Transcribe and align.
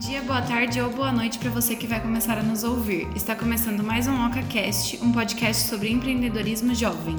dia, 0.00 0.22
boa 0.22 0.40
tarde 0.42 0.80
ou 0.80 0.90
boa 0.90 1.12
noite 1.12 1.38
para 1.38 1.50
você 1.50 1.76
que 1.76 1.86
vai 1.86 2.00
começar 2.00 2.38
a 2.38 2.42
nos 2.42 2.64
ouvir. 2.64 3.08
Está 3.14 3.34
começando 3.36 3.82
mais 3.82 4.06
um 4.06 4.26
OcaCast, 4.26 4.98
um 5.02 5.12
podcast 5.12 5.68
sobre 5.68 5.90
empreendedorismo 5.90 6.74
jovem. 6.74 7.16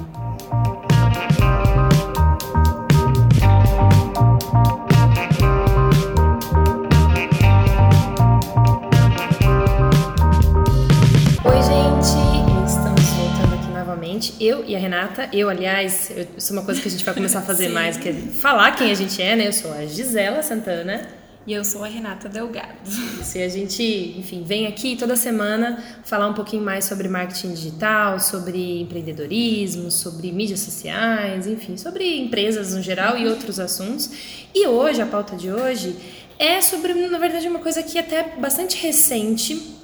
Oi, 11.44 11.62
gente! 11.62 12.66
Estamos 12.66 13.02
voltando 13.10 13.54
aqui 13.54 13.68
novamente. 13.72 14.34
Eu 14.40 14.64
e 14.64 14.76
a 14.76 14.78
Renata. 14.78 15.28
Eu, 15.32 15.48
aliás, 15.48 16.10
eu- 16.14 16.26
isso 16.36 16.52
é 16.52 16.56
uma 16.56 16.64
coisa 16.64 16.80
que 16.80 16.88
a 16.88 16.90
gente 16.90 17.04
vai 17.04 17.14
começar 17.14 17.40
a 17.40 17.42
fazer 17.42 17.68
mais, 17.70 17.96
que 17.96 18.08
é 18.08 18.12
falar 18.12 18.72
quem 18.72 18.90
a 18.90 18.94
gente 18.94 19.20
é, 19.20 19.34
né? 19.34 19.48
Eu 19.48 19.52
sou 19.52 19.72
a 19.72 19.84
Gisela 19.86 20.42
Santana. 20.42 21.21
E 21.44 21.52
eu 21.52 21.64
sou 21.64 21.82
a 21.82 21.88
Renata 21.88 22.28
Delgado. 22.28 22.88
Isso, 23.20 23.36
e 23.36 23.42
a 23.42 23.48
gente, 23.48 23.82
enfim, 24.16 24.44
vem 24.44 24.68
aqui 24.68 24.94
toda 24.94 25.16
semana 25.16 25.82
falar 26.04 26.28
um 26.28 26.34
pouquinho 26.34 26.62
mais 26.62 26.84
sobre 26.84 27.08
marketing 27.08 27.52
digital, 27.52 28.20
sobre 28.20 28.80
empreendedorismo, 28.80 29.90
sobre 29.90 30.30
mídias 30.30 30.60
sociais, 30.60 31.48
enfim, 31.48 31.76
sobre 31.76 32.20
empresas 32.20 32.74
no 32.74 32.80
geral 32.80 33.18
e 33.18 33.26
outros 33.26 33.58
assuntos. 33.58 34.08
E 34.54 34.68
hoje, 34.68 35.02
a 35.02 35.06
pauta 35.06 35.34
de 35.34 35.50
hoje 35.50 35.96
é 36.38 36.60
sobre, 36.60 36.94
na 37.08 37.18
verdade, 37.18 37.48
uma 37.48 37.58
coisa 37.58 37.82
que 37.82 37.98
é 37.98 38.02
até 38.02 38.36
bastante 38.38 38.80
recente, 38.80 39.81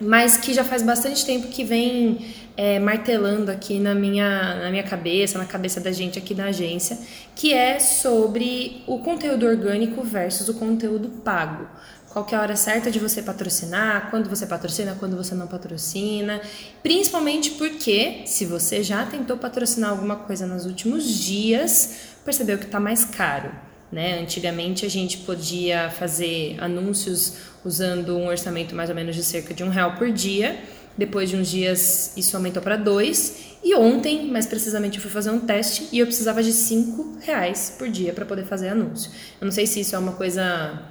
mas 0.00 0.36
que 0.36 0.54
já 0.54 0.64
faz 0.64 0.82
bastante 0.82 1.24
tempo 1.24 1.48
que 1.48 1.64
vem 1.64 2.34
é, 2.56 2.78
martelando 2.78 3.50
aqui 3.50 3.78
na 3.78 3.94
minha, 3.94 4.56
na 4.56 4.70
minha 4.70 4.82
cabeça, 4.82 5.38
na 5.38 5.44
cabeça 5.44 5.80
da 5.80 5.92
gente 5.92 6.18
aqui 6.18 6.34
na 6.34 6.46
agência, 6.46 6.98
que 7.34 7.52
é 7.52 7.78
sobre 7.78 8.82
o 8.86 8.98
conteúdo 8.98 9.46
orgânico 9.46 10.02
versus 10.02 10.48
o 10.48 10.54
conteúdo 10.54 11.08
pago. 11.22 11.68
Qual 12.08 12.24
que 12.24 12.34
é 12.34 12.38
a 12.38 12.40
hora 12.40 12.56
certa 12.56 12.90
de 12.90 12.98
você 12.98 13.22
patrocinar, 13.22 14.10
quando 14.10 14.30
você 14.30 14.46
patrocina, 14.46 14.96
quando 14.98 15.16
você 15.16 15.34
não 15.34 15.46
patrocina, 15.46 16.40
principalmente 16.82 17.52
porque 17.52 18.22
se 18.24 18.46
você 18.46 18.82
já 18.82 19.04
tentou 19.04 19.36
patrocinar 19.36 19.90
alguma 19.90 20.16
coisa 20.16 20.46
nos 20.46 20.64
últimos 20.64 21.04
dias, 21.04 21.96
percebeu 22.24 22.58
que 22.58 22.64
está 22.64 22.80
mais 22.80 23.04
caro. 23.04 23.67
Né? 23.90 24.20
Antigamente 24.20 24.84
a 24.84 24.90
gente 24.90 25.18
podia 25.18 25.88
fazer 25.90 26.56
anúncios 26.60 27.34
usando 27.64 28.16
um 28.16 28.28
orçamento 28.28 28.74
mais 28.74 28.90
ou 28.90 28.96
menos 28.96 29.16
de 29.16 29.24
cerca 29.24 29.54
de 29.54 29.64
um 29.64 29.70
real 29.70 29.94
por 29.94 30.10
dia. 30.10 30.58
Depois 30.96 31.30
de 31.30 31.36
uns 31.36 31.48
dias 31.48 32.12
isso 32.16 32.36
aumentou 32.36 32.62
para 32.62 32.76
dois. 32.76 33.56
E 33.62 33.74
ontem, 33.74 34.26
mais 34.26 34.46
precisamente, 34.46 34.96
eu 34.96 35.02
fui 35.02 35.10
fazer 35.10 35.30
um 35.30 35.40
teste 35.40 35.88
e 35.92 35.98
eu 35.98 36.06
precisava 36.06 36.42
de 36.42 36.52
cinco 36.52 37.18
reais 37.20 37.74
por 37.78 37.88
dia 37.88 38.12
para 38.12 38.24
poder 38.24 38.44
fazer 38.44 38.68
anúncio. 38.68 39.10
Eu 39.40 39.44
não 39.46 39.52
sei 39.52 39.66
se 39.66 39.80
isso 39.80 39.96
é 39.96 39.98
uma 39.98 40.12
coisa 40.12 40.82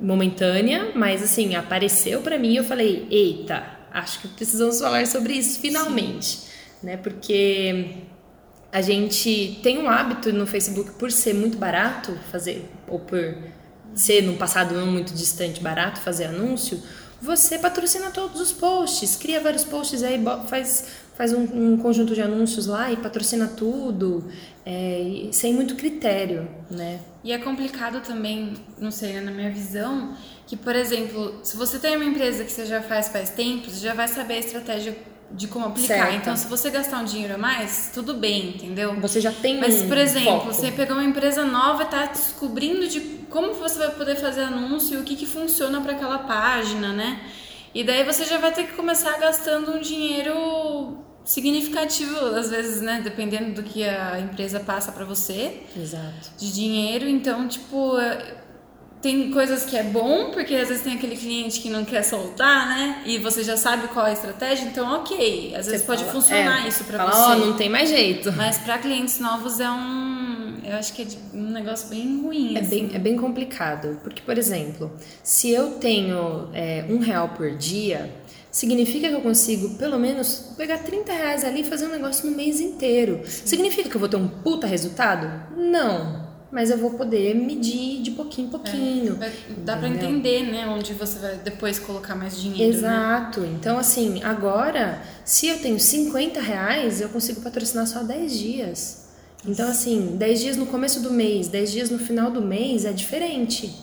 momentânea, 0.00 0.92
mas 0.94 1.22
assim 1.22 1.54
apareceu 1.54 2.20
para 2.20 2.38
mim 2.38 2.52
e 2.52 2.56
eu 2.56 2.64
falei, 2.64 3.06
eita, 3.10 3.64
acho 3.92 4.20
que 4.20 4.28
precisamos 4.28 4.80
falar 4.80 5.06
sobre 5.06 5.34
isso 5.34 5.60
finalmente, 5.60 6.40
né? 6.82 6.96
Porque 6.96 7.96
a 8.70 8.80
gente 8.80 9.60
tem 9.62 9.78
um 9.78 9.88
hábito 9.88 10.32
no 10.32 10.46
Facebook 10.46 10.92
por 10.92 11.10
ser 11.10 11.34
muito 11.34 11.56
barato 11.56 12.12
fazer 12.30 12.68
ou 12.86 12.98
por 12.98 13.36
ser 13.94 14.22
no 14.22 14.34
passado 14.34 14.74
não 14.74 14.86
muito 14.86 15.14
distante 15.14 15.60
barato 15.60 16.00
fazer 16.00 16.26
anúncio, 16.26 16.80
você 17.20 17.58
patrocina 17.58 18.10
todos 18.10 18.40
os 18.40 18.52
posts, 18.52 19.16
cria 19.16 19.40
vários 19.40 19.64
posts 19.64 20.02
aí, 20.02 20.22
faz 20.46 21.08
faz 21.18 21.32
um, 21.32 21.72
um 21.72 21.76
conjunto 21.76 22.14
de 22.14 22.22
anúncios 22.22 22.68
lá 22.68 22.92
e 22.92 22.96
patrocina 22.96 23.48
tudo, 23.48 24.24
é, 24.64 25.28
sem 25.32 25.52
muito 25.52 25.74
critério, 25.74 26.48
né? 26.70 27.00
E 27.24 27.32
é 27.32 27.38
complicado 27.38 28.00
também, 28.00 28.54
não 28.78 28.92
sei, 28.92 29.14
né, 29.14 29.20
na 29.20 29.32
minha 29.32 29.50
visão, 29.50 30.14
que, 30.46 30.56
por 30.56 30.76
exemplo, 30.76 31.40
se 31.42 31.56
você 31.56 31.76
tem 31.80 31.96
uma 31.96 32.04
empresa 32.04 32.44
que 32.44 32.52
você 32.52 32.64
já 32.64 32.80
faz 32.80 33.08
faz 33.08 33.30
tempo, 33.30 33.68
você 33.68 33.84
já 33.84 33.94
vai 33.94 34.06
saber 34.06 34.34
a 34.34 34.38
estratégia 34.38 34.96
de 35.30 35.46
como 35.46 35.66
aplicar. 35.66 35.94
Certo. 36.06 36.14
Então, 36.14 36.36
se 36.36 36.46
você 36.46 36.70
gastar 36.70 37.00
um 37.00 37.04
dinheiro 37.04 37.34
a 37.34 37.38
mais, 37.38 37.90
tudo 37.92 38.14
bem, 38.14 38.50
entendeu? 38.50 38.98
Você 39.00 39.20
já 39.20 39.32
tem 39.32 39.58
Mas, 39.60 39.82
por 39.82 39.96
exemplo, 39.98 40.32
foco. 40.40 40.46
você 40.52 40.70
pegou 40.70 40.96
uma 40.96 41.04
empresa 41.04 41.44
nova 41.44 41.82
e 41.82 41.86
tá 41.86 42.06
descobrindo 42.06 42.88
de 42.88 43.00
como 43.28 43.52
você 43.54 43.78
vai 43.78 43.90
poder 43.90 44.16
fazer 44.16 44.42
anúncio 44.42 44.98
e 44.98 45.00
o 45.00 45.04
que, 45.04 45.14
que 45.16 45.26
funciona 45.26 45.80
para 45.80 45.92
aquela 45.92 46.18
página, 46.20 46.92
né? 46.92 47.20
E 47.74 47.84
daí 47.84 48.04
você 48.04 48.24
já 48.24 48.38
vai 48.38 48.52
ter 48.52 48.64
que 48.64 48.72
começar 48.72 49.18
gastando 49.18 49.72
um 49.72 49.80
dinheiro 49.80 50.98
significativo, 51.24 52.16
às 52.34 52.48
vezes, 52.48 52.80
né? 52.80 53.00
Dependendo 53.04 53.52
do 53.52 53.62
que 53.62 53.84
a 53.84 54.18
empresa 54.18 54.58
passa 54.60 54.90
para 54.90 55.04
você 55.04 55.62
Exato. 55.76 56.30
de 56.38 56.52
dinheiro. 56.52 57.06
Então, 57.06 57.46
tipo, 57.46 57.96
tem 59.00 59.30
coisas 59.30 59.64
que 59.64 59.76
é 59.76 59.82
bom, 59.82 60.30
porque 60.32 60.54
às 60.54 60.68
vezes 60.68 60.82
tem 60.82 60.94
aquele 60.94 61.16
cliente 61.16 61.60
que 61.60 61.70
não 61.70 61.84
quer 61.84 62.02
soltar, 62.02 62.68
né? 62.68 63.02
E 63.06 63.18
você 63.18 63.44
já 63.44 63.56
sabe 63.56 63.88
qual 63.88 64.06
é 64.06 64.10
a 64.10 64.12
estratégia, 64.12 64.64
então 64.66 64.92
ok. 65.00 65.54
Às 65.56 65.66
vezes 65.66 65.80
Você 65.82 65.86
pode 65.86 66.00
fala- 66.02 66.12
funcionar 66.12 66.64
é, 66.64 66.68
isso 66.68 66.84
pra 66.84 66.98
fala, 66.98 67.10
você. 67.10 67.42
Ó, 67.42 67.46
não 67.46 67.52
tem 67.56 67.68
mais 67.68 67.88
jeito. 67.88 68.32
Mas 68.32 68.58
para 68.58 68.78
clientes 68.78 69.20
novos 69.20 69.60
é 69.60 69.70
um. 69.70 70.56
Eu 70.64 70.76
acho 70.76 70.92
que 70.92 71.02
é 71.02 71.06
um 71.36 71.50
negócio 71.50 71.88
bem 71.88 72.20
ruim. 72.20 72.56
É 72.56 72.60
assim. 72.60 72.68
bem, 72.86 72.90
é 72.96 72.98
bem 72.98 73.16
complicado, 73.16 73.98
porque, 74.02 74.20
por 74.22 74.36
exemplo, 74.36 74.90
se 75.22 75.50
eu 75.50 75.72
tenho 75.72 76.48
é, 76.52 76.84
um 76.90 76.98
real 76.98 77.28
por 77.30 77.52
dia, 77.56 78.10
significa 78.50 79.08
que 79.08 79.14
eu 79.14 79.20
consigo, 79.22 79.70
pelo 79.78 79.98
menos, 79.98 80.52
pegar 80.58 80.78
30 80.78 81.12
reais 81.12 81.44
ali 81.44 81.60
e 81.60 81.64
fazer 81.64 81.86
um 81.86 81.90
negócio 81.92 82.28
no 82.28 82.36
mês 82.36 82.60
inteiro. 82.60 83.22
Significa 83.24 83.88
que 83.88 83.94
eu 83.94 84.00
vou 84.00 84.08
ter 84.08 84.16
um 84.16 84.28
puta 84.28 84.66
resultado? 84.66 85.30
Não. 85.56 86.27
Mas 86.50 86.70
eu 86.70 86.78
vou 86.78 86.92
poder 86.92 87.34
medir 87.34 88.00
de 88.00 88.12
pouquinho 88.12 88.46
em 88.48 88.50
pouquinho. 88.50 89.16
Vai- 89.16 89.32
Dá 89.58 89.76
pra 89.76 89.86
entendeu? 89.88 90.08
entender, 90.08 90.50
né? 90.50 90.66
Onde 90.66 90.94
você 90.94 91.18
vai 91.18 91.36
depois 91.36 91.78
colocar 91.78 92.14
mais 92.14 92.40
dinheiro. 92.40 92.72
Né? 92.72 92.78
Exato. 92.78 93.44
Então, 93.44 93.76
assim, 93.78 94.22
agora, 94.22 95.02
se 95.26 95.46
eu 95.46 95.58
tenho 95.58 95.78
50 95.78 96.40
reais, 96.40 97.02
eu 97.02 97.10
consigo 97.10 97.42
patrocinar 97.42 97.86
só 97.86 98.02
10 98.02 98.32
dias. 98.38 99.08
Então, 99.46 99.68
assim, 99.68 100.16
10 100.16 100.40
dias 100.40 100.56
no 100.56 100.64
começo 100.66 101.00
do 101.00 101.12
mês, 101.12 101.48
10 101.48 101.70
dias 101.70 101.90
no 101.90 101.98
final 101.98 102.30
do 102.30 102.40
mês 102.40 102.84
é 102.86 102.92
diferente. 102.92 103.74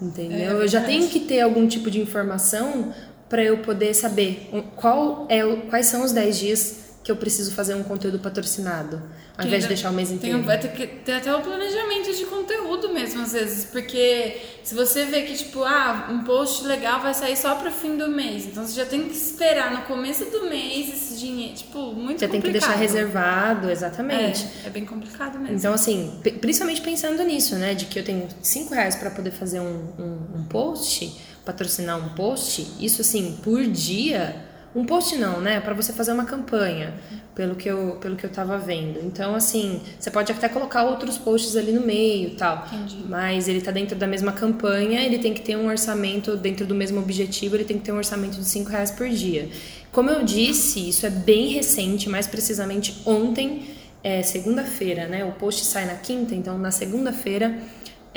Entendeu? 0.00 0.60
É 0.60 0.62
eu 0.64 0.68
já 0.68 0.80
tenho 0.82 1.08
que 1.08 1.20
ter 1.20 1.40
algum 1.40 1.66
tipo 1.68 1.90
de 1.90 2.00
informação 2.00 2.92
para 3.28 3.42
eu 3.42 3.58
poder 3.58 3.92
saber 3.94 4.50
qual 4.76 5.26
é, 5.28 5.42
quais 5.68 5.86
são 5.86 6.02
os 6.04 6.12
10 6.12 6.38
dias 6.38 6.76
que 7.06 7.12
eu 7.12 7.16
preciso 7.16 7.52
fazer 7.52 7.74
um 7.76 7.84
conteúdo 7.84 8.18
patrocinado, 8.18 8.96
ao 9.38 9.42
Que 9.42 9.46
invés 9.46 9.62
de 9.62 9.66
ainda 9.66 9.68
deixar 9.68 9.90
o 9.90 9.94
mês 9.94 10.08
tem 10.08 10.16
inteiro. 10.16 10.38
um- 10.38 10.42
vai 10.42 10.58
ter 10.58 10.72
que 10.72 10.86
ter 10.88 11.12
até 11.12 11.32
o 11.32 11.40
planejamento 11.40 12.12
de 12.12 12.24
conteúdo 12.24 12.92
mesmo, 12.92 13.22
às 13.22 13.32
vezes. 13.32 13.64
Porque 13.66 14.36
se 14.64 14.74
você 14.74 15.04
vê 15.04 15.22
que, 15.22 15.34
tipo, 15.36 15.62
ah, 15.62 16.08
um 16.10 16.24
post 16.24 16.64
legal 16.66 17.00
vai 17.00 17.14
sair 17.14 17.36
só 17.36 17.54
pro 17.54 17.70
fim 17.70 17.96
do 17.96 18.08
mês. 18.08 18.46
Então 18.46 18.66
você 18.66 18.74
já 18.74 18.84
tem 18.84 19.04
que 19.04 19.14
esperar 19.14 19.70
no 19.70 19.82
começo 19.82 20.24
do 20.32 20.48
mês 20.50 20.88
esse 20.92 21.16
dinheiro. 21.20 21.54
Tipo, 21.54 21.92
muito 21.94 22.18
Você 22.18 22.26
tem 22.26 22.40
que 22.40 22.48
complicado. 22.48 22.70
deixar 22.70 22.80
reservado, 22.80 23.70
exatamente. 23.70 24.44
É, 24.64 24.66
é 24.66 24.70
bem 24.70 24.84
complicado 24.84 25.38
mesmo. 25.38 25.56
Então, 25.56 25.72
assim, 25.72 26.20
principalmente 26.40 26.80
pensando 26.80 27.22
nisso, 27.22 27.54
né? 27.54 27.72
De 27.74 27.84
que 27.84 28.00
eu 28.00 28.04
tenho 28.04 28.26
5 28.42 28.74
reais 28.74 28.96
para 28.96 29.10
poder 29.10 29.30
fazer 29.30 29.60
um, 29.60 29.92
um, 29.96 30.38
um 30.40 30.44
post, 30.48 31.16
patrocinar 31.44 32.04
um 32.04 32.08
post, 32.16 32.66
isso 32.80 33.00
assim, 33.00 33.38
por 33.44 33.62
dia. 33.64 34.34
Um 34.74 34.84
post 34.84 35.16
não, 35.16 35.40
né? 35.40 35.60
Para 35.60 35.72
você 35.72 35.92
fazer 35.92 36.12
uma 36.12 36.24
campanha, 36.24 36.92
pelo 37.34 37.54
que, 37.54 37.68
eu, 37.68 37.96
pelo 38.00 38.16
que 38.16 38.24
eu 38.24 38.30
tava 38.30 38.58
vendo. 38.58 39.00
Então, 39.02 39.34
assim, 39.34 39.80
você 39.98 40.10
pode 40.10 40.30
até 40.30 40.48
colocar 40.48 40.84
outros 40.84 41.16
posts 41.16 41.56
ali 41.56 41.72
no 41.72 41.80
meio 41.80 42.28
e 42.28 42.34
tal. 42.34 42.66
Entendi. 42.66 43.04
Mas 43.08 43.48
ele 43.48 43.60
tá 43.60 43.70
dentro 43.70 43.96
da 43.96 44.06
mesma 44.06 44.32
campanha, 44.32 45.00
ele 45.00 45.18
tem 45.18 45.32
que 45.32 45.40
ter 45.40 45.56
um 45.56 45.66
orçamento 45.66 46.36
dentro 46.36 46.66
do 46.66 46.74
mesmo 46.74 47.00
objetivo, 47.00 47.56
ele 47.56 47.64
tem 47.64 47.78
que 47.78 47.84
ter 47.84 47.92
um 47.92 47.96
orçamento 47.96 48.36
de 48.38 48.44
5 48.44 48.70
reais 48.70 48.90
por 48.90 49.08
dia. 49.08 49.48
Como 49.92 50.10
eu 50.10 50.22
disse, 50.24 50.88
isso 50.88 51.06
é 51.06 51.10
bem 51.10 51.48
recente, 51.48 52.08
mais 52.08 52.26
precisamente 52.26 53.00
ontem, 53.06 53.62
é, 54.04 54.22
segunda-feira, 54.22 55.06
né? 55.06 55.24
O 55.24 55.32
post 55.32 55.64
sai 55.64 55.86
na 55.86 55.94
quinta, 55.94 56.34
então 56.34 56.58
na 56.58 56.70
segunda-feira 56.70 57.58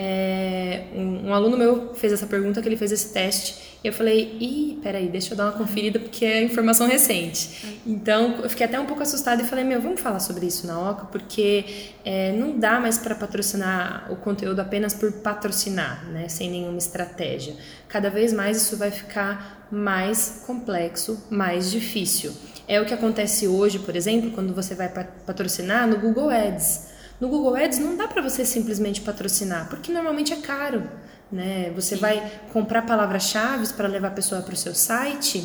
é, 0.01 0.83
um, 0.95 1.27
um 1.27 1.33
aluno 1.33 1.57
meu 1.57 1.93
fez 1.93 2.13
essa 2.13 2.25
pergunta, 2.25 2.61
que 2.61 2.69
ele 2.69 2.77
fez 2.77 2.89
esse 2.93 3.11
teste, 3.11 3.67
e 3.83 3.87
eu 3.87 3.93
falei, 3.93 4.37
ih, 4.39 4.79
peraí, 4.81 5.07
deixa 5.09 5.33
eu 5.33 5.37
dar 5.37 5.45
uma 5.45 5.51
conferida 5.53 5.99
porque 5.99 6.23
é 6.25 6.41
informação 6.41 6.87
recente. 6.87 7.79
Então 7.85 8.37
eu 8.43 8.49
fiquei 8.49 8.65
até 8.65 8.79
um 8.79 8.85
pouco 8.85 9.01
assustada 9.03 9.41
e 9.41 9.45
falei, 9.45 9.65
meu, 9.65 9.81
vamos 9.81 9.99
falar 9.99 10.19
sobre 10.21 10.45
isso 10.45 10.65
na 10.65 10.89
OCA, 10.91 11.05
porque 11.05 11.65
é, 12.05 12.31
não 12.31 12.57
dá 12.57 12.79
mais 12.79 12.97
para 12.97 13.13
patrocinar 13.15 14.07
o 14.09 14.15
conteúdo 14.15 14.59
apenas 14.61 14.93
por 14.93 15.11
patrocinar, 15.11 16.05
né? 16.11 16.27
Sem 16.29 16.49
nenhuma 16.49 16.77
estratégia. 16.77 17.55
Cada 17.87 18.09
vez 18.09 18.31
mais 18.33 18.57
isso 18.57 18.77
vai 18.77 18.91
ficar 18.91 19.67
mais 19.71 20.43
complexo, 20.47 21.25
mais 21.29 21.69
difícil. 21.71 22.31
É 22.67 22.79
o 22.81 22.85
que 22.85 22.93
acontece 22.93 23.47
hoje, 23.47 23.79
por 23.79 23.95
exemplo, 23.95 24.31
quando 24.31 24.53
você 24.53 24.75
vai 24.75 24.89
pa- 24.89 25.07
patrocinar 25.25 25.87
no 25.87 25.97
Google 25.97 26.29
Ads. 26.29 26.88
No 27.19 27.27
Google 27.27 27.55
Ads 27.55 27.79
não 27.79 27.95
dá 27.97 28.07
para 28.07 28.21
você 28.21 28.45
simplesmente 28.45 29.01
patrocinar, 29.01 29.67
porque 29.69 29.91
normalmente 29.91 30.31
é 30.33 30.37
caro, 30.37 30.89
né? 31.31 31.71
Você 31.75 31.95
vai 31.95 32.41
comprar 32.53 32.83
palavras-chave 32.83 33.67
para 33.73 33.87
levar 33.87 34.07
a 34.09 34.11
pessoa 34.11 34.41
para 34.41 34.53
o 34.53 34.57
seu 34.57 34.73
site, 34.73 35.43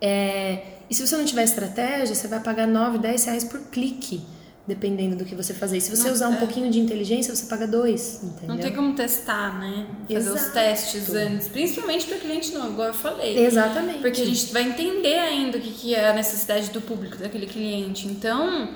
é, 0.00 0.62
e 0.88 0.94
se 0.94 1.04
você 1.06 1.16
não 1.16 1.24
tiver 1.24 1.42
estratégia, 1.44 2.14
você 2.14 2.28
vai 2.28 2.40
pagar 2.40 2.66
9, 2.66 2.98
10 2.98 3.24
reais 3.24 3.44
por 3.44 3.60
clique. 3.70 4.22
dependendo 4.68 5.14
do 5.14 5.24
que 5.24 5.32
você 5.32 5.54
fazer. 5.54 5.76
E 5.76 5.80
se 5.80 5.96
você 5.96 6.08
Não, 6.08 6.12
usar 6.12 6.28
um 6.28 6.34
é. 6.34 6.38
pouquinho 6.38 6.68
de 6.68 6.80
inteligência, 6.80 7.32
você 7.32 7.46
paga 7.46 7.68
dois, 7.68 8.20
entendeu? 8.24 8.48
Não 8.48 8.58
tem 8.58 8.74
como 8.74 8.96
testar, 8.96 9.60
né? 9.60 9.86
Fazer 10.12 10.28
os 10.30 10.36
Exato. 10.40 10.52
testes 10.54 11.14
antes. 11.14 11.46
Principalmente 11.46 12.04
para 12.06 12.18
cliente 12.18 12.52
novo, 12.52 12.72
igual 12.72 12.88
eu 12.88 12.94
falei. 12.94 13.46
Exatamente. 13.46 14.00
Porque 14.00 14.22
a 14.22 14.24
gente 14.24 14.52
vai 14.52 14.64
entender 14.64 15.20
ainda 15.20 15.58
o 15.58 15.60
que, 15.60 15.70
que 15.70 15.94
é 15.94 16.08
a 16.08 16.12
necessidade 16.12 16.70
do 16.70 16.80
público 16.80 17.16
daquele 17.16 17.46
cliente. 17.46 18.08
Então, 18.08 18.70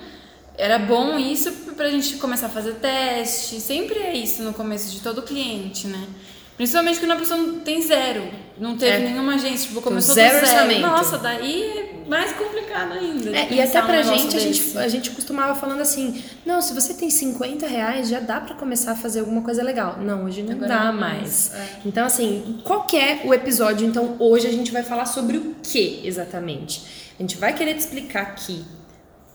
era 0.61 0.79
bom 0.79 1.19
isso 1.19 1.51
pra 1.77 1.89
gente 1.91 2.17
começar 2.17 2.47
a 2.47 2.51
fazer 2.51 2.75
teste. 2.75 3.61
Sempre 3.61 3.99
é 3.99 4.15
isso 4.15 4.43
no 4.43 4.53
começo 4.53 4.91
de 4.91 5.01
todo 5.01 5.23
cliente, 5.23 5.87
né? 5.87 6.07
Principalmente 6.57 6.99
quando 7.01 7.13
a 7.13 7.17
pessoa 7.17 7.55
tem 7.65 7.81
zero. 7.81 8.23
Não 8.59 8.77
teve 8.77 8.93
É. 8.97 8.99
nenhuma 9.09 9.37
agência, 9.37 9.69
tipo, 9.69 9.81
começou 9.81 10.15
zero 10.15 10.39
do 10.41 10.45
zero. 10.47 10.59
orçamento. 10.59 10.81
Nossa, 10.83 11.17
daí 11.17 11.63
é 11.63 11.95
mais 12.07 12.33
complicado 12.35 12.93
ainda. 12.93 13.35
É, 13.35 13.49
e 13.51 13.63
até 13.63 13.83
um 13.83 13.87
pra 13.87 13.97
negócio 13.97 14.19
gente, 14.19 14.37
a 14.37 14.39
gente, 14.41 14.79
a 14.79 14.89
gente 14.89 15.11
costumava 15.13 15.55
falando 15.59 15.81
assim, 15.81 16.23
não, 16.45 16.61
se 16.61 16.75
você 16.75 16.93
tem 16.93 17.09
50 17.09 17.67
reais, 17.67 18.11
já 18.11 18.21
dá 18.21 18.39
pra 18.43 18.55
começar 18.57 18.93
a 18.93 18.95
fazer 18.95 19.21
alguma 19.21 19.41
coisa 19.41 19.63
legal. 19.63 19.97
Não, 20.03 20.27
hoje 20.27 20.43
não 20.43 20.53
Agora 20.53 20.69
dá 20.69 20.85
não 20.93 21.01
mais. 21.01 21.51
mais, 21.51 21.55
é. 21.55 21.77
Então, 21.87 22.05
assim, 22.05 22.61
qual 22.63 22.83
que 22.83 22.99
é 22.99 23.23
o 23.25 23.33
episódio? 23.33 23.87
Então, 23.87 24.17
hoje 24.19 24.47
a 24.47 24.53
gente 24.53 24.71
vai 24.71 24.83
falar 24.83 25.07
sobre 25.07 25.39
o 25.39 25.55
que 25.63 26.03
exatamente? 26.05 26.83
A 27.19 27.23
gente 27.23 27.39
vai 27.39 27.55
querer 27.55 27.73
te 27.73 27.81
explicar 27.81 28.21
aqui 28.21 28.63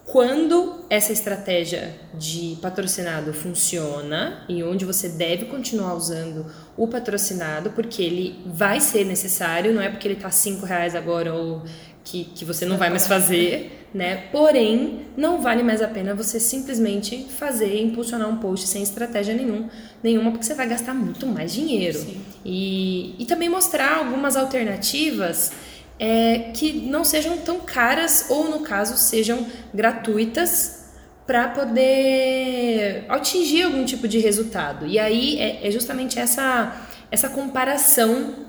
quando 0.05 0.85
essa 0.87 1.11
estratégia 1.11 1.95
de 2.13 2.57
patrocinado 2.61 3.33
funciona 3.33 4.45
e 4.47 4.63
onde 4.63 4.85
você 4.85 5.09
deve 5.09 5.45
continuar 5.45 5.95
usando 5.95 6.45
o 6.77 6.87
patrocinado, 6.87 7.71
porque 7.71 8.03
ele 8.03 8.39
vai 8.45 8.79
ser 8.79 9.03
necessário, 9.03 9.73
não 9.73 9.81
é 9.81 9.89
porque 9.89 10.07
ele 10.07 10.15
tá 10.15 10.29
5 10.29 10.63
reais 10.65 10.95
agora 10.95 11.33
ou 11.33 11.63
que, 12.03 12.23
que 12.23 12.45
você 12.45 12.67
não 12.67 12.77
vai 12.77 12.91
mais 12.91 13.07
fazer, 13.07 13.87
né? 13.91 14.27
Porém, 14.31 15.07
não 15.17 15.41
vale 15.41 15.63
mais 15.63 15.81
a 15.81 15.87
pena 15.87 16.13
você 16.13 16.39
simplesmente 16.39 17.25
fazer, 17.35 17.81
impulsionar 17.81 18.29
um 18.29 18.37
post 18.37 18.67
sem 18.67 18.83
estratégia 18.83 19.33
nenhum, 19.33 19.67
nenhuma, 20.03 20.29
porque 20.29 20.45
você 20.45 20.53
vai 20.53 20.67
gastar 20.67 20.93
muito 20.93 21.25
mais 21.25 21.51
dinheiro. 21.51 21.97
Sim. 21.97 22.21
E, 22.45 23.15
e 23.17 23.25
também 23.25 23.49
mostrar 23.49 23.97
algumas 23.97 24.37
alternativas 24.37 25.51
é, 25.99 26.51
que 26.53 26.73
não 26.73 27.03
sejam 27.03 27.37
tão 27.37 27.59
caras 27.59 28.27
ou, 28.29 28.49
no 28.49 28.61
caso, 28.61 28.97
sejam 28.97 29.47
gratuitas 29.73 30.85
para 31.25 31.47
poder 31.47 33.05
atingir 33.09 33.63
algum 33.63 33.83
tipo 33.83 34.07
de 34.07 34.19
resultado. 34.19 34.85
E 34.85 34.99
aí 34.99 35.39
é, 35.39 35.67
é 35.67 35.71
justamente 35.71 36.19
essa, 36.19 36.85
essa 37.09 37.29
comparação 37.29 38.45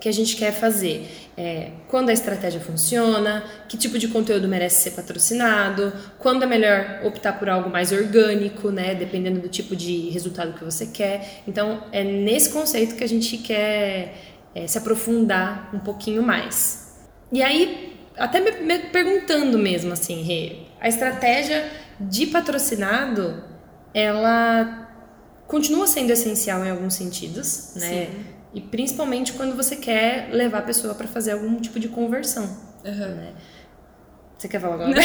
que 0.00 0.08
a 0.08 0.12
gente 0.12 0.36
quer 0.36 0.52
fazer. 0.52 1.08
É, 1.36 1.70
quando 1.88 2.08
a 2.08 2.12
estratégia 2.12 2.60
funciona, 2.60 3.44
que 3.68 3.76
tipo 3.76 3.98
de 3.98 4.08
conteúdo 4.08 4.48
merece 4.48 4.82
ser 4.82 4.90
patrocinado, 4.92 5.92
quando 6.18 6.42
é 6.42 6.46
melhor 6.46 7.00
optar 7.04 7.38
por 7.38 7.48
algo 7.48 7.70
mais 7.70 7.92
orgânico, 7.92 8.70
né, 8.70 8.94
dependendo 8.94 9.40
do 9.40 9.48
tipo 9.48 9.76
de 9.76 10.08
resultado 10.10 10.54
que 10.54 10.64
você 10.64 10.86
quer. 10.86 11.42
Então, 11.46 11.84
é 11.92 12.02
nesse 12.02 12.50
conceito 12.50 12.96
que 12.96 13.04
a 13.04 13.08
gente 13.08 13.38
quer 13.38 14.14
é, 14.58 14.66
se 14.66 14.78
aprofundar 14.78 15.70
um 15.72 15.78
pouquinho 15.78 16.22
mais. 16.22 16.96
E 17.30 17.42
aí, 17.42 17.96
até 18.16 18.40
me, 18.40 18.78
perguntando 18.90 19.58
mesmo 19.58 19.92
assim, 19.92 20.22
Rê, 20.22 20.62
a 20.80 20.88
estratégia 20.88 21.70
de 22.00 22.26
patrocinado, 22.26 23.42
ela 23.94 24.88
continua 25.46 25.86
sendo 25.86 26.10
essencial 26.10 26.64
em 26.64 26.70
alguns 26.70 26.94
sentidos, 26.94 27.72
né? 27.76 28.06
Sim. 28.06 28.24
E 28.54 28.60
principalmente 28.60 29.34
quando 29.34 29.54
você 29.54 29.76
quer 29.76 30.30
levar 30.32 30.58
a 30.58 30.62
pessoa 30.62 30.94
para 30.94 31.06
fazer 31.06 31.32
algum 31.32 31.56
tipo 31.60 31.78
de 31.78 31.88
conversão. 31.88 32.44
Aham. 32.84 33.08
Né? 33.08 33.32
Você 34.38 34.46
quer 34.46 34.60
falar 34.60 34.74
agora? 34.74 34.92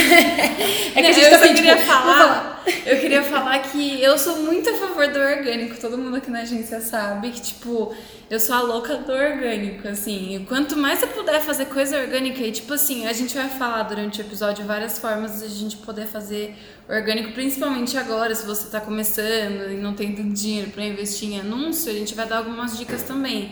É 0.96 1.02
que 1.02 1.08
a 1.08 1.12
gente 1.12 1.24
eu 1.24 1.32
tá 1.32 1.40
só 1.40 1.44
bem, 1.46 1.56
queria 1.56 1.76
tipo, 1.76 1.88
falar, 1.88 2.64
eu 2.86 3.00
queria 3.00 3.24
falar 3.24 3.60
que 3.64 4.00
eu 4.00 4.16
sou 4.16 4.38
muito 4.38 4.70
a 4.70 4.74
favor 4.76 5.08
do 5.08 5.18
orgânico. 5.18 5.76
Todo 5.82 5.98
mundo 5.98 6.18
aqui 6.18 6.30
na 6.30 6.42
agência 6.42 6.80
sabe 6.82 7.32
que 7.32 7.42
tipo, 7.42 7.96
eu 8.30 8.40
sou 8.40 8.56
a 8.56 8.62
louca 8.62 8.96
do 8.98 9.12
orgânico, 9.12 9.88
assim. 9.88 10.36
E 10.36 10.46
Quanto 10.46 10.78
mais 10.78 11.02
eu 11.02 11.08
puder 11.08 11.42
fazer 11.42 11.66
coisa 11.66 12.00
orgânica 12.00 12.44
e 12.44 12.52
tipo 12.52 12.74
assim, 12.74 13.08
a 13.08 13.14
gente 13.14 13.34
vai 13.34 13.50
falar 13.50 13.82
durante 13.84 14.22
o 14.22 14.24
episódio 14.24 14.66
várias 14.66 15.00
formas 15.00 15.40
de 15.40 15.46
a 15.46 15.50
gente 15.50 15.78
poder 15.78 16.06
fazer 16.06 16.54
orgânico, 16.88 17.32
principalmente 17.32 17.98
agora, 17.98 18.36
se 18.36 18.46
você 18.46 18.70
tá 18.70 18.80
começando 18.80 19.72
e 19.72 19.78
não 19.78 19.96
tem 19.96 20.14
tanto 20.14 20.30
dinheiro 20.30 20.70
para 20.70 20.84
investir 20.86 21.30
em 21.30 21.40
anúncio, 21.40 21.92
a 21.92 21.96
gente 21.96 22.14
vai 22.14 22.28
dar 22.28 22.38
algumas 22.38 22.78
dicas 22.78 23.02
também. 23.02 23.52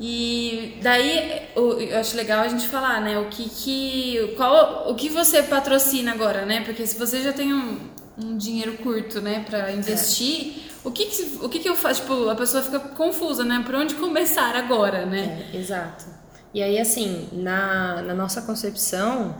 E 0.00 0.78
daí 0.82 1.48
eu 1.54 1.98
acho 1.98 2.16
legal 2.16 2.40
a 2.40 2.48
gente 2.48 2.66
falar, 2.68 3.00
né? 3.00 3.18
O 3.18 3.26
que 3.26 3.48
que 3.48 4.34
qual 4.36 4.90
o 4.90 4.94
que 4.94 5.08
você 5.08 5.42
patrocina 5.42 6.12
agora, 6.12 6.44
né? 6.44 6.62
Porque 6.64 6.86
se 6.86 6.98
você 6.98 7.22
já 7.22 7.32
tem 7.32 7.52
um, 7.52 7.78
um 8.18 8.36
dinheiro 8.36 8.78
curto, 8.78 9.20
né, 9.20 9.44
para 9.48 9.70
investir, 9.72 10.70
o 10.84 10.90
que 10.90 11.06
que, 11.06 11.38
o 11.44 11.48
que 11.48 11.60
que 11.60 11.68
eu 11.68 11.76
faço? 11.76 12.00
Tipo, 12.02 12.28
a 12.28 12.34
pessoa 12.34 12.62
fica 12.62 12.80
confusa, 12.80 13.44
né? 13.44 13.62
Por 13.64 13.74
onde 13.74 13.94
começar 13.94 14.56
agora, 14.56 15.06
né? 15.06 15.48
É, 15.52 15.56
exato. 15.56 16.06
E 16.52 16.62
aí, 16.62 16.78
assim, 16.78 17.28
na, 17.32 18.02
na 18.02 18.14
nossa 18.14 18.42
concepção, 18.42 19.36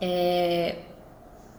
é, 0.00 0.76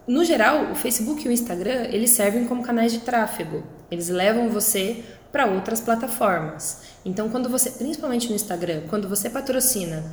no 0.07 0.23
geral, 0.25 0.71
o 0.71 0.75
Facebook 0.75 1.25
e 1.25 1.29
o 1.29 1.31
Instagram, 1.31 1.87
eles 1.89 2.11
servem 2.11 2.45
como 2.45 2.61
canais 2.61 2.91
de 2.91 2.99
tráfego. 2.99 3.63
Eles 3.89 4.09
levam 4.09 4.49
você 4.49 5.03
para 5.33 5.47
outras 5.47 5.81
plataformas. 5.81 6.83
Então, 7.03 7.27
quando 7.27 7.49
você, 7.49 7.71
principalmente 7.71 8.29
no 8.29 8.35
Instagram, 8.35 8.83
quando 8.87 9.09
você 9.09 9.31
patrocina 9.31 10.03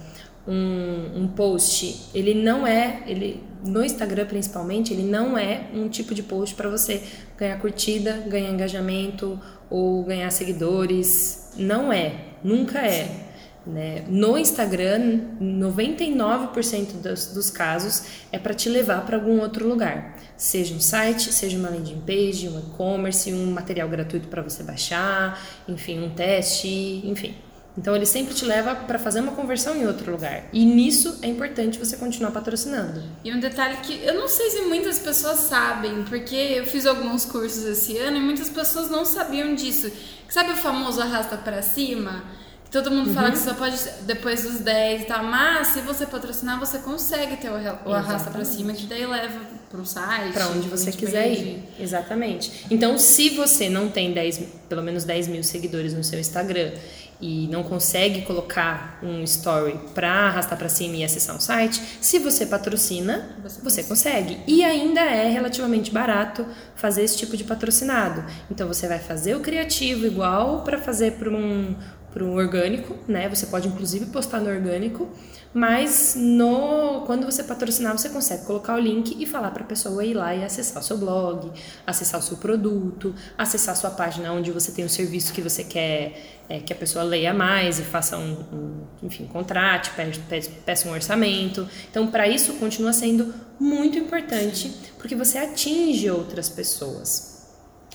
um, 0.49 1.23
um 1.23 1.29
post, 1.29 2.09
ele 2.15 2.33
não 2.33 2.67
é, 2.67 3.03
ele 3.07 3.45
no 3.63 3.85
Instagram 3.85 4.25
principalmente, 4.25 4.95
ele 4.95 5.03
não 5.03 5.37
é 5.37 5.67
um 5.75 5.91
tipo 5.91 6.15
de 6.15 6.23
post 6.23 6.55
para 6.55 6.71
você 6.71 7.03
ganhar 7.37 7.61
curtida, 7.61 8.25
ganhar 8.27 8.51
engajamento 8.51 9.39
ou 9.69 10.03
ganhar 10.03 10.31
seguidores. 10.31 11.51
Não 11.55 11.93
é, 11.93 12.15
nunca 12.43 12.79
é. 12.79 13.30
Né? 13.67 14.05
No 14.09 14.39
Instagram, 14.39 15.21
99% 15.41 16.93
dos, 17.03 17.27
dos 17.27 17.51
casos 17.51 18.05
é 18.33 18.39
para 18.39 18.55
te 18.55 18.69
levar 18.71 19.05
para 19.05 19.17
algum 19.17 19.39
outro 19.41 19.69
lugar, 19.69 20.17
seja 20.37 20.75
um 20.75 20.81
site, 20.81 21.31
seja 21.31 21.59
uma 21.59 21.69
landing 21.69 22.01
page, 22.07 22.49
um 22.49 22.59
e-commerce, 22.59 23.33
um 23.33 23.53
material 23.53 23.89
gratuito 23.89 24.29
para 24.29 24.41
você 24.41 24.63
baixar, 24.63 25.39
enfim, 25.69 26.03
um 26.03 26.09
teste, 26.09 27.03
enfim. 27.05 27.35
Então 27.77 27.95
ele 27.95 28.07
sempre 28.07 28.35
te 28.35 28.45
leva 28.45 28.75
para 28.75 28.99
fazer 28.99 29.21
uma 29.21 29.33
conversão 29.33 29.77
em 29.77 29.87
outro 29.87 30.11
lugar. 30.11 30.45
E 30.53 30.65
nisso 30.65 31.19
é 31.23 31.29
importante 31.29 31.79
você 31.79 31.97
continuar 31.97 32.31
patrocinando. 32.33 33.03
E 33.25 33.33
um 33.33 33.39
detalhe 33.39 33.77
que 33.79 34.03
eu 34.05 34.15
não 34.15 34.27
sei 34.27 34.51
se 34.51 34.63
muitas 34.63 34.99
pessoas 34.99 35.39
sabem, 35.39 36.03
porque 36.05 36.35
eu 36.35 36.67
fiz 36.67 36.85
alguns 36.87 37.25
cursos 37.25 37.65
esse 37.65 37.97
ano 37.99 38.17
e 38.17 38.21
muitas 38.21 38.49
pessoas 38.49 38.91
não 38.91 39.05
sabiam 39.05 39.55
disso. 39.55 39.91
Sabe 40.29 40.53
o 40.53 40.57
famoso 40.57 41.01
arrasta 41.01 41.37
para 41.37 41.63
cima? 41.63 42.25
Todo 42.71 42.91
mundo 42.91 43.13
fala 43.13 43.33
que 43.33 43.39
só 43.39 43.53
pode 43.55 43.77
depois 44.03 44.45
dos 44.45 44.61
10 44.61 45.03
e 45.03 45.05
tal, 45.07 45.25
mas 45.25 45.69
se 45.69 45.81
você 45.81 46.07
patrocinar, 46.07 46.59
você 46.59 46.79
consegue 46.79 47.37
ter 47.37 47.51
o, 47.51 47.55
o 47.89 47.93
arrasta 47.93 48.31
para 48.31 48.45
cima, 48.45 48.73
que 48.73 48.87
daí 48.87 49.05
leva 49.05 49.41
pro 49.69 49.85
site. 49.85 50.33
Para 50.33 50.49
onde 50.49 50.69
você 50.69 50.87
landing 50.87 50.99
quiser 50.99 51.29
page. 51.29 51.43
ir. 51.43 51.69
Exatamente. 51.81 52.67
Então, 52.71 52.97
se 52.97 53.31
você 53.31 53.69
não 53.69 53.89
tem 53.89 54.13
10, 54.13 54.41
pelo 54.69 54.83
menos 54.83 55.05
10 55.05 55.29
mil 55.29 55.43
seguidores 55.43 55.95
no 55.95 56.05
seu 56.05 56.21
Instagram 56.21 56.73
e 57.21 57.47
não 57.49 57.63
consegue 57.63 58.23
colocar 58.23 58.99
um 59.03 59.23
story 59.25 59.79
para 59.95 60.11
arrastar 60.11 60.57
para 60.57 60.69
cima 60.69 60.97
e 60.97 61.05
acessar 61.05 61.37
um 61.37 61.41
site, 61.41 61.81
se 62.01 62.19
você 62.19 62.47
patrocina, 62.47 63.37
Você 63.43 63.61
você, 63.61 63.83
consegue. 63.85 64.39
E 64.47 64.65
ainda 64.65 65.01
é 65.01 65.29
relativamente 65.29 65.91
barato 65.91 66.47
fazer 66.75 67.03
esse 67.03 67.17
tipo 67.17 67.37
de 67.37 67.45
patrocinado. 67.45 68.25
Então, 68.51 68.67
você 68.67 68.89
vai 68.89 68.99
fazer 68.99 69.35
o 69.35 69.41
criativo 69.41 70.07
igual 70.07 70.63
para 70.63 70.79
fazer 70.79 71.13
para 71.13 71.31
um 71.31 71.77
para 72.13 72.25
um 72.25 72.35
orgânico, 72.35 72.97
né? 73.07 73.29
Você 73.29 73.47
pode 73.47 73.69
inclusive 73.69 74.07
postar 74.07 74.41
no 74.41 74.51
orgânico, 74.51 75.09
mas 75.55 76.15
no 76.17 77.03
quando 77.07 77.25
você 77.25 77.43
patrocinar, 77.43 77.97
você 77.97 78.09
consegue 78.09 78.45
colocar 78.45 78.75
o 78.77 78.79
link 78.81 79.17
e 79.21 79.27
falar 79.27 79.51
para 79.53 79.63
a 79.63 79.67
pessoa 79.67 80.05
ir 80.05 80.15
lá 80.15 80.35
e 80.35 80.45
acessar 80.45 80.83
o 80.83 80.85
seu 80.85 80.99
blog, 80.99 81.51
acessar 81.87 82.19
o 82.21 82.23
seu 82.23 82.37
produto, 82.37 83.15
acessar 83.39 83.75
a 83.75 83.77
sua 83.77 83.91
página 83.91 84.33
onde 84.33 84.51
você 84.51 84.73
tem 84.73 84.85
o 84.85 84.89
serviço 84.89 85.33
que 85.33 85.41
você 85.41 85.63
quer 85.65 86.41
é, 86.49 86.59
que 86.59 86.73
a 86.73 86.77
pessoa 86.77 87.05
leia 87.05 87.33
mais 87.33 87.79
e 87.79 87.83
faça 87.83 88.17
um, 88.19 88.33
um 88.53 89.07
enfim, 89.07 89.27
contrate, 89.27 89.91
pe- 89.91 90.19
pe- 90.29 90.49
peça 90.67 90.89
um 90.89 90.93
orçamento. 90.93 91.69
Então, 91.91 92.09
para 92.09 92.27
isso 92.29 92.55
continua 92.55 92.93
sendo 92.93 93.33
muito 93.59 93.97
importante, 93.99 94.73
porque 94.99 95.15
você 95.15 95.39
atinge 95.39 96.11
outras 96.11 96.49
pessoas. 96.49 97.47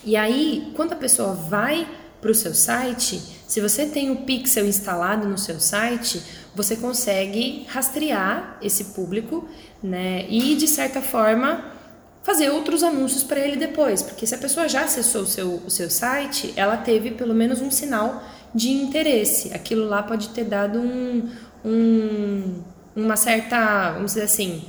E 0.06 0.16
aí, 0.16 0.72
quando 0.76 0.94
a 0.94 0.96
pessoa 0.96 1.34
vai 1.34 1.86
para 2.22 2.32
o 2.32 2.36
seu 2.36 2.54
site, 2.54 3.22
se 3.48 3.62
você 3.62 3.86
tem 3.86 4.10
o 4.10 4.18
pixel 4.18 4.66
instalado 4.66 5.28
no 5.28 5.38
seu 5.38 5.60
site, 5.60 6.22
você 6.56 6.76
consegue 6.76 7.66
rastrear 7.70 8.58
esse 8.62 8.86
público, 8.86 9.48
né? 9.84 10.26
E 10.30 10.56
de 10.56 10.68
certa 10.68 11.02
forma 11.02 11.66
fazer 12.24 12.50
outros 12.50 12.82
anúncios 12.82 13.24
para 13.24 13.40
ele 13.40 13.56
depois, 13.56 14.02
porque 14.02 14.26
se 14.26 14.34
a 14.34 14.38
pessoa 14.38 14.68
já 14.68 14.86
acessou 14.86 15.22
o 15.22 15.28
seu, 15.28 15.62
o 15.66 15.70
seu 15.70 15.92
site, 15.92 16.54
ela 16.56 16.76
teve 16.76 17.12
pelo 17.12 17.36
menos 17.36 17.62
um 17.62 17.70
sinal 17.70 18.24
de 18.54 18.72
interesse. 18.72 19.54
Aquilo 19.54 19.86
lá 19.86 20.02
pode 20.02 20.30
ter 20.30 20.46
dado 20.46 20.80
um, 20.80 21.30
um 21.64 22.64
uma 22.96 23.18
certa, 23.18 23.92
vamos 23.92 24.14
dizer 24.14 24.24
assim, 24.24 24.64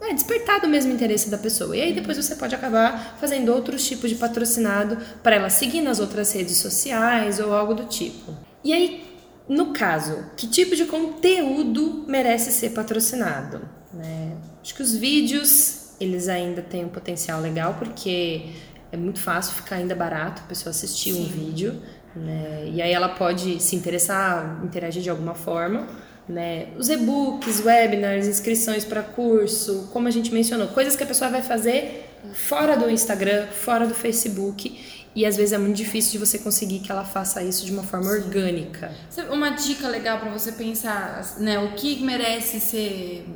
é, 0.00 0.14
despertado 0.14 0.66
o 0.66 0.70
mesmo 0.70 0.92
interesse 0.92 1.28
da 1.28 1.38
pessoa. 1.38 1.76
E 1.76 1.80
aí 1.80 1.92
depois 1.92 2.16
você 2.16 2.36
pode 2.36 2.54
acabar 2.54 3.16
fazendo 3.20 3.52
outros 3.52 3.86
tipos 3.86 4.10
de 4.10 4.16
patrocinado 4.16 4.96
para 5.22 5.36
ela 5.36 5.50
seguir 5.50 5.80
nas 5.80 5.98
outras 5.98 6.32
redes 6.32 6.56
sociais 6.56 7.40
ou 7.40 7.52
algo 7.52 7.74
do 7.74 7.84
tipo. 7.84 8.34
E 8.62 8.72
aí, 8.72 9.04
no 9.48 9.72
caso, 9.72 10.24
que 10.36 10.46
tipo 10.46 10.76
de 10.76 10.84
conteúdo 10.84 12.04
merece 12.06 12.52
ser 12.52 12.70
patrocinado? 12.70 13.60
Né? 13.92 14.36
Acho 14.62 14.74
que 14.74 14.82
os 14.82 14.94
vídeos, 14.94 15.94
eles 16.00 16.28
ainda 16.28 16.62
têm 16.62 16.84
um 16.84 16.88
potencial 16.88 17.40
legal, 17.40 17.74
porque 17.78 18.50
é 18.92 18.96
muito 18.96 19.20
fácil 19.20 19.54
ficar 19.54 19.76
ainda 19.76 19.94
barato 19.94 20.42
a 20.44 20.48
pessoa 20.48 20.70
assistir 20.70 21.12
Sim. 21.12 21.22
um 21.22 21.26
vídeo. 21.26 21.82
Né? 22.14 22.70
E 22.72 22.82
aí 22.82 22.92
ela 22.92 23.08
pode 23.08 23.62
se 23.62 23.76
interessar, 23.76 24.60
interagir 24.64 25.02
de 25.02 25.10
alguma 25.10 25.34
forma. 25.34 25.86
Né? 26.28 26.66
Os 26.76 26.90
e-books, 26.90 27.64
webinars, 27.64 28.26
inscrições 28.26 28.84
para 28.84 29.02
curso, 29.02 29.88
como 29.92 30.08
a 30.08 30.10
gente 30.10 30.32
mencionou, 30.32 30.68
coisas 30.68 30.94
que 30.94 31.02
a 31.02 31.06
pessoa 31.06 31.30
vai 31.30 31.40
fazer 31.40 32.06
fora 32.34 32.76
do 32.76 32.90
Instagram, 32.90 33.46
fora 33.46 33.86
do 33.86 33.94
Facebook. 33.94 34.78
E 35.14 35.24
às 35.24 35.36
vezes 35.36 35.52
é 35.52 35.58
muito 35.58 35.76
difícil 35.76 36.12
de 36.12 36.18
você 36.18 36.38
conseguir 36.38 36.80
que 36.80 36.92
ela 36.92 37.04
faça 37.04 37.42
isso 37.42 37.64
de 37.64 37.72
uma 37.72 37.82
forma 37.82 38.10
orgânica. 38.10 38.92
Uma 39.30 39.50
dica 39.50 39.88
legal 39.88 40.18
para 40.18 40.30
você 40.30 40.52
pensar, 40.52 41.36
né? 41.38 41.58
O 41.58 41.72
que 41.72 42.04
merece 42.04 42.60
ser 42.60 43.26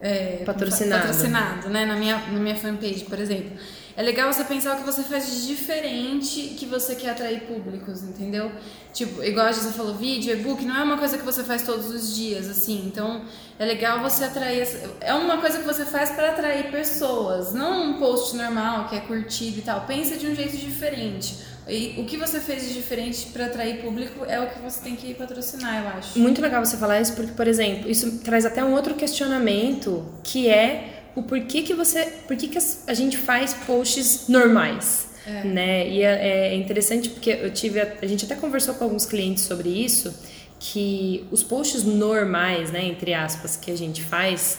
é, 0.00 0.42
patrocinado. 0.44 1.02
patrocinado, 1.02 1.68
né? 1.68 1.84
Na 1.84 1.94
minha, 1.94 2.16
na 2.16 2.40
minha 2.40 2.56
fanpage, 2.56 3.04
por 3.04 3.18
exemplo 3.18 3.52
é 3.96 4.02
legal 4.02 4.32
você 4.32 4.42
pensar 4.44 4.74
o 4.74 4.78
que 4.78 4.84
você 4.84 5.02
faz 5.02 5.30
de 5.30 5.46
diferente 5.46 6.54
que 6.58 6.66
você 6.66 6.96
quer 6.96 7.10
atrair 7.10 7.42
públicos, 7.42 8.02
entendeu? 8.02 8.50
Tipo, 8.92 9.22
igual 9.22 9.46
a 9.46 9.52
gente 9.52 9.72
falou, 9.72 9.94
vídeo, 9.94 10.32
e-book, 10.32 10.64
não 10.64 10.76
é 10.76 10.82
uma 10.82 10.98
coisa 10.98 11.16
que 11.16 11.24
você 11.24 11.44
faz 11.44 11.62
todos 11.62 11.90
os 11.90 12.14
dias, 12.14 12.48
assim. 12.48 12.84
Então, 12.86 13.24
é 13.58 13.64
legal 13.64 14.00
você 14.00 14.24
atrair. 14.24 14.66
É 15.00 15.14
uma 15.14 15.38
coisa 15.38 15.58
que 15.58 15.64
você 15.64 15.84
faz 15.84 16.10
para 16.10 16.30
atrair 16.30 16.72
pessoas, 16.72 17.52
não 17.52 17.90
um 17.90 17.92
post 17.94 18.36
normal 18.36 18.88
que 18.88 18.96
é 18.96 19.00
curtido 19.00 19.58
e 19.58 19.62
tal. 19.62 19.82
Pensa 19.82 20.16
de 20.16 20.26
um 20.26 20.34
jeito 20.34 20.56
diferente. 20.56 21.38
E 21.68 21.94
o 21.98 22.04
que 22.04 22.16
você 22.16 22.40
fez 22.40 22.66
de 22.66 22.74
diferente 22.74 23.26
para 23.32 23.46
atrair 23.46 23.80
público 23.80 24.24
é 24.26 24.38
o 24.40 24.48
que 24.48 24.60
você 24.60 24.82
tem 24.82 24.96
que 24.96 25.14
patrocinar, 25.14 25.82
eu 25.82 25.88
acho. 25.98 26.18
Muito 26.18 26.42
legal 26.42 26.64
você 26.64 26.76
falar 26.76 27.00
isso, 27.00 27.14
porque, 27.14 27.32
por 27.32 27.46
exemplo, 27.46 27.90
isso 27.90 28.18
traz 28.18 28.44
até 28.44 28.62
um 28.62 28.74
outro 28.74 28.94
questionamento 28.94 30.04
que 30.22 30.48
é 30.48 31.03
o 31.14 31.22
porquê 31.22 31.62
que 31.62 31.74
você, 31.74 32.06
por 32.26 32.36
que 32.36 32.58
a 32.86 32.94
gente 32.94 33.16
faz 33.16 33.54
posts 33.54 34.28
normais, 34.28 35.08
é. 35.26 35.44
né? 35.44 35.88
E 35.88 36.02
é, 36.02 36.28
é, 36.28 36.54
interessante 36.54 37.08
porque 37.08 37.30
eu 37.30 37.52
tive, 37.52 37.80
a, 37.80 37.94
a 38.02 38.06
gente 38.06 38.24
até 38.24 38.34
conversou 38.34 38.74
com 38.74 38.84
alguns 38.84 39.06
clientes 39.06 39.44
sobre 39.44 39.68
isso, 39.68 40.14
que 40.58 41.26
os 41.30 41.42
posts 41.42 41.84
normais, 41.84 42.70
né, 42.70 42.84
entre 42.84 43.12
aspas, 43.12 43.56
que 43.56 43.70
a 43.70 43.76
gente 43.76 44.02
faz, 44.02 44.58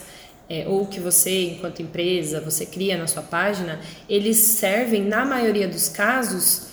é, 0.50 0.66
ou 0.68 0.86
que 0.86 1.00
você, 1.00 1.52
enquanto 1.52 1.82
empresa, 1.82 2.40
você 2.40 2.66
cria 2.66 2.98
na 2.98 3.08
sua 3.08 3.24
página, 3.24 3.80
eles 4.08 4.38
servem, 4.38 5.04
na 5.04 5.26
maioria 5.26 5.68
dos 5.68 5.90
casos, 5.90 6.68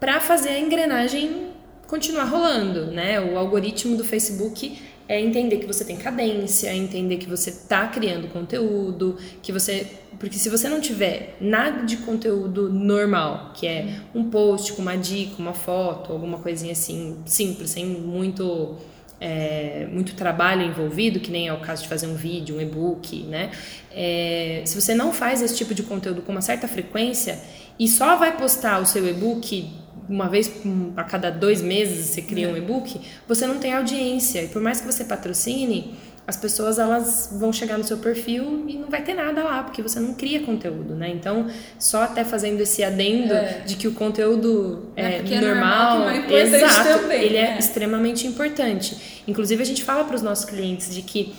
para 0.00 0.20
fazer 0.20 0.50
a 0.50 0.58
engrenagem 0.58 1.48
continuar 1.86 2.24
rolando, 2.24 2.86
né? 2.86 3.20
O 3.20 3.38
algoritmo 3.38 3.96
do 3.96 4.04
Facebook 4.04 4.78
é 5.08 5.18
entender 5.18 5.56
que 5.56 5.66
você 5.66 5.84
tem 5.84 5.96
cadência, 5.96 6.72
entender 6.74 7.16
que 7.16 7.28
você 7.28 7.48
está 7.48 7.88
criando 7.88 8.28
conteúdo, 8.28 9.16
que 9.42 9.50
você. 9.50 9.86
Porque 10.18 10.36
se 10.36 10.50
você 10.50 10.68
não 10.68 10.80
tiver 10.80 11.36
nada 11.40 11.86
de 11.86 11.96
conteúdo 11.98 12.70
normal, 12.70 13.52
que 13.54 13.66
é 13.66 14.00
um 14.14 14.28
post 14.28 14.74
com 14.74 14.82
uma 14.82 14.96
dica, 14.96 15.34
uma 15.38 15.54
foto, 15.54 16.12
alguma 16.12 16.38
coisinha 16.38 16.72
assim, 16.72 17.16
simples, 17.24 17.70
sem 17.70 17.86
muito. 17.86 18.76
É, 19.20 19.88
muito 19.90 20.14
trabalho 20.14 20.62
envolvido, 20.62 21.18
que 21.18 21.28
nem 21.28 21.48
é 21.48 21.52
o 21.52 21.58
caso 21.58 21.82
de 21.82 21.88
fazer 21.88 22.06
um 22.06 22.14
vídeo, 22.14 22.54
um 22.54 22.60
e-book, 22.60 23.24
né? 23.24 23.50
É, 23.90 24.62
se 24.64 24.80
você 24.80 24.94
não 24.94 25.12
faz 25.12 25.42
esse 25.42 25.56
tipo 25.56 25.74
de 25.74 25.82
conteúdo 25.82 26.22
com 26.22 26.30
uma 26.30 26.40
certa 26.40 26.68
frequência 26.68 27.36
e 27.80 27.88
só 27.88 28.14
vai 28.14 28.36
postar 28.36 28.80
o 28.80 28.86
seu 28.86 29.08
e-book 29.08 29.68
uma 30.08 30.28
vez 30.28 30.50
a 30.96 31.04
cada 31.04 31.30
dois 31.30 31.60
meses 31.60 32.06
você 32.06 32.22
cria 32.22 32.48
um 32.48 32.54
é. 32.54 32.58
e-book, 32.58 33.00
você 33.26 33.46
não 33.46 33.58
tem 33.58 33.74
audiência. 33.74 34.42
E 34.42 34.48
por 34.48 34.62
mais 34.62 34.80
que 34.80 34.86
você 34.86 35.04
patrocine, 35.04 35.94
as 36.26 36.36
pessoas 36.36 36.78
elas 36.78 37.30
vão 37.32 37.50
chegar 37.52 37.78
no 37.78 37.84
seu 37.84 37.96
perfil 37.96 38.64
e 38.68 38.76
não 38.76 38.88
vai 38.88 39.02
ter 39.02 39.14
nada 39.14 39.42
lá, 39.42 39.62
porque 39.62 39.80
você 39.80 39.98
não 39.98 40.12
cria 40.12 40.40
conteúdo, 40.40 40.94
né? 40.94 41.08
Então, 41.08 41.46
só 41.78 42.02
até 42.02 42.22
fazendo 42.22 42.60
esse 42.60 42.84
adendo 42.84 43.32
é. 43.32 43.62
de 43.64 43.76
que 43.76 43.88
o 43.88 43.92
conteúdo 43.92 44.90
é, 44.94 45.16
é 45.16 45.40
normal, 45.40 46.08
é 46.08 46.20
normal 46.20 46.30
exato, 46.30 47.00
também, 47.00 47.22
ele 47.22 47.36
é, 47.38 47.54
é 47.54 47.58
extremamente 47.58 48.26
importante. 48.26 49.22
Inclusive, 49.26 49.62
a 49.62 49.64
gente 49.64 49.82
fala 49.82 50.04
para 50.04 50.16
os 50.16 50.22
nossos 50.22 50.44
clientes 50.44 50.94
de 50.94 51.00
que 51.00 51.34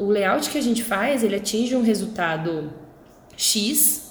o 0.00 0.06
layout 0.06 0.50
que 0.50 0.58
a 0.58 0.62
gente 0.62 0.82
faz, 0.82 1.22
ele 1.22 1.36
atinge 1.36 1.76
um 1.76 1.82
resultado 1.82 2.72
X 3.36 4.03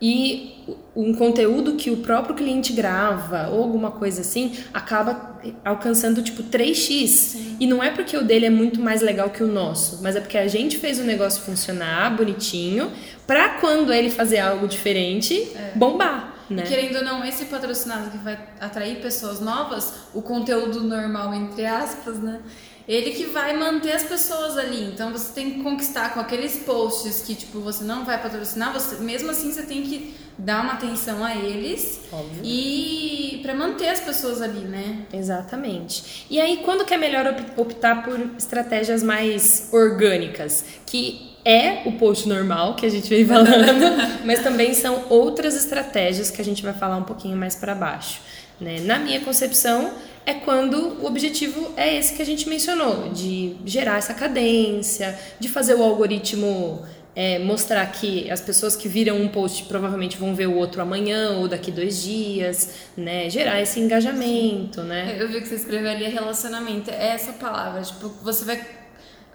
e 0.00 0.64
um 0.94 1.14
conteúdo 1.14 1.74
que 1.74 1.90
o 1.90 1.98
próprio 1.98 2.34
cliente 2.34 2.72
grava 2.72 3.48
ou 3.48 3.62
alguma 3.62 3.90
coisa 3.90 4.20
assim 4.20 4.56
acaba 4.72 5.38
alcançando 5.64 6.22
tipo 6.22 6.42
3x. 6.42 7.06
Sim. 7.06 7.56
E 7.60 7.66
não 7.66 7.82
é 7.82 7.90
porque 7.90 8.16
o 8.16 8.22
dele 8.22 8.46
é 8.46 8.50
muito 8.50 8.80
mais 8.80 9.00
legal 9.00 9.30
que 9.30 9.42
o 9.42 9.46
nosso, 9.46 10.00
mas 10.02 10.16
é 10.16 10.20
porque 10.20 10.36
a 10.36 10.48
gente 10.48 10.78
fez 10.78 10.98
o 10.98 11.04
negócio 11.04 11.42
funcionar 11.42 12.14
bonitinho 12.16 12.90
para 13.26 13.50
quando 13.60 13.92
ele 13.92 14.10
fazer 14.10 14.38
algo 14.38 14.68
diferente, 14.68 15.34
é. 15.54 15.72
bombar. 15.74 16.34
Né? 16.48 16.62
E 16.64 16.68
querendo 16.68 16.96
ou 16.96 17.04
não, 17.04 17.24
esse 17.24 17.46
patrocinado 17.46 18.10
que 18.10 18.18
vai 18.18 18.38
atrair 18.60 19.00
pessoas 19.00 19.40
novas, 19.40 19.92
o 20.14 20.22
conteúdo 20.22 20.82
normal, 20.82 21.34
entre 21.34 21.66
aspas, 21.66 22.18
né? 22.20 22.40
Ele 22.88 23.10
que 23.10 23.24
vai 23.24 23.56
manter 23.56 23.92
as 23.92 24.04
pessoas 24.04 24.56
ali. 24.56 24.84
Então 24.84 25.12
você 25.12 25.32
tem 25.32 25.52
que 25.52 25.62
conquistar 25.62 26.14
com 26.14 26.20
aqueles 26.20 26.56
posts 26.58 27.22
que 27.22 27.34
tipo 27.34 27.60
você 27.60 27.84
não 27.84 28.04
vai 28.04 28.20
patrocinar, 28.20 28.72
você 28.72 28.96
mesmo 28.96 29.30
assim 29.30 29.52
você 29.52 29.62
tem 29.62 29.82
que 29.82 30.14
dar 30.38 30.62
uma 30.62 30.74
atenção 30.74 31.24
a 31.24 31.34
eles 31.34 32.00
Óbvio. 32.12 32.42
e 32.44 33.40
para 33.42 33.54
manter 33.54 33.88
as 33.88 34.00
pessoas 34.00 34.42
ali, 34.42 34.60
né? 34.60 35.06
Exatamente. 35.12 36.26
E 36.30 36.40
aí 36.40 36.58
quando 36.58 36.84
que 36.84 36.94
é 36.94 36.98
melhor 36.98 37.34
optar 37.56 38.04
por 38.04 38.18
estratégias 38.36 39.02
mais 39.02 39.68
orgânicas, 39.72 40.64
que 40.84 41.36
é 41.44 41.82
o 41.86 41.92
post 41.92 42.28
normal 42.28 42.74
que 42.74 42.84
a 42.84 42.88
gente 42.88 43.08
vem 43.08 43.24
falando, 43.24 43.84
mas 44.26 44.42
também 44.42 44.74
são 44.74 45.04
outras 45.08 45.54
estratégias 45.54 46.30
que 46.30 46.40
a 46.40 46.44
gente 46.44 46.62
vai 46.62 46.72
falar 46.72 46.96
um 46.96 47.04
pouquinho 47.04 47.36
mais 47.36 47.54
para 47.54 47.74
baixo. 47.74 48.20
Né? 48.60 48.80
Na 48.80 48.98
minha 48.98 49.20
concepção, 49.20 49.92
é 50.26 50.34
quando 50.34 51.00
o 51.00 51.06
objetivo 51.06 51.72
é 51.76 51.96
esse 51.96 52.14
que 52.14 52.20
a 52.20 52.26
gente 52.26 52.48
mencionou, 52.48 53.10
de 53.10 53.56
gerar 53.64 53.96
essa 53.96 54.12
cadência, 54.12 55.16
de 55.38 55.48
fazer 55.48 55.74
o 55.74 55.82
algoritmo 55.82 56.84
é, 57.16 57.38
mostrar 57.38 57.86
que 57.86 58.30
as 58.30 58.42
pessoas 58.42 58.76
que 58.76 58.88
viram 58.88 59.16
um 59.16 59.28
post 59.28 59.64
provavelmente 59.64 60.18
vão 60.18 60.34
ver 60.34 60.48
o 60.48 60.54
outro 60.54 60.82
amanhã 60.82 61.38
ou 61.38 61.48
daqui 61.48 61.72
dois 61.72 62.02
dias, 62.02 62.74
né? 62.94 63.30
Gerar 63.30 63.62
esse 63.62 63.80
engajamento, 63.80 64.82
né? 64.82 65.16
Eu 65.18 65.26
vi 65.26 65.40
que 65.40 65.48
você 65.48 65.54
escreveu 65.54 65.90
ali 65.90 66.04
relacionamento, 66.08 66.90
é 66.90 67.14
essa 67.14 67.32
palavra, 67.32 67.80
tipo, 67.80 68.10
você 68.22 68.44
vai 68.44 68.60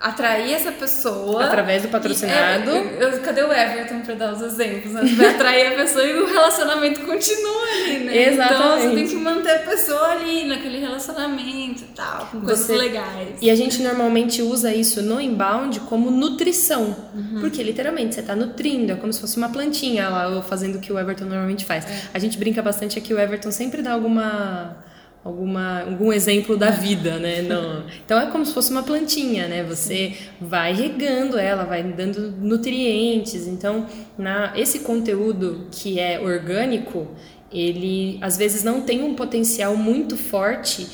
atrair 0.02 0.54
essa 0.54 0.72
pessoa. 0.72 1.46
Através 1.46 1.84
do 1.84 1.90
patrocinado. 1.90 2.72
É, 2.72 2.98
eu, 3.00 3.22
cadê 3.22 3.44
o 3.44 3.54
Everton 3.54 4.02
para 4.02 4.16
dar 4.16 4.34
os 4.34 4.42
exemplos? 4.42 4.94
Né? 4.94 5.02
Vai 5.16 5.28
atrair 5.28 5.68
a 5.68 5.76
pessoa 5.76 6.04
e 6.04 6.14
o 6.14 6.26
relacionamento 6.26 7.02
continua 7.02 7.62
ali, 7.62 8.00
né? 8.00 8.30
Exatamente. 8.30 8.54
Então 8.54 8.80
você 8.80 8.96
tem 8.96 9.08
que 9.08 9.16
manter 9.16 9.52
a 9.52 9.60
pessoa 9.60 10.08
ali, 10.08 10.46
naquele 10.46 10.80
relacionamento 10.80 11.84
e 11.84 11.94
tal, 11.96 12.26
com 12.32 12.42
coisas 12.42 12.66
você... 12.66 12.76
legais. 12.76 13.38
E 13.40 13.50
a 13.50 13.56
gente 13.56 13.82
normalmente 13.84 14.42
usa 14.42 14.74
isso 14.74 15.02
no 15.04 15.22
inbound 15.22 15.80
como 15.82 16.10
nutrição. 16.10 16.96
Uhum. 17.14 17.40
Porque 17.40 17.62
literalmente 17.62 18.16
você 18.16 18.22
está 18.22 18.36
nutrindo, 18.36 18.92
é 18.92 18.96
como 18.96 19.14
se 19.14 19.22
fosse 19.22 19.38
uma 19.38 19.50
plantinha 19.50 20.10
lá, 20.10 20.42
fazendo 20.42 20.78
o 20.78 20.80
que 20.80 20.92
o 20.92 20.98
Everton 20.98 21.26
normalmente 21.26 21.64
faz. 21.64 21.86
É. 21.86 22.02
A 22.14 22.20
gente 22.20 22.38
brinca 22.40 22.62
bastante 22.62 22.98
aqui, 22.98 23.14
o 23.14 23.20
Everton 23.20 23.52
sempre 23.52 23.84
dá 23.84 23.94
alguma 23.94 24.78
alguma, 25.24 25.82
algum 25.82 26.12
exemplo 26.12 26.58
da 26.58 26.70
vida, 26.70 27.18
né? 27.18 27.42
Não. 27.42 27.84
Então 28.04 28.20
é 28.20 28.28
como 28.28 28.46
se 28.46 28.54
fosse 28.54 28.72
uma 28.72 28.84
plantinha, 28.84 29.48
né? 29.48 29.64
Você 29.64 30.14
vai 30.40 30.74
regando 30.74 31.38
ela, 31.38 31.64
vai 31.64 31.84
dando 31.84 32.32
nutrientes. 32.32 33.48
Então, 33.48 33.86
na, 34.18 34.54
esse 34.56 34.80
conteúdo 34.80 35.68
que 35.72 36.00
é 36.00 36.20
orgânico, 36.20 37.08
ele 37.52 38.18
às 38.22 38.38
vezes 38.38 38.64
não 38.64 38.82
tem 38.82 39.04
um 39.04 39.14
potencial 39.14 39.76
muito 39.76 40.18
forte 40.18 40.88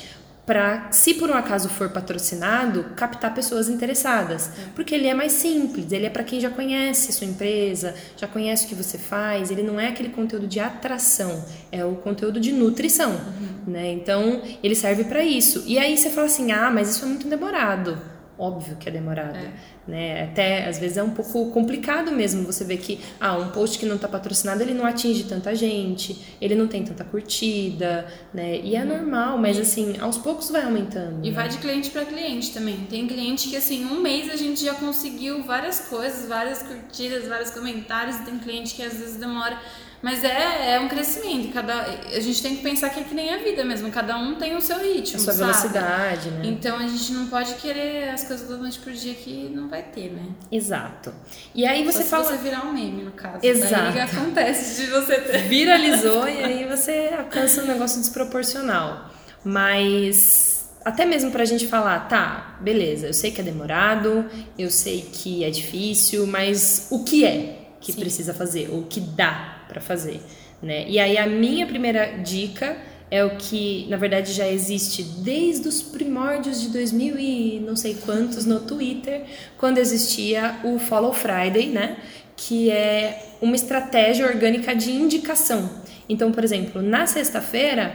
para, 0.48 0.90
se 0.90 1.12
por 1.12 1.28
um 1.28 1.34
acaso 1.34 1.68
for 1.68 1.90
patrocinado, 1.90 2.84
captar 2.96 3.34
pessoas 3.34 3.68
interessadas. 3.68 4.48
É. 4.58 4.68
Porque 4.74 4.94
ele 4.94 5.06
é 5.06 5.12
mais 5.12 5.32
simples, 5.32 5.92
ele 5.92 6.06
é 6.06 6.10
para 6.10 6.24
quem 6.24 6.40
já 6.40 6.48
conhece 6.48 7.10
a 7.10 7.12
sua 7.12 7.26
empresa, 7.26 7.94
já 8.16 8.26
conhece 8.26 8.64
o 8.64 8.68
que 8.70 8.74
você 8.74 8.96
faz, 8.96 9.50
ele 9.50 9.62
não 9.62 9.78
é 9.78 9.88
aquele 9.88 10.08
conteúdo 10.08 10.46
de 10.46 10.58
atração, 10.58 11.44
é 11.70 11.84
o 11.84 11.96
conteúdo 11.96 12.40
de 12.40 12.50
nutrição. 12.50 13.10
Uhum. 13.10 13.72
Né? 13.72 13.92
Então, 13.92 14.40
ele 14.62 14.74
serve 14.74 15.04
para 15.04 15.22
isso. 15.22 15.62
E 15.66 15.78
aí 15.78 15.98
você 15.98 16.08
fala 16.08 16.26
assim: 16.26 16.50
ah, 16.50 16.70
mas 16.70 16.88
isso 16.88 17.04
é 17.04 17.08
muito 17.08 17.28
demorado. 17.28 17.98
óbvio 18.38 18.76
que 18.76 18.88
é 18.88 18.92
demorado, 18.92 19.36
é. 19.36 19.52
Né? 19.88 20.24
Até 20.24 20.68
às 20.68 20.78
vezes 20.78 20.98
é 20.98 21.02
um 21.02 21.10
pouco 21.10 21.50
complicado 21.50 22.12
mesmo 22.12 22.44
você 22.44 22.62
ver 22.62 22.76
que 22.76 23.00
ah, 23.18 23.36
um 23.38 23.48
post 23.48 23.78
que 23.78 23.86
não 23.86 23.96
está 23.96 24.06
patrocinado, 24.06 24.62
ele 24.62 24.74
não 24.74 24.84
atinge 24.84 25.24
tanta 25.24 25.54
gente, 25.54 26.36
ele 26.40 26.54
não 26.54 26.68
tem 26.68 26.84
tanta 26.84 27.02
curtida, 27.02 28.06
né? 28.32 28.60
E 28.62 28.76
é 28.76 28.84
normal, 28.84 29.38
mas 29.38 29.58
assim, 29.58 29.96
aos 29.98 30.18
poucos 30.18 30.50
vai 30.50 30.62
aumentando. 30.62 31.24
E 31.24 31.30
né? 31.30 31.34
vai 31.34 31.48
de 31.48 31.56
cliente 31.56 31.90
para 31.90 32.04
cliente 32.04 32.52
também. 32.52 32.76
Tem 32.90 33.06
cliente 33.06 33.48
que 33.48 33.56
assim, 33.56 33.86
um 33.86 34.00
mês 34.00 34.30
a 34.30 34.36
gente 34.36 34.62
já 34.62 34.74
conseguiu 34.74 35.42
várias 35.42 35.80
coisas, 35.88 36.28
várias 36.28 36.62
curtidas, 36.62 37.26
vários 37.26 37.50
comentários, 37.50 38.16
e 38.16 38.24
tem 38.24 38.38
cliente 38.38 38.74
que 38.74 38.82
às 38.82 38.92
vezes 38.92 39.16
demora 39.16 39.58
mas 40.00 40.22
é, 40.22 40.74
é 40.74 40.80
um 40.80 40.88
crescimento. 40.88 41.52
Cada, 41.52 41.82
a 41.82 42.20
gente 42.20 42.40
tem 42.40 42.56
que 42.56 42.62
pensar 42.62 42.90
que 42.90 43.00
é 43.00 43.02
que 43.02 43.14
nem 43.14 43.34
a 43.34 43.38
vida 43.38 43.64
mesmo. 43.64 43.90
Cada 43.90 44.16
um 44.16 44.36
tem 44.36 44.56
o 44.56 44.60
seu 44.60 44.78
ritmo. 44.78 45.16
A 45.16 45.18
sua 45.18 45.32
sabe? 45.32 45.38
velocidade, 45.38 46.30
né? 46.30 46.42
Então 46.44 46.76
a 46.76 46.86
gente 46.86 47.12
não 47.12 47.26
pode 47.26 47.54
querer 47.54 48.10
as 48.10 48.24
coisas 48.24 48.48
da 48.48 48.56
noite 48.56 48.78
pro 48.78 48.92
dia 48.92 49.14
que 49.14 49.50
não 49.52 49.68
vai 49.68 49.82
ter, 49.82 50.12
né? 50.12 50.22
Exato. 50.52 51.12
E 51.54 51.66
aí 51.66 51.84
você 51.84 52.02
Só 52.04 52.10
fala. 52.10 52.24
Se 52.24 52.30
você 52.30 52.42
virar 52.42 52.64
um 52.64 52.72
meme, 52.72 53.02
no 53.02 53.10
caso. 53.10 53.38
Exato. 53.42 53.92
Daí 53.92 54.00
acontece 54.02 54.82
de 54.82 54.90
você 54.90 55.18
ter. 55.20 55.38
Viralizou 55.48 56.28
e 56.28 56.44
aí 56.44 56.64
você 56.64 57.10
alcança 57.18 57.62
um 57.62 57.66
negócio 57.66 58.00
desproporcional. 58.00 59.10
Mas. 59.44 60.46
Até 60.84 61.04
mesmo 61.04 61.30
pra 61.30 61.44
gente 61.44 61.66
falar, 61.66 62.08
tá, 62.08 62.56
beleza, 62.62 63.08
eu 63.08 63.12
sei 63.12 63.30
que 63.30 63.42
é 63.42 63.44
demorado, 63.44 64.24
eu 64.56 64.70
sei 64.70 65.02
que 65.02 65.44
é 65.44 65.50
difícil, 65.50 66.26
mas 66.26 66.86
o 66.88 67.04
que 67.04 67.26
é 67.26 67.66
que 67.78 67.92
Sim. 67.92 68.00
precisa 68.00 68.32
fazer? 68.32 68.70
O 68.72 68.84
que 68.84 69.00
dá 69.00 69.57
para 69.68 69.80
fazer, 69.80 70.20
né? 70.62 70.84
E 70.88 70.98
aí 70.98 71.16
a 71.18 71.26
minha 71.26 71.66
primeira 71.66 72.18
dica 72.18 72.76
é 73.10 73.24
o 73.24 73.36
que, 73.36 73.86
na 73.88 73.96
verdade, 73.96 74.32
já 74.32 74.46
existe 74.46 75.02
desde 75.02 75.66
os 75.66 75.80
primórdios 75.80 76.60
de 76.60 76.68
2000 76.68 77.18
e 77.18 77.60
não 77.60 77.74
sei 77.74 77.94
quantos 77.94 78.44
no 78.44 78.60
Twitter, 78.60 79.24
quando 79.56 79.78
existia 79.78 80.56
o 80.64 80.78
Follow 80.78 81.12
Friday, 81.12 81.68
né? 81.68 81.96
Que 82.36 82.70
é 82.70 83.36
uma 83.40 83.56
estratégia 83.56 84.26
orgânica 84.26 84.74
de 84.74 84.90
indicação. 84.90 85.70
Então, 86.08 86.32
por 86.32 86.44
exemplo, 86.44 86.82
na 86.82 87.06
sexta-feira, 87.06 87.94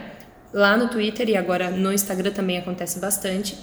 lá 0.52 0.76
no 0.76 0.88
Twitter 0.88 1.28
e 1.28 1.36
agora 1.36 1.70
no 1.70 1.92
Instagram 1.92 2.32
também 2.32 2.58
acontece 2.58 2.98
bastante, 2.98 3.56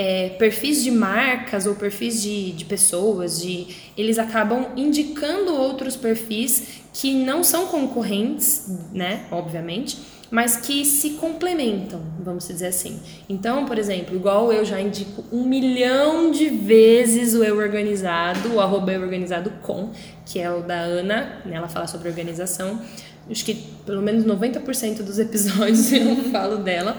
é, 0.00 0.28
perfis 0.28 0.84
de 0.84 0.92
marcas 0.92 1.66
ou 1.66 1.74
perfis 1.74 2.22
de, 2.22 2.52
de 2.52 2.64
pessoas, 2.64 3.42
de, 3.42 3.66
eles 3.96 4.16
acabam 4.16 4.68
indicando 4.76 5.52
outros 5.52 5.96
perfis 5.96 6.82
que 6.92 7.12
não 7.12 7.42
são 7.42 7.66
concorrentes, 7.66 8.70
né, 8.92 9.26
obviamente, 9.32 9.98
mas 10.30 10.56
que 10.56 10.84
se 10.84 11.14
complementam, 11.14 12.00
vamos 12.20 12.46
dizer 12.46 12.68
assim. 12.68 13.00
Então, 13.28 13.66
por 13.66 13.76
exemplo, 13.76 14.14
igual 14.14 14.52
eu 14.52 14.64
já 14.64 14.80
indico 14.80 15.24
um 15.32 15.42
milhão 15.42 16.30
de 16.30 16.48
vezes 16.48 17.34
o 17.34 17.42
Eu 17.42 17.58
Organizado, 17.58 18.54
o 18.54 18.60
arroba 18.60 18.92
Eu 18.92 19.02
Organizado 19.02 19.50
com, 19.62 19.90
que 20.24 20.38
é 20.38 20.48
o 20.48 20.62
da 20.62 20.78
Ana, 20.78 21.42
né, 21.44 21.56
ela 21.56 21.66
fala 21.66 21.88
sobre 21.88 22.08
organização. 22.08 22.80
Acho 23.28 23.44
que 23.44 23.54
pelo 23.84 24.00
menos 24.00 24.24
90% 24.24 25.02
dos 25.02 25.18
episódios 25.18 25.90
eu 25.90 26.14
falo 26.30 26.58
dela. 26.58 26.96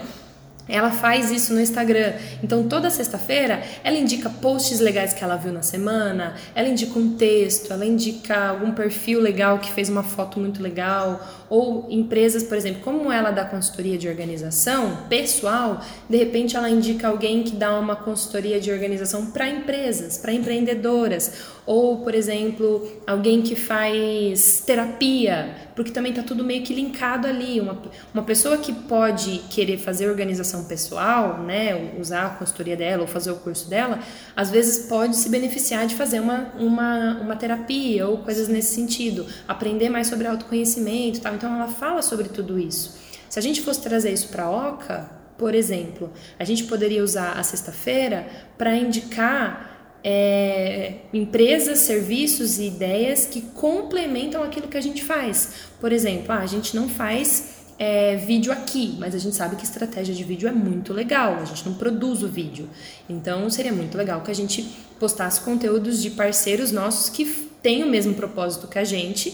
Ela 0.69 0.91
faz 0.91 1.31
isso 1.31 1.53
no 1.53 1.59
Instagram. 1.59 2.13
Então, 2.43 2.67
toda 2.67 2.89
sexta-feira, 2.89 3.61
ela 3.83 3.97
indica 3.97 4.29
posts 4.29 4.79
legais 4.79 5.13
que 5.13 5.23
ela 5.23 5.35
viu 5.35 5.51
na 5.51 5.63
semana, 5.63 6.35
ela 6.53 6.67
indica 6.67 6.97
um 6.97 7.15
texto, 7.15 7.73
ela 7.73 7.85
indica 7.85 8.49
algum 8.49 8.71
perfil 8.71 9.19
legal 9.19 9.57
que 9.57 9.71
fez 9.71 9.89
uma 9.89 10.03
foto 10.03 10.39
muito 10.39 10.61
legal, 10.61 11.19
ou 11.49 11.87
empresas, 11.89 12.43
por 12.43 12.55
exemplo, 12.55 12.81
como 12.81 13.11
ela 13.11 13.31
dá 13.31 13.43
consultoria 13.43 13.97
de 13.97 14.07
organização 14.07 15.05
pessoal, 15.09 15.81
de 16.07 16.17
repente 16.17 16.55
ela 16.55 16.69
indica 16.69 17.07
alguém 17.07 17.41
que 17.43 17.55
dá 17.55 17.77
uma 17.79 17.95
consultoria 17.95 18.59
de 18.59 18.71
organização 18.71 19.25
para 19.27 19.49
empresas, 19.49 20.17
para 20.17 20.31
empreendedoras, 20.31 21.58
ou, 21.69 21.97
por 21.97 22.15
exemplo, 22.15 22.83
alguém 23.05 23.43
que 23.43 23.55
faz 23.55 24.63
terapia, 24.65 25.55
porque 25.75 25.91
também 25.91 26.11
está 26.11 26.23
tudo 26.23 26.43
meio 26.43 26.63
que 26.63 26.73
linkado 26.73 27.27
ali. 27.27 27.61
Uma, 27.61 27.79
uma 28.11 28.23
pessoa 28.23 28.57
que 28.57 28.73
pode 28.73 29.37
querer 29.51 29.77
fazer 29.77 30.09
organização 30.09 30.63
pessoal, 30.63 31.43
né, 31.43 31.93
usar 31.99 32.25
a 32.25 32.29
consultoria 32.31 32.75
dela 32.75 33.03
ou 33.03 33.07
fazer 33.07 33.29
o 33.29 33.35
curso 33.35 33.69
dela, 33.69 33.99
às 34.35 34.49
vezes 34.49 34.87
pode 34.87 35.15
se 35.15 35.29
beneficiar 35.29 35.85
de 35.85 35.93
fazer 35.93 36.19
uma, 36.19 36.51
uma, 36.57 37.19
uma 37.21 37.35
terapia 37.35 38.07
ou 38.07 38.17
coisas 38.17 38.47
nesse 38.47 38.73
sentido, 38.73 39.27
aprender 39.47 39.89
mais 39.89 40.07
sobre 40.07 40.25
autoconhecimento 40.25 41.21
tal. 41.21 41.35
Então 41.35 41.53
ela 41.53 41.67
fala 41.67 42.01
sobre 42.01 42.29
tudo 42.29 42.57
isso. 42.57 42.97
Se 43.29 43.37
a 43.37 43.43
gente 43.43 43.61
fosse 43.61 43.79
trazer 43.79 44.11
isso 44.11 44.29
para 44.29 44.49
OCA, 44.49 45.07
por 45.37 45.53
exemplo, 45.53 46.11
a 46.39 46.43
gente 46.43 46.63
poderia 46.63 47.03
usar 47.03 47.33
a 47.33 47.43
sexta-feira 47.43 48.25
para 48.57 48.75
indicar 48.75 49.78
é, 50.03 50.93
empresas, 51.13 51.79
serviços 51.79 52.57
e 52.57 52.67
ideias 52.67 53.25
que 53.25 53.41
complementam 53.41 54.43
aquilo 54.43 54.67
que 54.67 54.77
a 54.77 54.81
gente 54.81 55.03
faz. 55.03 55.51
Por 55.79 55.91
exemplo, 55.91 56.31
ah, 56.31 56.39
a 56.39 56.45
gente 56.45 56.75
não 56.75 56.87
faz 56.87 57.59
é, 57.77 58.17
vídeo 58.17 58.51
aqui, 58.51 58.95
mas 58.99 59.15
a 59.15 59.17
gente 59.17 59.35
sabe 59.35 59.55
que 59.55 59.63
estratégia 59.63 60.13
de 60.13 60.23
vídeo 60.23 60.47
é 60.49 60.51
muito 60.51 60.93
legal, 60.93 61.37
a 61.41 61.45
gente 61.45 61.65
não 61.65 61.75
produz 61.75 62.23
o 62.23 62.27
vídeo. 62.27 62.69
Então 63.09 63.49
seria 63.49 63.71
muito 63.71 63.97
legal 63.97 64.21
que 64.21 64.31
a 64.31 64.35
gente 64.35 64.69
postasse 64.99 65.41
conteúdos 65.41 66.01
de 66.01 66.11
parceiros 66.11 66.71
nossos 66.71 67.09
que 67.09 67.25
têm 67.61 67.83
o 67.83 67.87
mesmo 67.87 68.13
propósito 68.13 68.67
que 68.67 68.77
a 68.77 68.83
gente 68.83 69.33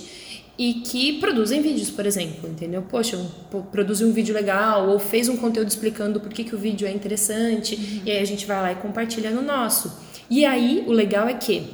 e 0.58 0.76
que 0.76 1.20
produzem 1.20 1.62
vídeos, 1.62 1.90
por 1.90 2.06
exemplo, 2.06 2.50
entendeu? 2.50 2.82
Poxa, 2.84 3.20
produziu 3.72 4.08
um 4.08 4.14
vídeo 4.14 4.34
legal 4.34 4.90
ou 4.90 5.00
fez 5.00 5.28
um 5.28 5.36
conteúdo 5.36 5.68
explicando 5.68 6.20
por 6.20 6.32
que, 6.32 6.44
que 6.44 6.56
o 6.56 6.58
vídeo 6.58 6.88
é 6.88 6.92
interessante 6.92 7.76
uhum. 7.76 8.02
e 8.06 8.12
aí 8.12 8.20
a 8.20 8.26
gente 8.26 8.46
vai 8.46 8.62
lá 8.62 8.72
e 8.72 8.76
compartilha 8.76 9.32
no 9.32 9.42
nosso. 9.42 10.05
E 10.30 10.46
aí, 10.46 10.84
o 10.88 10.92
legal 10.92 11.28
é 11.28 11.34
que 11.34 11.74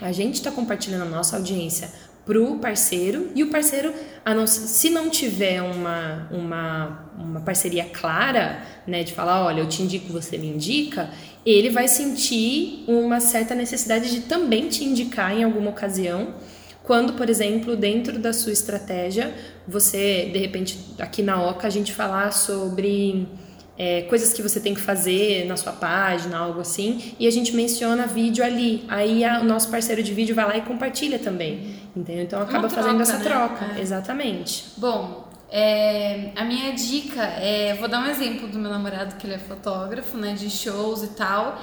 a 0.00 0.12
gente 0.12 0.34
está 0.34 0.50
compartilhando 0.50 1.02
a 1.02 1.08
nossa 1.08 1.36
audiência 1.36 1.90
pro 2.24 2.56
parceiro 2.58 3.30
e 3.34 3.42
o 3.42 3.50
parceiro, 3.50 3.92
não, 4.24 4.46
se 4.46 4.88
não 4.90 5.10
tiver 5.10 5.60
uma, 5.62 6.28
uma, 6.30 7.12
uma 7.18 7.40
parceria 7.40 7.84
clara, 7.84 8.62
né, 8.86 9.02
de 9.02 9.12
falar, 9.12 9.44
olha, 9.44 9.60
eu 9.60 9.68
te 9.68 9.82
indico, 9.82 10.12
você 10.12 10.38
me 10.38 10.46
indica, 10.46 11.10
ele 11.44 11.70
vai 11.70 11.88
sentir 11.88 12.84
uma 12.86 13.20
certa 13.20 13.54
necessidade 13.54 14.10
de 14.10 14.20
também 14.22 14.68
te 14.68 14.84
indicar 14.84 15.32
em 15.32 15.42
alguma 15.42 15.70
ocasião, 15.70 16.34
quando, 16.82 17.14
por 17.14 17.28
exemplo, 17.28 17.76
dentro 17.76 18.18
da 18.18 18.32
sua 18.32 18.52
estratégia, 18.52 19.34
você, 19.66 20.30
de 20.32 20.38
repente, 20.38 20.78
aqui 20.98 21.22
na 21.22 21.42
OCA, 21.48 21.66
a 21.66 21.70
gente 21.70 21.92
falar 21.92 22.32
sobre 22.32 23.28
é, 23.80 24.02
coisas 24.02 24.34
que 24.34 24.42
você 24.42 24.60
tem 24.60 24.74
que 24.74 24.80
fazer 24.80 25.46
na 25.46 25.56
sua 25.56 25.72
página, 25.72 26.36
algo 26.36 26.60
assim, 26.60 27.14
e 27.18 27.26
a 27.26 27.30
gente 27.30 27.56
menciona 27.56 28.06
vídeo 28.06 28.44
ali. 28.44 28.84
Aí 28.88 29.24
a, 29.24 29.40
o 29.40 29.44
nosso 29.44 29.70
parceiro 29.70 30.02
de 30.02 30.12
vídeo 30.12 30.34
vai 30.34 30.46
lá 30.46 30.54
e 30.58 30.60
compartilha 30.60 31.18
também. 31.18 31.76
Entendeu? 31.96 32.24
Então 32.24 32.42
acaba 32.42 32.68
troca, 32.68 32.82
fazendo 32.82 33.00
essa 33.00 33.16
né? 33.16 33.24
troca. 33.24 33.78
É. 33.78 33.80
Exatamente. 33.80 34.66
Bom, 34.76 35.26
é, 35.50 36.30
a 36.36 36.44
minha 36.44 36.74
dica 36.74 37.22
é. 37.22 37.74
Vou 37.80 37.88
dar 37.88 38.00
um 38.00 38.10
exemplo 38.10 38.48
do 38.48 38.58
meu 38.58 38.70
namorado, 38.70 39.16
que 39.16 39.26
ele 39.26 39.36
é 39.36 39.38
fotógrafo, 39.38 40.18
né? 40.18 40.34
De 40.34 40.50
shows 40.50 41.02
e 41.02 41.08
tal. 41.14 41.58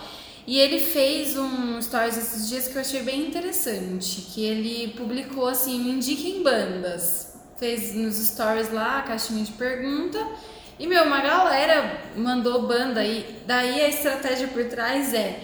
E 0.47 0.57
ele 0.57 0.79
fez 0.79 1.37
um 1.37 1.79
stories 1.79 2.17
esses 2.17 2.49
dias 2.49 2.67
que 2.67 2.77
eu 2.77 2.81
achei 2.81 3.03
bem 3.03 3.27
interessante. 3.27 4.21
Que 4.33 4.43
ele 4.43 4.87
publicou 4.97 5.47
assim: 5.47 5.91
indiquem 5.91 6.41
bandas. 6.41 7.37
Fez 7.59 7.93
nos 7.93 8.15
stories 8.15 8.73
lá 8.73 8.97
a 8.97 9.01
caixinha 9.03 9.43
de 9.43 9.51
pergunta 9.51 10.17
e, 10.79 10.87
meu, 10.87 11.03
uma 11.03 11.21
galera 11.21 12.01
mandou 12.15 12.67
banda 12.67 13.03
e 13.03 13.41
daí 13.45 13.81
a 13.81 13.89
estratégia 13.89 14.47
por 14.47 14.65
trás 14.65 15.13
é 15.13 15.39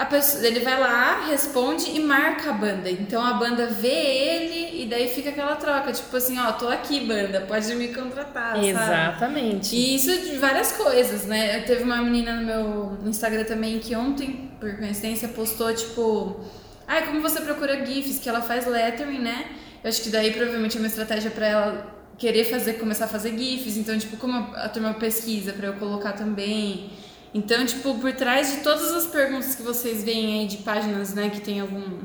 a 0.00 0.06
pessoa, 0.06 0.46
ele 0.46 0.60
vai 0.60 0.80
lá, 0.80 1.26
responde 1.26 1.90
e 1.90 2.00
marca 2.00 2.48
a 2.48 2.52
banda. 2.54 2.90
Então 2.90 3.22
a 3.22 3.34
banda 3.34 3.66
vê 3.66 3.88
ele 3.88 4.82
e 4.82 4.86
daí 4.86 5.08
fica 5.08 5.28
aquela 5.28 5.56
troca, 5.56 5.92
tipo 5.92 6.16
assim, 6.16 6.38
ó, 6.38 6.52
tô 6.52 6.68
aqui, 6.68 7.00
banda, 7.00 7.42
pode 7.42 7.74
me 7.74 7.88
contratar. 7.88 8.62
Exatamente. 8.64 9.66
Sabe? 9.66 9.76
E 9.76 9.94
isso 9.96 10.20
de 10.22 10.38
várias 10.38 10.72
coisas, 10.72 11.26
né? 11.26 11.60
Teve 11.66 11.82
uma 11.82 11.98
menina 11.98 12.32
no 12.32 12.46
meu 12.46 12.98
Instagram 13.04 13.44
também 13.44 13.78
que 13.78 13.94
ontem, 13.94 14.50
por 14.58 14.74
coincidência, 14.78 15.28
postou, 15.28 15.74
tipo, 15.74 16.40
ai, 16.88 17.04
como 17.04 17.20
você 17.20 17.42
procura 17.42 17.84
GIFs, 17.84 18.20
que 18.20 18.28
ela 18.30 18.40
faz 18.40 18.66
lettering, 18.66 19.18
né? 19.18 19.50
Eu 19.84 19.90
acho 19.90 20.00
que 20.00 20.08
daí 20.08 20.32
provavelmente 20.32 20.78
é 20.78 20.80
uma 20.80 20.86
estratégia 20.86 21.30
para 21.30 21.46
ela 21.46 21.99
querer 22.20 22.44
fazer, 22.44 22.74
começar 22.74 23.06
a 23.06 23.08
fazer 23.08 23.36
GIFs, 23.36 23.78
então, 23.78 23.98
tipo, 23.98 24.18
como 24.18 24.34
a, 24.34 24.66
a 24.66 24.68
turma 24.68 24.92
pesquisa 24.92 25.54
para 25.54 25.68
eu 25.68 25.72
colocar 25.72 26.12
também. 26.12 26.90
Então, 27.32 27.64
tipo, 27.64 27.94
por 27.94 28.12
trás 28.12 28.52
de 28.52 28.58
todas 28.58 28.92
as 28.92 29.06
perguntas 29.06 29.54
que 29.54 29.62
vocês 29.62 30.04
veem 30.04 30.40
aí 30.40 30.46
de 30.46 30.58
páginas, 30.58 31.14
né, 31.14 31.30
que 31.30 31.40
tem 31.40 31.60
algum 31.60 32.00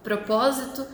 propósito, 0.00 0.86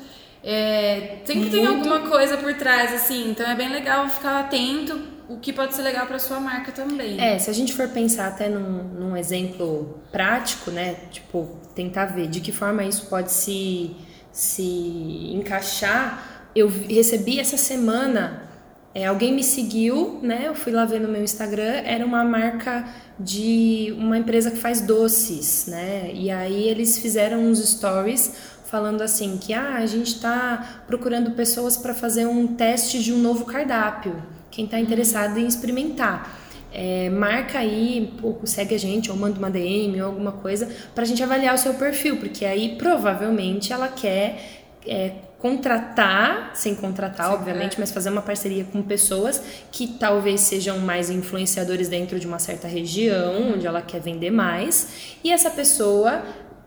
é, 0.42 1.18
sempre 1.26 1.50
tem 1.50 1.66
alguma 1.66 2.08
coisa 2.08 2.38
por 2.38 2.54
trás, 2.54 2.94
assim. 2.94 3.30
Então 3.30 3.46
é 3.46 3.54
bem 3.54 3.68
legal 3.68 4.08
ficar 4.08 4.40
atento 4.40 4.98
o 5.28 5.36
que 5.36 5.52
pode 5.52 5.74
ser 5.74 5.82
legal 5.82 6.06
para 6.06 6.18
sua 6.18 6.40
marca 6.40 6.72
também. 6.72 7.20
É, 7.20 7.38
se 7.38 7.50
a 7.50 7.52
gente 7.52 7.74
for 7.74 7.88
pensar 7.88 8.28
até 8.28 8.48
num, 8.48 8.84
num 8.84 9.16
exemplo 9.16 10.00
prático, 10.10 10.70
né, 10.70 10.94
tipo, 11.10 11.58
tentar 11.74 12.06
ver 12.06 12.28
de 12.28 12.40
que 12.40 12.50
forma 12.50 12.82
isso 12.82 13.06
pode 13.08 13.30
se, 13.30 13.94
se 14.32 15.32
encaixar 15.34 16.37
eu 16.54 16.68
recebi 16.68 17.38
essa 17.38 17.56
semana 17.56 18.48
é, 18.94 19.04
alguém 19.06 19.32
me 19.32 19.44
seguiu, 19.44 20.18
né? 20.22 20.44
Eu 20.46 20.54
fui 20.54 20.72
lá 20.72 20.84
ver 20.84 21.00
no 21.00 21.08
meu 21.08 21.22
Instagram, 21.22 21.82
era 21.84 22.04
uma 22.04 22.24
marca 22.24 22.84
de 23.16 23.94
uma 23.96 24.18
empresa 24.18 24.50
que 24.50 24.56
faz 24.56 24.80
doces, 24.80 25.66
né? 25.66 26.10
E 26.12 26.30
aí 26.30 26.68
eles 26.68 26.98
fizeram 26.98 27.40
uns 27.40 27.58
stories 27.58 28.34
falando 28.64 29.02
assim 29.02 29.38
que 29.38 29.52
ah, 29.52 29.76
a 29.76 29.86
gente 29.86 30.14
está 30.14 30.82
procurando 30.86 31.30
pessoas 31.32 31.76
para 31.76 31.94
fazer 31.94 32.26
um 32.26 32.46
teste 32.48 33.02
de 33.02 33.12
um 33.12 33.18
novo 33.18 33.44
cardápio. 33.44 34.20
Quem 34.50 34.64
está 34.64 34.80
interessado 34.80 35.38
em 35.38 35.46
experimentar. 35.46 36.36
É, 36.72 37.08
marca 37.08 37.60
aí, 37.60 38.12
pouco 38.20 38.46
segue 38.46 38.74
a 38.74 38.78
gente, 38.78 39.10
ou 39.10 39.16
manda 39.16 39.38
uma 39.38 39.50
DM 39.50 40.00
ou 40.00 40.08
alguma 40.08 40.32
coisa, 40.32 40.68
para 40.94 41.04
a 41.04 41.06
gente 41.06 41.22
avaliar 41.22 41.54
o 41.54 41.58
seu 41.58 41.74
perfil, 41.74 42.16
porque 42.16 42.44
aí 42.44 42.76
provavelmente 42.76 43.72
ela 43.72 43.88
quer 43.88 44.64
é, 44.86 45.12
contratar, 45.38 46.50
sem 46.54 46.74
contratar, 46.74 47.28
Sim, 47.28 47.34
obviamente, 47.34 47.76
é. 47.76 47.80
mas 47.80 47.92
fazer 47.92 48.10
uma 48.10 48.22
parceria 48.22 48.64
com 48.64 48.82
pessoas 48.82 49.40
que 49.70 49.86
talvez 49.86 50.40
sejam 50.40 50.78
mais 50.80 51.10
influenciadores 51.10 51.88
dentro 51.88 52.18
de 52.18 52.26
uma 52.26 52.38
certa 52.38 52.66
região, 52.66 53.52
onde 53.54 53.66
ela 53.66 53.80
quer 53.80 54.00
vender 54.00 54.30
mais, 54.30 55.16
e 55.22 55.30
essa 55.30 55.50
pessoa 55.50 56.22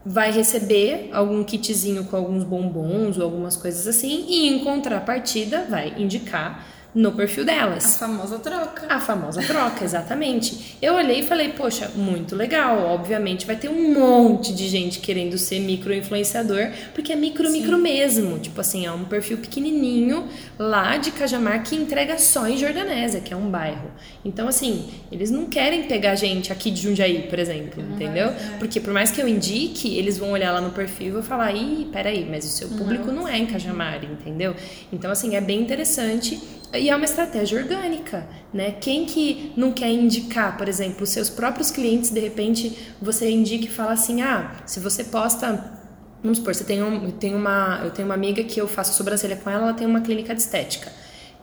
vai 0.06 0.32
receber 0.32 1.10
algum 1.12 1.44
kitzinho 1.44 2.06
com 2.06 2.16
alguns 2.16 2.44
bombons 2.44 3.18
ou 3.18 3.24
algumas 3.24 3.56
coisas 3.56 3.86
assim, 3.88 4.26
e 4.28 4.48
em 4.48 4.64
contrapartida 4.64 5.66
vai 5.70 5.94
indicar 5.98 6.66
no 6.94 7.14
perfil 7.14 7.46
delas. 7.46 7.86
A 7.86 8.08
famosa 8.08 8.40
troca. 8.40 8.94
A 8.94 9.00
famosa 9.00 9.42
troca, 9.42 9.84
exatamente. 9.84 10.78
Eu 10.82 10.96
olhei 10.96 11.22
e 11.22 11.24
falei, 11.24 11.50
poxa, 11.50 11.90
muito 11.96 12.36
legal. 12.36 12.86
Obviamente 12.88 13.46
vai 13.46 13.56
ter 13.56 13.70
um 13.70 13.94
monte 13.94 14.54
de 14.54 14.68
gente 14.68 15.00
querendo 15.00 15.38
ser 15.38 15.60
micro-influenciador, 15.60 16.70
porque 16.94 17.14
é 17.14 17.16
micro, 17.16 17.48
Sim. 17.48 17.62
micro 17.62 17.78
mesmo. 17.78 18.40
Tipo 18.40 18.60
assim, 18.60 18.86
é 18.86 18.92
um 18.92 19.06
perfil 19.06 19.38
pequenininho 19.38 20.28
lá 20.60 20.98
de 20.98 21.12
Cajamar 21.12 21.64
que 21.64 21.76
entrega 21.76 22.18
só 22.18 22.48
em 22.48 22.58
Jordanésia, 22.58 23.22
que 23.22 23.34
é 23.34 23.38
um 23.38 23.50
bairro. 23.50 23.90
Então, 24.26 24.48
assim, 24.48 24.90
eles 25.12 25.32
não 25.32 25.46
querem 25.46 25.84
pegar 25.84 26.16
gente 26.16 26.52
aqui 26.52 26.70
de 26.70 26.82
Jundiaí, 26.82 27.28
por 27.30 27.40
exemplo, 27.40 27.82
uhum, 27.82 27.96
entendeu? 27.96 28.28
É. 28.28 28.58
Porque 28.60 28.80
por 28.80 28.94
mais 28.94 29.12
que 29.12 29.22
eu 29.22 29.28
indique, 29.28 29.98
eles 29.98 30.18
vão 30.18 30.32
olhar 30.32 30.52
lá 30.52 30.60
no 30.60 30.72
perfil 30.72 31.08
e 31.08 31.12
vão 31.12 31.24
falar, 31.24 31.54
ih, 31.54 31.88
peraí, 31.92 32.28
mas 32.30 32.46
o 32.46 32.50
seu 32.50 32.68
público 32.70 33.08
uhum. 33.08 33.16
não 33.16 33.28
é 33.28 33.38
em 33.38 33.46
Cajamar, 33.46 34.04
entendeu? 34.04 34.54
Então, 34.92 35.10
assim, 35.10 35.36
é 35.36 35.42
bem 35.42 35.62
interessante 35.62 36.40
e 36.74 36.90
é 36.90 36.96
uma 36.96 37.04
estratégia 37.04 37.60
orgânica, 37.60 38.26
né? 38.54 38.72
Quem 38.72 39.06
que 39.06 39.52
não 39.58 39.74
quer 39.74 39.90
indicar, 39.90 40.58
por 40.58 40.70
exemplo, 40.70 41.04
os 41.04 41.10
seus 41.10 41.30
próprios 41.30 41.70
clientes, 41.70 42.10
de 42.10 42.20
repente 42.20 42.96
você 43.02 43.30
indica 43.30 43.66
e 43.66 43.70
fala 43.70 43.92
assim: 43.92 44.22
ah, 44.22 44.56
se 44.66 44.80
você 44.80 45.04
posta. 45.04 45.80
Vamos 46.24 46.38
supor, 46.38 46.54
você 46.54 46.64
tem, 46.64 46.84
um, 46.84 47.12
uma, 47.36 47.82
eu 47.84 47.90
tenho 47.90 48.08
uma 48.08 48.14
amiga 48.14 48.44
que 48.44 48.62
eu 48.62 48.68
faço 48.68 48.94
sobrancelha 48.94 49.36
com 49.36 49.50
ela, 49.50 49.64
ela 49.64 49.74
tem 49.74 49.88
uma 49.88 50.02
clínica 50.02 50.36
de 50.36 50.42
estética. 50.42 50.92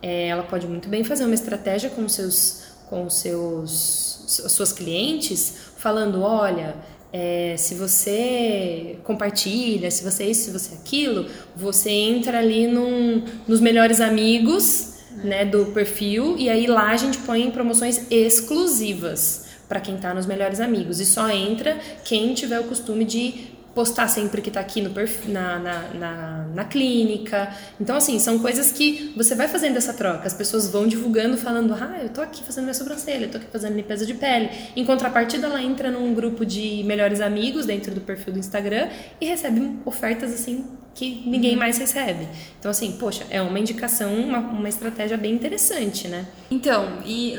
É, 0.01 0.29
ela 0.29 0.43
pode 0.43 0.65
muito 0.65 0.87
bem 0.87 1.03
fazer 1.03 1.25
uma 1.25 1.35
estratégia 1.35 1.89
com 1.89 2.07
seus, 2.07 2.63
com 2.89 3.09
seus, 3.09 4.43
suas 4.47 4.71
clientes, 4.71 5.53
falando: 5.77 6.23
olha, 6.23 6.75
é, 7.13 7.55
se 7.55 7.75
você 7.75 8.97
compartilha, 9.03 9.91
se 9.91 10.03
você 10.03 10.23
isso, 10.25 10.45
se 10.45 10.51
você 10.51 10.73
aquilo, 10.73 11.27
você 11.55 11.91
entra 11.91 12.39
ali 12.39 12.65
num, 12.65 13.23
nos 13.47 13.59
melhores 13.59 14.01
amigos 14.01 14.97
né, 15.23 15.45
do 15.45 15.67
perfil 15.67 16.35
e 16.37 16.49
aí 16.49 16.67
lá 16.67 16.91
a 16.91 16.97
gente 16.97 17.17
põe 17.19 17.49
promoções 17.51 18.01
exclusivas 18.09 19.47
para 19.67 19.79
quem 19.79 19.95
está 19.95 20.13
nos 20.13 20.25
melhores 20.25 20.59
amigos 20.59 20.99
e 20.99 21.05
só 21.05 21.29
entra 21.29 21.77
quem 22.03 22.33
tiver 22.33 22.59
o 22.59 22.63
costume 22.63 23.05
de 23.05 23.59
postar 23.73 24.07
sempre 24.07 24.41
que 24.41 24.49
está 24.49 24.59
aqui 24.59 24.81
no 24.81 24.91
na, 25.27 25.59
na, 25.59 25.81
na, 25.93 26.45
na, 26.53 26.65
clínica. 26.65 27.53
Então, 27.79 27.95
assim, 27.95 28.19
são 28.19 28.39
coisas 28.39 28.71
que 28.71 29.13
você 29.15 29.35
vai 29.35 29.47
fazendo 29.47 29.77
essa 29.77 29.93
troca. 29.93 30.27
As 30.27 30.33
pessoas 30.33 30.69
vão 30.69 30.87
divulgando, 30.87 31.37
falando, 31.37 31.73
ah, 31.73 31.99
eu 32.01 32.09
tô 32.09 32.21
aqui 32.21 32.43
fazendo 32.43 32.65
minha 32.65 32.73
sobrancelha, 32.73 33.25
eu 33.25 33.31
tô 33.31 33.37
aqui 33.37 33.47
fazendo 33.51 33.75
limpeza 33.75 34.05
de 34.05 34.13
pele. 34.13 34.49
Em 34.75 34.83
contrapartida, 34.83 35.47
ela 35.47 35.61
entra 35.61 35.91
num 35.91 36.13
grupo 36.13 36.45
de 36.45 36.83
melhores 36.83 37.21
amigos 37.21 37.65
dentro 37.65 37.93
do 37.93 38.01
perfil 38.01 38.33
do 38.33 38.39
Instagram 38.39 38.89
e 39.21 39.25
recebe 39.25 39.79
ofertas, 39.85 40.33
assim, 40.33 40.65
que 40.93 41.23
ninguém 41.25 41.53
uhum. 41.53 41.59
mais 41.59 41.77
recebe. 41.77 42.27
Então, 42.59 42.69
assim, 42.69 42.91
poxa, 42.93 43.25
é 43.29 43.41
uma 43.41 43.59
indicação, 43.59 44.13
uma, 44.13 44.39
uma 44.39 44.67
estratégia 44.67 45.17
bem 45.17 45.33
interessante, 45.33 46.07
né? 46.07 46.27
Então, 46.51 46.99
e 47.05 47.35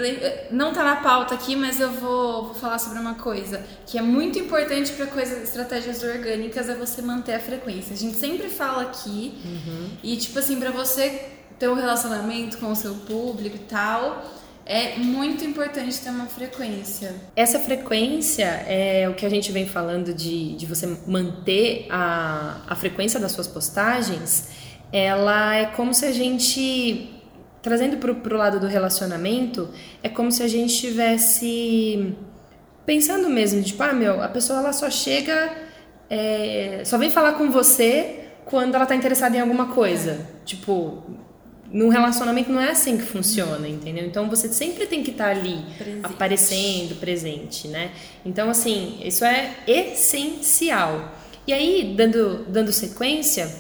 não 0.51 0.73
tá 0.73 0.83
na 0.83 0.97
pauta 0.97 1.35
aqui, 1.35 1.55
mas 1.55 1.79
eu 1.79 1.91
vou, 1.91 2.47
vou 2.47 2.55
falar 2.55 2.79
sobre 2.79 2.99
uma 2.99 3.15
coisa 3.15 3.63
que 3.87 3.99
é 3.99 4.03
muito 4.03 4.39
importante 4.39 4.93
para 4.93 5.07
coisas, 5.07 5.43
estratégias 5.43 6.03
orgânicas, 6.03 6.69
é 6.69 6.75
você 6.75 7.03
manter 7.03 7.35
a 7.35 7.41
frequência. 7.41 7.93
A 7.93 7.97
gente 7.97 8.17
sempre 8.17 8.49
fala 8.49 8.83
aqui, 8.83 9.35
uhum. 9.45 9.91
e 10.03 10.17
tipo 10.17 10.39
assim, 10.39 10.59
para 10.59 10.71
você 10.71 11.29
ter 11.59 11.69
um 11.69 11.75
relacionamento 11.75 12.57
com 12.57 12.73
o 12.73 12.77
seu 12.77 12.95
público 12.95 13.57
e 13.57 13.67
tal, 13.67 14.25
é 14.71 14.97
muito 14.99 15.45
importante 15.45 15.99
ter 15.99 16.11
uma 16.11 16.27
frequência. 16.27 17.13
Essa 17.35 17.59
frequência 17.59 18.45
é 18.69 19.09
o 19.09 19.15
que 19.15 19.27
a 19.27 19.29
gente 19.29 19.51
vem 19.51 19.67
falando 19.67 20.15
de, 20.15 20.55
de 20.55 20.65
você 20.65 20.87
manter 21.09 21.89
a, 21.91 22.61
a 22.69 22.77
frequência 22.77 23.19
das 23.19 23.33
suas 23.33 23.49
postagens. 23.49 24.49
Ela 24.93 25.57
é 25.57 25.67
como 25.67 25.93
se 25.93 26.07
a 26.07 26.13
gente, 26.13 27.21
trazendo 27.61 27.97
para 27.97 28.13
o 28.13 28.39
lado 28.39 28.61
do 28.61 28.69
relacionamento, 28.69 29.71
é 30.05 30.09
como 30.09 30.31
se 30.31 30.41
a 30.45 30.49
gente 30.49 30.73
estivesse 30.73 32.15
pensando 32.87 33.29
mesmo, 33.29 33.61
tipo, 33.65 33.83
ah, 33.83 33.93
meu, 33.93 34.23
a 34.23 34.29
pessoa 34.29 34.61
ela 34.61 34.73
só 34.73 34.89
chega, 34.89 35.53
é, 36.09 36.83
só 36.85 36.97
vem 36.97 37.11
falar 37.11 37.33
com 37.33 37.51
você 37.51 38.29
quando 38.45 38.77
ela 38.77 38.85
está 38.85 38.95
interessada 38.95 39.37
em 39.37 39.41
alguma 39.41 39.75
coisa. 39.75 40.29
Tipo, 40.45 41.03
num 41.73 41.89
relacionamento 41.89 42.51
não 42.51 42.61
é 42.61 42.71
assim 42.71 42.97
que 42.97 43.05
funciona, 43.05 43.69
entendeu? 43.69 44.05
Então 44.05 44.29
você 44.29 44.49
sempre 44.49 44.87
tem 44.87 45.03
que 45.03 45.13
estar 45.13 45.25
tá 45.25 45.31
ali 45.31 45.65
presente. 45.79 46.07
aparecendo, 46.07 47.01
presente, 47.01 47.69
né? 47.69 47.93
Então 48.25 48.51
assim, 48.51 49.01
isso 49.05 49.25
é 49.25 49.55
essencial. 49.67 51.15
E 51.47 51.53
aí, 51.53 51.95
dando, 51.97 52.45
dando 52.49 52.73
sequência, 52.73 53.51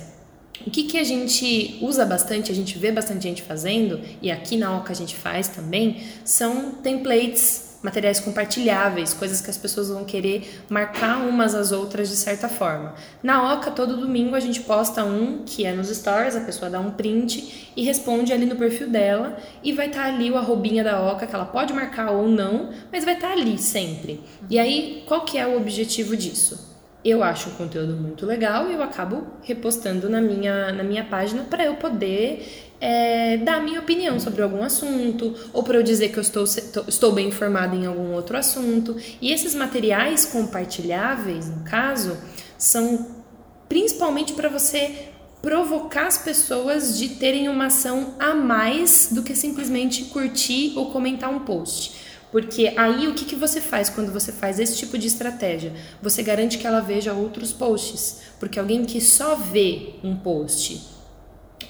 o 0.66 0.70
que, 0.70 0.84
que 0.84 0.98
a 0.98 1.04
gente 1.04 1.78
usa 1.80 2.04
bastante, 2.04 2.52
a 2.52 2.54
gente 2.54 2.78
vê 2.78 2.92
bastante 2.92 3.22
gente 3.22 3.42
fazendo, 3.42 4.00
e 4.20 4.30
aqui 4.30 4.56
na 4.56 4.76
OCA 4.76 4.92
a 4.92 4.94
gente 4.94 5.16
faz 5.16 5.48
também, 5.48 6.02
são 6.24 6.72
templates 6.72 7.69
materiais 7.82 8.20
compartilháveis, 8.20 9.14
coisas 9.14 9.40
que 9.40 9.50
as 9.50 9.56
pessoas 9.56 9.88
vão 9.88 10.04
querer 10.04 10.62
marcar 10.68 11.18
umas 11.18 11.54
às 11.54 11.72
outras 11.72 12.08
de 12.08 12.16
certa 12.16 12.48
forma. 12.48 12.94
Na 13.22 13.54
Oca, 13.54 13.70
todo 13.70 13.96
domingo 13.96 14.34
a 14.34 14.40
gente 14.40 14.60
posta 14.60 15.04
um 15.04 15.42
que 15.44 15.64
é 15.64 15.72
nos 15.72 15.88
stories, 15.88 16.36
a 16.36 16.40
pessoa 16.40 16.70
dá 16.70 16.80
um 16.80 16.90
print 16.90 17.72
e 17.76 17.82
responde 17.82 18.32
ali 18.32 18.46
no 18.46 18.56
perfil 18.56 18.88
dela 18.88 19.36
e 19.62 19.72
vai 19.72 19.86
estar 19.86 20.02
tá 20.02 20.08
ali 20.08 20.30
o 20.30 20.36
arrobinha 20.36 20.84
da 20.84 21.00
Oca, 21.00 21.26
que 21.26 21.34
ela 21.34 21.46
pode 21.46 21.72
marcar 21.72 22.10
ou 22.10 22.28
não, 22.28 22.70
mas 22.92 23.04
vai 23.04 23.14
estar 23.14 23.28
tá 23.28 23.32
ali 23.32 23.58
sempre. 23.58 24.20
E 24.48 24.58
aí, 24.58 25.04
qual 25.06 25.22
que 25.22 25.38
é 25.38 25.46
o 25.46 25.56
objetivo 25.56 26.16
disso? 26.16 26.69
Eu 27.04 27.22
acho 27.22 27.50
o 27.50 27.52
conteúdo 27.52 27.94
muito 27.94 28.26
legal 28.26 28.70
e 28.70 28.74
eu 28.74 28.82
acabo 28.82 29.26
repostando 29.42 30.08
na 30.08 30.20
minha, 30.20 30.72
na 30.72 30.82
minha 30.82 31.04
página 31.04 31.44
para 31.44 31.64
eu 31.64 31.76
poder 31.76 32.70
é, 32.80 33.36
dar 33.38 33.56
a 33.56 33.60
minha 33.60 33.80
opinião 33.80 34.18
sobre 34.18 34.42
algum 34.42 34.62
assunto, 34.62 35.34
ou 35.52 35.62
para 35.62 35.76
eu 35.76 35.82
dizer 35.82 36.10
que 36.10 36.18
eu 36.18 36.22
estou, 36.22 36.44
estou 36.44 37.12
bem 37.12 37.28
informada 37.28 37.76
em 37.76 37.86
algum 37.86 38.12
outro 38.12 38.36
assunto. 38.36 38.96
E 39.20 39.32
esses 39.32 39.54
materiais 39.54 40.24
compartilháveis, 40.24 41.48
no 41.48 41.62
caso, 41.64 42.16
são 42.56 43.20
principalmente 43.68 44.32
para 44.32 44.48
você 44.48 45.10
provocar 45.42 46.06
as 46.06 46.18
pessoas 46.18 46.98
de 46.98 47.10
terem 47.10 47.48
uma 47.48 47.66
ação 47.66 48.14
a 48.18 48.34
mais 48.34 49.08
do 49.10 49.22
que 49.22 49.34
simplesmente 49.34 50.04
curtir 50.04 50.74
ou 50.76 50.90
comentar 50.90 51.30
um 51.30 51.40
post. 51.40 52.09
Porque 52.30 52.72
aí 52.76 53.08
o 53.08 53.14
que, 53.14 53.24
que 53.24 53.34
você 53.34 53.60
faz 53.60 53.88
quando 53.88 54.12
você 54.12 54.30
faz 54.30 54.60
esse 54.60 54.76
tipo 54.76 54.96
de 54.96 55.06
estratégia? 55.06 55.72
Você 56.00 56.22
garante 56.22 56.58
que 56.58 56.66
ela 56.66 56.80
veja 56.80 57.12
outros 57.12 57.52
posts. 57.52 58.22
Porque 58.38 58.58
alguém 58.58 58.84
que 58.84 59.00
só 59.00 59.34
vê 59.34 59.94
um 60.04 60.14
post 60.16 60.80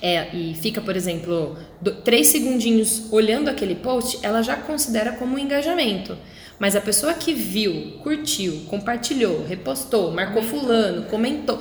é, 0.02 0.34
e 0.34 0.54
fica, 0.54 0.80
por 0.80 0.96
exemplo, 0.96 1.56
do, 1.80 1.94
três 1.96 2.28
segundinhos 2.28 3.12
olhando 3.12 3.48
aquele 3.48 3.74
post, 3.74 4.18
ela 4.22 4.42
já 4.42 4.56
considera 4.56 5.12
como 5.12 5.36
um 5.36 5.38
engajamento. 5.38 6.16
Mas 6.58 6.76
a 6.76 6.80
pessoa 6.80 7.14
que 7.14 7.32
viu, 7.32 7.98
curtiu, 8.02 8.64
compartilhou, 8.68 9.44
repostou, 9.46 10.10
marcou 10.12 10.42
fulano, 10.42 11.04
comentou, 11.06 11.60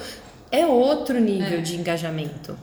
é 0.52 0.66
outro 0.66 1.20
nível 1.20 1.60
é. 1.60 1.62
de 1.62 1.76
engajamento. 1.76 2.58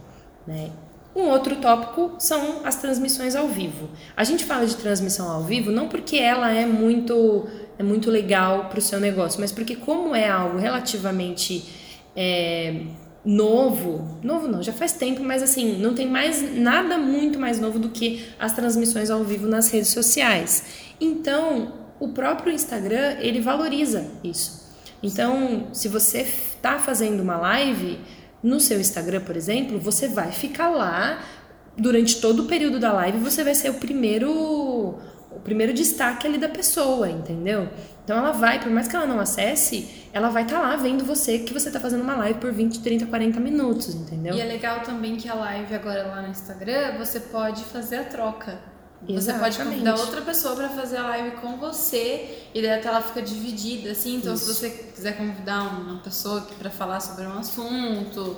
Né? 0.47 0.71
Um 1.17 1.31
outro 1.31 1.57
tópico 1.57 2.17
são 2.19 2.61
as 2.63 2.77
transmissões 2.77 3.35
ao 3.35 3.49
vivo. 3.49 3.89
A 4.15 4.23
gente 4.23 4.45
fala 4.45 4.67
de 4.67 4.77
transmissão 4.77 5.27
ao 5.31 5.43
vivo 5.43 5.73
não 5.73 5.89
porque 5.89 6.19
ela 6.19 6.53
é 6.53 6.67
muito, 6.67 7.47
é 7.79 7.83
muito 7.83 8.11
legal 8.11 8.67
para 8.67 8.79
o 8.79 8.83
seu 8.83 9.01
negócio, 9.01 9.41
mas 9.41 9.51
porque 9.51 9.75
como 9.75 10.15
é 10.15 10.29
algo 10.29 10.59
relativamente 10.59 11.65
é, 12.15 12.83
novo, 13.25 14.21
novo 14.23 14.47
não, 14.47 14.63
já 14.63 14.75
faz 14.75 14.93
tempo, 14.93 15.25
mas 15.25 15.43
assim, 15.43 15.79
não 15.79 15.95
tem 15.95 16.07
mais 16.07 16.55
nada 16.55 16.99
muito 16.99 17.39
mais 17.39 17.59
novo 17.59 17.79
do 17.79 17.89
que 17.89 18.27
as 18.39 18.53
transmissões 18.53 19.09
ao 19.09 19.25
vivo 19.25 19.49
nas 19.49 19.71
redes 19.71 19.89
sociais. 19.89 20.65
Então, 21.01 21.73
o 21.99 22.09
próprio 22.09 22.53
Instagram, 22.53 23.17
ele 23.21 23.41
valoriza 23.41 24.07
isso. 24.23 24.67
Então, 25.03 25.69
se 25.73 25.89
você 25.89 26.21
está 26.21 26.79
fazendo 26.79 27.23
uma 27.23 27.39
live 27.39 27.99
no 28.47 28.61
seu 28.61 28.81
Instagram, 28.81 29.23
por 29.23 29.37
exemplo, 29.37 29.79
você 29.79 30.07
vai 30.07 30.31
ficar 30.31 30.69
lá 30.69 31.19
durante 31.77 32.21
todo 32.21 32.45
o 32.45 32.47
período 32.47 32.79
da 32.79 32.93
live 32.93 33.19
você 33.19 33.45
vai 33.45 33.55
ser 33.55 33.71
o 33.71 33.75
primeiro 33.75 34.31
o 34.31 35.41
primeiro 35.45 35.75
destaque 35.75 36.27
ali 36.27 36.39
da 36.39 36.49
pessoa, 36.49 37.11
entendeu? 37.11 37.69
Então 38.03 38.17
ela 38.17 38.33
vai, 38.33 38.59
por 38.59 38.71
mais 38.71 38.89
que 38.89 38.97
ela 38.97 39.05
não 39.05 39.21
acesse, 39.21 40.09
ela 40.13 40.31
vai 40.31 40.45
estar 40.45 40.61
tá 40.61 40.63
lá 40.63 40.77
vendo 40.77 41.05
você 41.05 41.41
que 41.41 41.53
você 41.53 41.69
está 41.69 41.79
fazendo 41.79 42.03
uma 42.03 42.17
live 42.17 42.39
por 42.39 42.53
20, 42.53 42.81
30, 42.81 43.07
40 43.07 43.41
minutos, 43.41 43.95
entendeu? 43.95 44.35
E 44.35 44.41
é 44.41 44.45
legal 44.45 44.81
também 44.81 45.17
que 45.17 45.29
a 45.29 45.35
live 45.35 45.75
agora 45.75 46.07
lá 46.07 46.23
no 46.23 46.29
Instagram, 46.29 46.97
você 46.97 47.21
pode 47.21 47.65
fazer 47.65 47.97
a 47.97 48.05
troca. 48.05 48.59
Você 49.09 49.33
pode 49.35 49.59
convidar 49.59 49.95
outra 49.97 50.23
pessoa 50.23 50.57
para 50.57 50.69
fazer 50.71 50.97
a 50.97 51.03
live 51.09 51.37
com 51.37 51.57
você 51.59 52.49
e 52.55 52.63
daí 52.63 52.73
a 52.73 52.81
tela 52.81 53.01
fica 53.03 53.23
dividida, 53.23 53.91
assim. 53.91 54.17
Então, 54.17 54.35
Isso. 54.35 54.47
se 54.47 54.55
você 54.55 54.71
quiser 54.71 55.17
convidar 55.17 55.63
uma 55.63 55.99
pessoa 55.99 56.47
para 56.59 56.71
falar 56.71 57.01
sobre 57.01 57.25
um 57.25 57.39
assunto, 57.39 58.37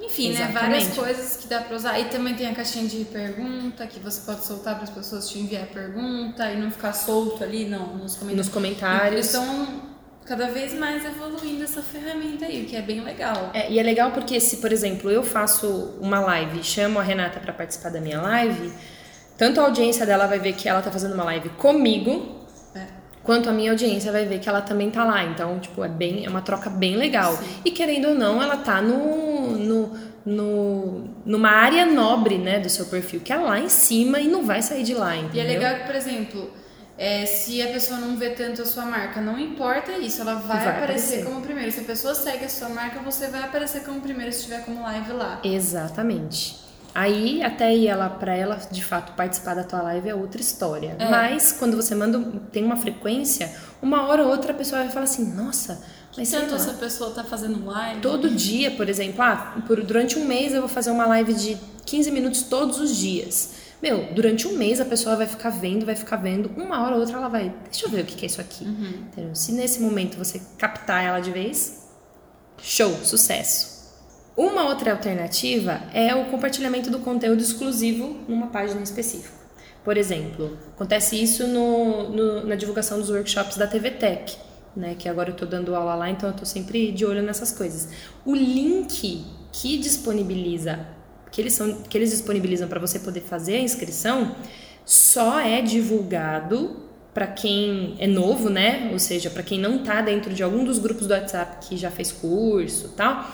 enfim, 0.00 0.30
Exatamente. 0.30 0.54
né? 0.54 0.60
Várias 0.60 0.94
coisas 0.94 1.36
que 1.36 1.46
dá 1.46 1.60
para 1.60 1.76
usar. 1.76 1.98
E 2.00 2.06
também 2.06 2.34
tem 2.34 2.48
a 2.48 2.54
caixinha 2.54 2.88
de 2.88 3.04
pergunta 3.04 3.86
que 3.86 4.00
você 4.00 4.20
pode 4.22 4.44
soltar 4.44 4.74
para 4.74 4.84
as 4.84 4.90
pessoas 4.90 5.28
te 5.28 5.38
enviar 5.38 5.66
pergunta 5.66 6.50
e 6.50 6.58
não 6.58 6.70
ficar 6.70 6.92
solto 6.92 7.44
ali 7.44 7.66
não, 7.66 7.96
nos 7.96 8.16
comentários. 8.16 8.46
Nos 8.46 8.48
comentários. 8.48 9.26
Estão 9.26 9.94
cada 10.24 10.48
vez 10.48 10.72
mais 10.72 11.04
evoluindo 11.04 11.62
essa 11.62 11.82
ferramenta 11.82 12.46
aí, 12.46 12.62
o 12.62 12.66
que 12.66 12.74
é 12.74 12.82
bem 12.82 13.02
legal. 13.02 13.50
É, 13.52 13.70
e 13.70 13.78
é 13.78 13.82
legal 13.82 14.10
porque 14.10 14.40
se, 14.40 14.56
por 14.56 14.72
exemplo, 14.72 15.10
eu 15.10 15.22
faço 15.22 15.94
uma 16.00 16.18
live 16.18 16.60
e 16.60 16.64
chamo 16.64 16.98
a 16.98 17.02
Renata 17.02 17.38
para 17.38 17.52
participar 17.52 17.90
da 17.90 18.00
minha 18.00 18.20
live 18.20 18.72
tanto 19.36 19.60
a 19.60 19.64
audiência 19.64 20.06
dela 20.06 20.26
vai 20.26 20.38
ver 20.38 20.52
que 20.52 20.68
ela 20.68 20.80
tá 20.80 20.90
fazendo 20.90 21.14
uma 21.14 21.24
live 21.24 21.48
comigo, 21.50 22.44
é. 22.74 22.86
quanto 23.22 23.48
a 23.48 23.52
minha 23.52 23.70
audiência 23.70 24.12
vai 24.12 24.24
ver 24.26 24.38
que 24.38 24.48
ela 24.48 24.60
também 24.60 24.90
tá 24.90 25.04
lá. 25.04 25.24
Então, 25.24 25.58
tipo, 25.58 25.84
é 25.84 25.88
bem, 25.88 26.24
é 26.24 26.28
uma 26.28 26.42
troca 26.42 26.70
bem 26.70 26.96
legal. 26.96 27.36
Sim. 27.36 27.44
E 27.64 27.70
querendo 27.70 28.08
ou 28.08 28.14
não, 28.14 28.42
ela 28.42 28.58
tá 28.58 28.80
no, 28.80 29.50
no, 29.50 29.98
no, 30.24 31.04
numa 31.26 31.50
área 31.50 31.84
nobre, 31.84 32.38
né, 32.38 32.60
do 32.60 32.68
seu 32.68 32.86
perfil, 32.86 33.20
que 33.20 33.32
é 33.32 33.36
lá 33.36 33.58
em 33.58 33.68
cima 33.68 34.20
e 34.20 34.28
não 34.28 34.44
vai 34.44 34.62
sair 34.62 34.84
de 34.84 34.94
lá, 34.94 35.16
entendeu? 35.16 35.36
E 35.36 35.46
é 35.46 35.48
legal 35.48 35.74
que, 35.76 35.86
por 35.86 35.94
exemplo, 35.96 36.50
é, 36.96 37.26
se 37.26 37.60
a 37.60 37.68
pessoa 37.68 37.98
não 37.98 38.16
vê 38.16 38.30
tanto 38.30 38.62
a 38.62 38.64
sua 38.64 38.84
marca, 38.84 39.20
não 39.20 39.36
importa 39.36 39.92
isso, 39.98 40.20
ela 40.20 40.34
vai, 40.34 40.64
vai 40.64 40.76
aparecer, 40.76 41.14
aparecer, 41.14 41.24
como 41.24 41.40
primeiro. 41.40 41.72
Se 41.72 41.80
a 41.80 41.84
pessoa 41.84 42.14
segue 42.14 42.44
a 42.44 42.48
sua 42.48 42.68
marca, 42.68 43.00
você 43.00 43.26
vai 43.26 43.42
aparecer 43.42 43.82
como 43.82 44.00
primeiro 44.00 44.32
se 44.32 44.38
estiver 44.38 44.64
como 44.64 44.80
live 44.80 45.12
lá. 45.12 45.40
Exatamente. 45.42 46.63
Aí, 46.94 47.42
até 47.42 47.74
ir 47.74 47.88
ela 47.88 48.08
para 48.08 48.36
ela 48.36 48.56
de 48.70 48.84
fato 48.84 49.14
participar 49.14 49.54
da 49.54 49.64
tua 49.64 49.82
live 49.82 50.08
é 50.08 50.14
outra 50.14 50.40
história. 50.40 50.94
É. 50.98 51.10
Mas 51.10 51.50
quando 51.50 51.74
você 51.74 51.92
manda, 51.92 52.20
tem 52.52 52.64
uma 52.64 52.76
frequência, 52.76 53.52
uma 53.82 54.06
hora 54.06 54.22
ou 54.22 54.30
outra 54.30 54.52
a 54.52 54.54
pessoa 54.54 54.82
vai 54.82 54.92
falar 54.92 55.04
assim: 55.04 55.34
"Nossa, 55.34 55.82
mas 56.16 56.30
tanto 56.30 56.54
essa 56.54 56.74
pessoa 56.74 57.10
tá 57.10 57.24
fazendo 57.24 57.66
live?" 57.66 58.00
Todo 58.00 58.30
dia, 58.30 58.70
por 58.70 58.88
exemplo, 58.88 59.20
ah, 59.22 59.56
por, 59.66 59.82
durante 59.82 60.16
um 60.16 60.24
mês 60.24 60.54
eu 60.54 60.60
vou 60.60 60.68
fazer 60.68 60.92
uma 60.92 61.04
live 61.06 61.34
de 61.34 61.58
15 61.84 62.12
minutos 62.12 62.42
todos 62.44 62.78
os 62.78 62.94
dias. 62.94 63.64
Meu, 63.82 64.14
durante 64.14 64.46
um 64.46 64.56
mês 64.56 64.80
a 64.80 64.84
pessoa 64.84 65.16
vai 65.16 65.26
ficar 65.26 65.50
vendo, 65.50 65.84
vai 65.84 65.96
ficar 65.96 66.16
vendo, 66.16 66.50
uma 66.56 66.80
hora 66.84 66.94
ou 66.94 67.00
outra 67.00 67.16
ela 67.16 67.28
vai, 67.28 67.52
deixa 67.64 67.86
eu 67.86 67.90
ver 67.90 68.02
o 68.02 68.06
que 68.06 68.24
é 68.24 68.28
isso 68.28 68.40
aqui. 68.40 68.64
Uhum. 68.64 69.34
Se 69.34 69.52
nesse 69.52 69.80
momento 69.80 70.16
você 70.16 70.40
captar 70.56 71.04
ela 71.04 71.20
de 71.20 71.32
vez, 71.32 71.86
show, 72.62 72.96
sucesso. 73.02 73.73
Uma 74.36 74.64
outra 74.64 74.90
alternativa 74.90 75.80
é 75.92 76.12
o 76.12 76.24
compartilhamento 76.24 76.90
do 76.90 76.98
conteúdo 76.98 77.40
exclusivo 77.40 78.16
numa 78.26 78.48
página 78.48 78.82
específica. 78.82 79.44
Por 79.84 79.96
exemplo, 79.96 80.58
acontece 80.74 81.22
isso 81.22 81.46
no, 81.46 82.08
no, 82.10 82.46
na 82.46 82.56
divulgação 82.56 82.98
dos 82.98 83.10
workshops 83.10 83.56
da 83.56 83.66
TV 83.66 83.92
Tech, 83.92 84.36
né? 84.74 84.96
Que 84.98 85.08
agora 85.08 85.28
eu 85.28 85.34
estou 85.34 85.46
dando 85.46 85.76
aula 85.76 85.94
lá, 85.94 86.10
então 86.10 86.28
eu 86.28 86.32
estou 86.32 86.46
sempre 86.46 86.90
de 86.90 87.04
olho 87.04 87.22
nessas 87.22 87.52
coisas. 87.52 87.90
O 88.24 88.34
link 88.34 89.24
que 89.52 89.78
disponibiliza, 89.78 90.80
que 91.30 91.40
eles, 91.40 91.52
são, 91.52 91.82
que 91.82 91.96
eles 91.96 92.10
disponibilizam 92.10 92.66
para 92.66 92.80
você 92.80 92.98
poder 92.98 93.20
fazer 93.20 93.56
a 93.56 93.60
inscrição, 93.60 94.34
só 94.84 95.38
é 95.38 95.62
divulgado 95.62 96.82
para 97.12 97.28
quem 97.28 97.94
é 98.00 98.06
novo, 98.08 98.50
né? 98.50 98.88
Ou 98.90 98.98
seja, 98.98 99.30
para 99.30 99.44
quem 99.44 99.60
não 99.60 99.76
está 99.76 100.00
dentro 100.00 100.34
de 100.34 100.42
algum 100.42 100.64
dos 100.64 100.78
grupos 100.78 101.06
do 101.06 101.12
WhatsApp 101.12 101.68
que 101.68 101.76
já 101.76 101.90
fez 101.90 102.10
curso, 102.10 102.88
tal 102.96 103.32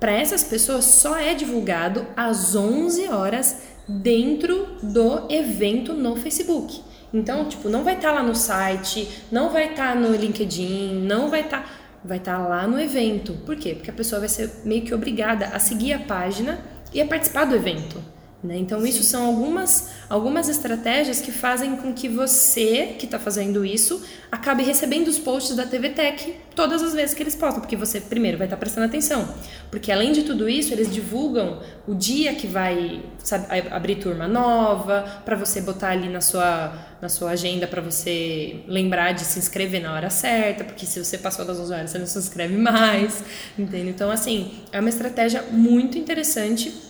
para 0.00 0.12
essas 0.12 0.42
pessoas 0.42 0.86
só 0.86 1.16
é 1.16 1.34
divulgado 1.34 2.06
às 2.16 2.56
11 2.56 3.08
horas 3.08 3.58
dentro 3.86 4.66
do 4.82 5.30
evento 5.30 5.92
no 5.92 6.16
Facebook. 6.16 6.80
Então, 7.12 7.44
tipo, 7.44 7.68
não 7.68 7.84
vai 7.84 7.96
estar 7.96 8.08
tá 8.08 8.14
lá 8.14 8.22
no 8.22 8.34
site, 8.34 9.08
não 9.30 9.50
vai 9.50 9.70
estar 9.70 9.92
tá 9.92 9.94
no 9.94 10.14
LinkedIn, 10.14 10.94
não 11.06 11.28
vai 11.28 11.42
estar, 11.42 11.62
tá, 11.62 11.68
vai 12.04 12.18
estar 12.18 12.38
tá 12.38 12.48
lá 12.48 12.66
no 12.66 12.80
evento. 12.80 13.34
Por 13.44 13.56
quê? 13.56 13.74
Porque 13.74 13.90
a 13.90 13.94
pessoa 13.94 14.20
vai 14.20 14.28
ser 14.28 14.50
meio 14.64 14.82
que 14.82 14.94
obrigada 14.94 15.46
a 15.46 15.58
seguir 15.58 15.92
a 15.92 15.98
página 15.98 16.58
e 16.94 17.00
a 17.00 17.06
participar 17.06 17.44
do 17.44 17.54
evento. 17.54 18.02
Né? 18.42 18.56
Então, 18.56 18.86
isso 18.86 19.02
são 19.02 19.26
algumas, 19.26 19.90
algumas 20.08 20.48
estratégias 20.48 21.20
que 21.20 21.30
fazem 21.30 21.76
com 21.76 21.92
que 21.92 22.08
você, 22.08 22.94
que 22.98 23.04
está 23.04 23.18
fazendo 23.18 23.66
isso, 23.66 24.02
acabe 24.32 24.62
recebendo 24.62 25.08
os 25.08 25.18
posts 25.18 25.54
da 25.54 25.66
TV 25.66 25.90
Tech 25.90 26.34
todas 26.56 26.82
as 26.82 26.94
vezes 26.94 27.14
que 27.14 27.22
eles 27.22 27.34
postam, 27.34 27.60
porque 27.60 27.76
você, 27.76 28.00
primeiro, 28.00 28.38
vai 28.38 28.46
estar 28.46 28.56
tá 28.56 28.60
prestando 28.60 28.86
atenção. 28.86 29.28
Porque, 29.70 29.92
além 29.92 30.12
de 30.12 30.22
tudo 30.22 30.48
isso, 30.48 30.72
eles 30.72 30.90
divulgam 30.90 31.60
o 31.86 31.94
dia 31.94 32.34
que 32.34 32.46
vai 32.46 33.02
sabe, 33.18 33.46
abrir 33.70 33.96
turma 33.96 34.26
nova, 34.26 35.22
para 35.22 35.36
você 35.36 35.60
botar 35.60 35.90
ali 35.90 36.08
na 36.08 36.22
sua, 36.22 36.72
na 37.02 37.10
sua 37.10 37.32
agenda, 37.32 37.66
para 37.66 37.82
você 37.82 38.64
lembrar 38.66 39.12
de 39.12 39.20
se 39.20 39.38
inscrever 39.38 39.82
na 39.82 39.92
hora 39.92 40.08
certa, 40.08 40.64
porque 40.64 40.86
se 40.86 41.04
você 41.04 41.18
passou 41.18 41.44
das 41.44 41.58
11 41.58 41.72
horas, 41.74 41.90
você 41.90 41.98
não 41.98 42.06
se 42.06 42.18
inscreve 42.18 42.56
mais, 42.56 43.22
entende? 43.58 43.90
Então, 43.90 44.10
assim, 44.10 44.62
é 44.72 44.80
uma 44.80 44.88
estratégia 44.88 45.42
muito 45.50 45.98
interessante 45.98 46.89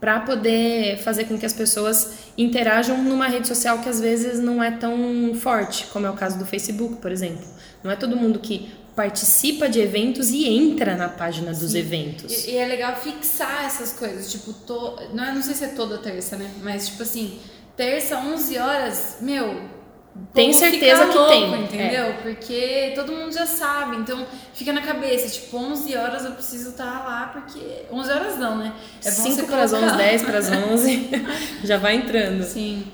para 0.00 0.20
poder 0.20 0.98
fazer 0.98 1.24
com 1.24 1.38
que 1.38 1.44
as 1.44 1.52
pessoas 1.52 2.12
interajam 2.36 3.02
numa 3.02 3.28
rede 3.28 3.46
social 3.46 3.80
que 3.80 3.88
às 3.88 4.00
vezes 4.00 4.40
não 4.40 4.62
é 4.62 4.70
tão 4.70 5.34
forte, 5.34 5.86
como 5.92 6.06
é 6.06 6.10
o 6.10 6.14
caso 6.14 6.38
do 6.38 6.46
Facebook, 6.46 6.96
por 6.96 7.12
exemplo. 7.12 7.44
Não 7.84 7.90
é 7.90 7.96
todo 7.96 8.16
mundo 8.16 8.38
que 8.38 8.72
participa 8.96 9.68
de 9.68 9.80
eventos 9.80 10.30
e 10.30 10.46
entra 10.48 10.96
na 10.96 11.08
página 11.08 11.52
dos 11.52 11.72
Sim. 11.72 11.78
eventos. 11.78 12.46
E, 12.46 12.52
e, 12.52 12.56
é 12.56 12.66
legal 12.66 12.96
fixar 12.96 13.64
essas 13.64 13.92
coisas, 13.92 14.30
tipo, 14.30 14.52
to... 14.52 14.96
não, 15.12 15.24
é, 15.24 15.32
não 15.32 15.42
sei 15.42 15.54
se 15.54 15.64
é 15.64 15.68
toda 15.68 15.98
terça, 15.98 16.36
né? 16.36 16.50
Mas 16.62 16.88
tipo 16.88 17.02
assim, 17.02 17.38
terça, 17.76 18.18
11 18.18 18.58
horas, 18.58 19.16
meu, 19.20 19.62
tem 20.34 20.52
certeza 20.52 21.06
que 21.06 21.16
louco, 21.16 21.30
tem. 21.30 21.62
Entendeu? 21.64 22.06
É. 22.06 22.12
Porque 22.22 22.92
todo 22.94 23.12
mundo 23.12 23.32
já 23.32 23.46
sabe. 23.46 23.96
Então 23.96 24.26
fica 24.52 24.72
na 24.72 24.82
cabeça, 24.82 25.28
tipo, 25.28 25.56
11 25.56 25.96
horas 25.96 26.24
eu 26.24 26.32
preciso 26.32 26.70
estar 26.70 27.04
lá, 27.04 27.30
porque. 27.32 27.86
11 27.90 28.12
horas 28.12 28.38
não, 28.38 28.58
né? 28.58 28.72
É 29.04 29.10
5 29.10 29.46
para 29.46 29.62
as 29.62 29.72
11, 29.72 29.96
10 29.96 30.22
para 30.22 30.38
as 30.38 30.50
11. 30.50 31.10
já 31.64 31.78
vai 31.78 31.96
entrando. 31.96 32.42
Sim. 32.44 32.86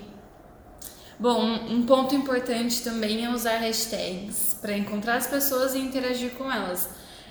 Bom, 1.19 1.43
um 1.43 1.87
ponto 1.87 2.15
importante 2.15 2.83
também 2.83 3.25
é 3.25 3.31
usar 3.31 3.57
hashtags 3.57 4.55
para 4.61 4.77
encontrar 4.77 5.17
as 5.17 5.27
pessoas 5.27 5.75
e 5.75 5.79
interagir 5.79 6.33
com 6.33 6.53
elas. 6.53 6.91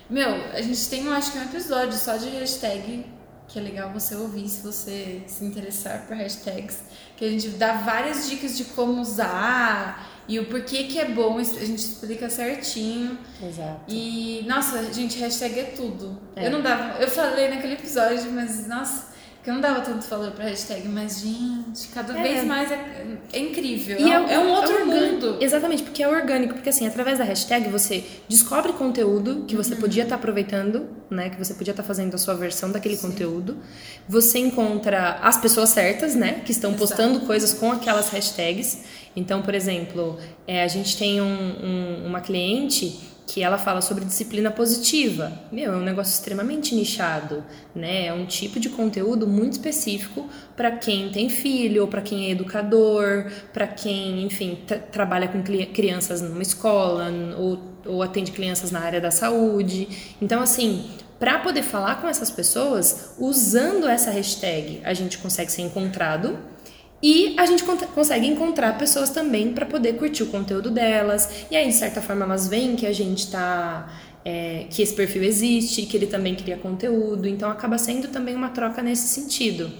Meu, 0.10 0.30
a 0.54 0.62
gente 0.62 0.89
tem, 0.89 1.06
eu 1.06 1.13
acho 1.13 1.32
que 1.32 1.38
um 1.38 1.43
episódio 1.43 1.93
só 1.93 2.17
de 2.17 2.30
hashtag 2.30 3.06
que 3.47 3.60
é 3.60 3.62
legal 3.62 3.91
você 3.91 4.15
ouvir 4.15 4.47
se 4.49 4.62
você 4.62 5.21
se 5.27 5.45
interessar 5.45 6.05
por 6.08 6.15
hashtags, 6.15 6.79
que 7.15 7.25
a 7.25 7.29
gente 7.29 7.49
dá 7.49 7.73
várias 7.73 8.29
dicas 8.29 8.58
de 8.58 8.65
como 8.65 9.01
usar 9.01 10.15
e 10.27 10.39
o 10.39 10.45
porquê 10.45 10.86
que 10.86 10.99
é 10.99 11.05
bom, 11.05 11.38
a 11.38 11.43
gente 11.43 11.75
explica 11.75 12.29
certinho. 12.29 13.17
Exato. 13.41 13.81
E, 13.88 14.43
nossa, 14.47 14.91
gente, 14.91 15.19
hashtag 15.19 15.60
é 15.60 15.63
tudo. 15.63 16.19
É. 16.36 16.47
Eu 16.47 16.51
não 16.51 16.62
dava, 16.62 16.99
eu 16.99 17.08
falei 17.08 17.49
naquele 17.49 17.73
episódio, 17.73 18.31
mas, 18.31 18.67
nossa, 18.67 19.13
que 19.45 19.51
eu 19.51 19.53
não 19.53 19.62
dava 19.62 19.81
tanto 19.81 20.08
valor 20.08 20.31
pra 20.31 20.45
hashtag, 20.45 20.88
mas, 20.88 21.21
gente, 21.21 21.88
cada 21.93 22.17
é. 22.17 22.23
vez 22.23 22.43
mais 22.43 22.71
é, 22.71 23.05
é 23.31 23.39
incrível. 23.39 23.95
É, 23.95 24.01
é, 24.01 24.34
é 24.34 24.39
um 24.39 24.49
outro 24.49 24.88
mundo. 24.88 25.38
Exatamente, 25.39 25.84
porque 25.84 26.01
é 26.01 26.08
orgânico. 26.08 26.55
Porque, 26.55 26.69
assim, 26.69 26.88
através 26.88 27.19
da 27.19 27.23
hashtag 27.23 27.69
você 27.69 28.03
descobre 28.27 28.73
conteúdo 28.73 29.45
que 29.47 29.55
você 29.55 29.75
uhum. 29.75 29.81
podia 29.81 30.01
estar 30.01 30.15
tá 30.15 30.19
aproveitando, 30.19 30.89
né? 31.12 31.29
Que 31.29 31.38
você 31.38 31.53
podia 31.53 31.73
estar 31.73 31.84
tá 31.84 31.88
fazendo 31.88 32.15
a 32.15 32.17
sua 32.17 32.34
versão 32.34 32.71
daquele 32.71 32.95
Sim. 32.95 33.08
conteúdo. 33.08 33.58
Você 34.10 34.39
encontra 34.39 35.19
as 35.21 35.38
pessoas 35.38 35.69
certas, 35.69 36.15
né? 36.15 36.41
Que 36.43 36.51
estão 36.51 36.71
Exato. 36.71 36.81
postando 36.81 37.19
coisas 37.27 37.53
com 37.53 37.71
aquelas 37.71 38.10
hashtags. 38.10 38.79
Então, 39.15 39.43
por 39.43 39.53
exemplo, 39.53 40.17
é, 40.47 40.63
a 40.63 40.67
gente 40.67 40.97
tem 40.97 41.21
um, 41.21 41.27
um, 41.27 42.08
uma 42.08 42.19
cliente 42.19 42.99
que 43.27 43.41
ela 43.41 43.57
fala 43.57 43.81
sobre 43.81 44.05
disciplina 44.05 44.51
positiva. 44.51 45.31
Meu, 45.51 45.73
é 45.73 45.75
um 45.75 45.83
negócio 45.83 46.13
extremamente 46.13 46.75
nichado, 46.75 47.43
né? 47.73 48.05
É 48.05 48.13
um 48.13 48.25
tipo 48.25 48.59
de 48.59 48.69
conteúdo 48.69 49.27
muito 49.27 49.53
específico 49.53 50.29
para 50.55 50.71
quem 50.71 51.09
tem 51.09 51.27
filho, 51.27 51.83
ou 51.83 51.88
para 51.88 52.01
quem 52.01 52.27
é 52.27 52.31
educador, 52.31 53.31
para 53.51 53.67
quem, 53.67 54.23
enfim, 54.23 54.59
trabalha 54.91 55.27
com 55.27 55.41
crianças 55.41 56.21
numa 56.21 56.43
escola 56.43 57.11
ou, 57.38 57.59
ou 57.85 58.03
atende 58.03 58.31
crianças 58.31 58.69
na 58.69 58.81
área 58.81 59.01
da 59.01 59.09
saúde. 59.09 60.15
Então, 60.21 60.41
assim, 60.41 60.85
para 61.19 61.39
poder 61.39 61.63
falar 61.63 62.01
com 62.01 62.07
essas 62.07 62.29
pessoas, 62.29 63.15
usando 63.17 63.88
essa 63.88 64.11
hashtag, 64.11 64.81
a 64.83 64.93
gente 64.93 65.17
consegue 65.17 65.51
ser 65.51 65.63
encontrado 65.63 66.38
e 67.01 67.36
a 67.38 67.45
gente 67.45 67.63
consegue 67.63 68.25
encontrar 68.25 68.77
pessoas 68.77 69.10
também 69.10 69.53
para 69.53 69.65
poder 69.65 69.93
curtir 69.93 70.23
o 70.23 70.27
conteúdo 70.27 70.71
delas. 70.71 71.45
E 71.51 71.55
aí, 71.55 71.67
de 71.67 71.73
certa 71.73 72.01
forma, 72.01 72.25
elas 72.25 72.47
veem 72.47 72.75
que 72.75 72.86
a 72.86 72.93
gente 72.93 73.29
tá. 73.29 73.88
É, 74.23 74.65
que 74.71 74.81
esse 74.81 74.95
perfil 74.95 75.23
existe, 75.23 75.84
que 75.84 75.95
ele 75.95 76.08
também 76.08 76.34
cria 76.34 76.58
conteúdo. 76.58 77.27
Então 77.27 77.49
acaba 77.49 77.77
sendo 77.77 78.08
também 78.08 78.36
uma 78.36 78.49
troca 78.49 78.81
nesse 78.81 79.08
sentido. 79.08 79.71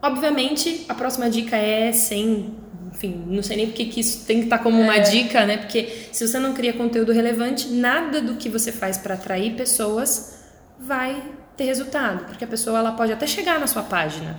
Obviamente, 0.00 0.84
a 0.88 0.94
próxima 0.94 1.28
dica 1.28 1.56
é 1.56 1.90
sem 1.90 2.54
enfim, 2.92 3.24
não 3.26 3.42
sei 3.42 3.56
nem 3.56 3.66
porque 3.66 3.84
que 3.86 4.00
isso 4.00 4.26
tem 4.26 4.38
que 4.38 4.44
estar 4.44 4.58
tá 4.58 4.64
como 4.64 4.80
uma 4.80 4.96
é. 4.96 5.00
dica, 5.00 5.46
né? 5.46 5.56
Porque 5.56 6.08
se 6.12 6.26
você 6.26 6.38
não 6.38 6.54
cria 6.54 6.72
conteúdo 6.72 7.12
relevante, 7.12 7.68
nada 7.68 8.20
do 8.20 8.34
que 8.34 8.48
você 8.48 8.72
faz 8.72 8.98
para 8.98 9.14
atrair 9.14 9.54
pessoas 9.54 10.40
vai 10.78 11.22
ter 11.56 11.64
resultado, 11.64 12.24
porque 12.24 12.44
a 12.44 12.48
pessoa 12.48 12.78
ela 12.78 12.92
pode 12.92 13.12
até 13.12 13.26
chegar 13.26 13.60
na 13.60 13.66
sua 13.66 13.82
página, 13.82 14.36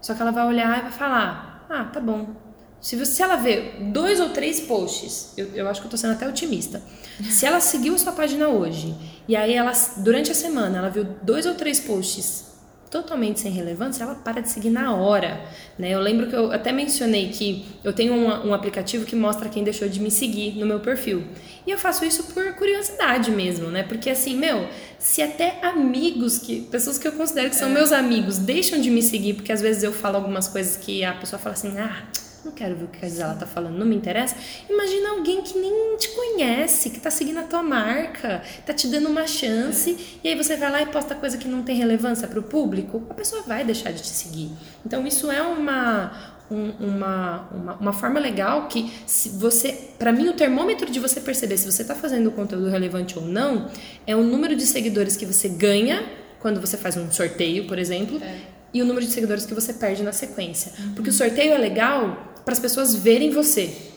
só 0.00 0.14
que 0.14 0.20
ela 0.20 0.30
vai 0.30 0.46
olhar 0.46 0.78
e 0.78 0.82
vai 0.82 0.92
falar: 0.92 1.55
"Ah, 1.68 1.84
tá 1.84 2.00
bom". 2.00 2.28
Se, 2.80 2.94
você, 2.96 3.12
se 3.12 3.22
ela 3.22 3.36
vê 3.36 3.72
dois 3.92 4.20
ou 4.20 4.30
três 4.30 4.60
posts, 4.60 5.32
eu, 5.36 5.46
eu 5.54 5.68
acho 5.68 5.80
que 5.80 5.86
eu 5.86 5.90
tô 5.90 5.96
sendo 5.96 6.12
até 6.12 6.28
otimista. 6.28 6.82
Se 7.30 7.46
ela 7.46 7.60
seguiu 7.60 7.94
a 7.94 7.98
sua 7.98 8.12
página 8.12 8.48
hoje 8.48 8.94
e 9.26 9.34
aí 9.34 9.54
ela 9.54 9.72
durante 9.98 10.30
a 10.30 10.34
semana 10.34 10.78
ela 10.78 10.90
viu 10.90 11.04
dois 11.22 11.46
ou 11.46 11.54
três 11.54 11.80
posts 11.80 12.44
totalmente 12.90 13.40
sem 13.40 13.50
relevância, 13.50 14.04
ela 14.04 14.14
para 14.14 14.40
de 14.40 14.50
seguir 14.50 14.70
na 14.70 14.94
hora. 14.94 15.40
Né? 15.78 15.90
Eu 15.90 16.00
lembro 16.00 16.28
que 16.28 16.34
eu 16.34 16.52
até 16.52 16.72
mencionei 16.72 17.28
que 17.28 17.66
eu 17.82 17.92
tenho 17.92 18.14
um, 18.14 18.48
um, 18.48 18.54
aplicativo 18.54 19.04
que 19.04 19.16
mostra 19.16 19.48
quem 19.48 19.64
deixou 19.64 19.88
de 19.88 20.00
me 20.00 20.10
seguir 20.10 20.56
no 20.56 20.66
meu 20.66 20.80
perfil. 20.80 21.24
E 21.66 21.70
eu 21.70 21.78
faço 21.78 22.04
isso 22.04 22.24
por 22.24 22.54
curiosidade 22.54 23.30
mesmo, 23.30 23.68
né? 23.68 23.82
Porque 23.82 24.08
assim, 24.08 24.36
meu, 24.36 24.68
se 24.98 25.20
até 25.20 25.58
amigos, 25.62 26.38
que 26.38 26.60
pessoas 26.62 26.96
que 26.96 27.08
eu 27.08 27.12
considero 27.12 27.50
que 27.50 27.56
são 27.56 27.68
é. 27.68 27.72
meus 27.72 27.92
amigos, 27.92 28.38
deixam 28.38 28.80
de 28.80 28.88
me 28.88 29.02
seguir, 29.02 29.34
porque 29.34 29.50
às 29.50 29.60
vezes 29.60 29.82
eu 29.82 29.92
falo 29.92 30.16
algumas 30.16 30.46
coisas 30.46 30.76
que 30.76 31.04
a 31.04 31.12
pessoa 31.12 31.40
fala 31.40 31.54
assim, 31.54 31.76
ah 31.78 32.04
não 32.46 32.52
quero 32.52 32.76
ver 32.76 32.84
o 32.84 32.88
que 32.88 33.04
a 33.04 33.08
Gisela 33.08 33.34
tá 33.34 33.46
falando, 33.46 33.76
não 33.76 33.86
me 33.86 33.96
interessa. 33.96 34.36
Imagina 34.70 35.10
alguém 35.10 35.42
que 35.42 35.58
nem 35.58 35.96
te 35.96 36.08
conhece, 36.10 36.90
que 36.90 37.00
tá 37.00 37.10
seguindo 37.10 37.38
a 37.38 37.42
tua 37.42 37.62
marca, 37.62 38.42
tá 38.64 38.72
te 38.72 38.86
dando 38.88 39.08
uma 39.08 39.26
chance, 39.26 39.90
é. 39.90 40.28
e 40.28 40.28
aí 40.30 40.36
você 40.36 40.56
vai 40.56 40.70
lá 40.70 40.82
e 40.82 40.86
posta 40.86 41.14
coisa 41.14 41.36
que 41.36 41.48
não 41.48 41.62
tem 41.62 41.76
relevância 41.76 42.26
para 42.28 42.38
o 42.38 42.42
público, 42.42 43.04
a 43.10 43.14
pessoa 43.14 43.42
vai 43.42 43.64
deixar 43.64 43.92
de 43.92 44.00
te 44.00 44.08
seguir. 44.08 44.50
Então 44.84 45.06
isso 45.06 45.30
é 45.30 45.42
uma 45.42 46.36
um, 46.48 46.70
uma, 46.78 47.48
uma, 47.50 47.74
uma, 47.74 47.92
forma 47.92 48.20
legal 48.20 48.68
que 48.68 48.92
se 49.04 49.30
você, 49.30 49.90
para 49.98 50.12
mim 50.12 50.28
o 50.28 50.32
termômetro 50.32 50.88
de 50.88 51.00
você 51.00 51.20
perceber 51.20 51.56
se 51.56 51.70
você 51.70 51.82
está 51.82 51.94
fazendo 51.94 52.30
conteúdo 52.30 52.68
relevante 52.68 53.18
ou 53.18 53.24
não 53.24 53.68
é 54.06 54.14
o 54.14 54.22
número 54.22 54.54
de 54.54 54.64
seguidores 54.64 55.16
que 55.16 55.26
você 55.26 55.48
ganha 55.48 56.04
quando 56.38 56.60
você 56.60 56.76
faz 56.76 56.96
um 56.96 57.10
sorteio, 57.10 57.66
por 57.66 57.80
exemplo, 57.80 58.22
é. 58.22 58.38
E 58.72 58.82
o 58.82 58.84
número 58.84 59.04
de 59.06 59.12
seguidores 59.12 59.46
que 59.46 59.54
você 59.54 59.72
perde 59.72 60.02
na 60.02 60.12
sequência. 60.12 60.72
Uhum. 60.78 60.94
Porque 60.94 61.10
o 61.10 61.12
sorteio 61.12 61.52
é 61.52 61.58
legal 61.58 62.34
para 62.44 62.52
as 62.52 62.60
pessoas 62.60 62.94
verem 62.94 63.30
você. 63.30 63.92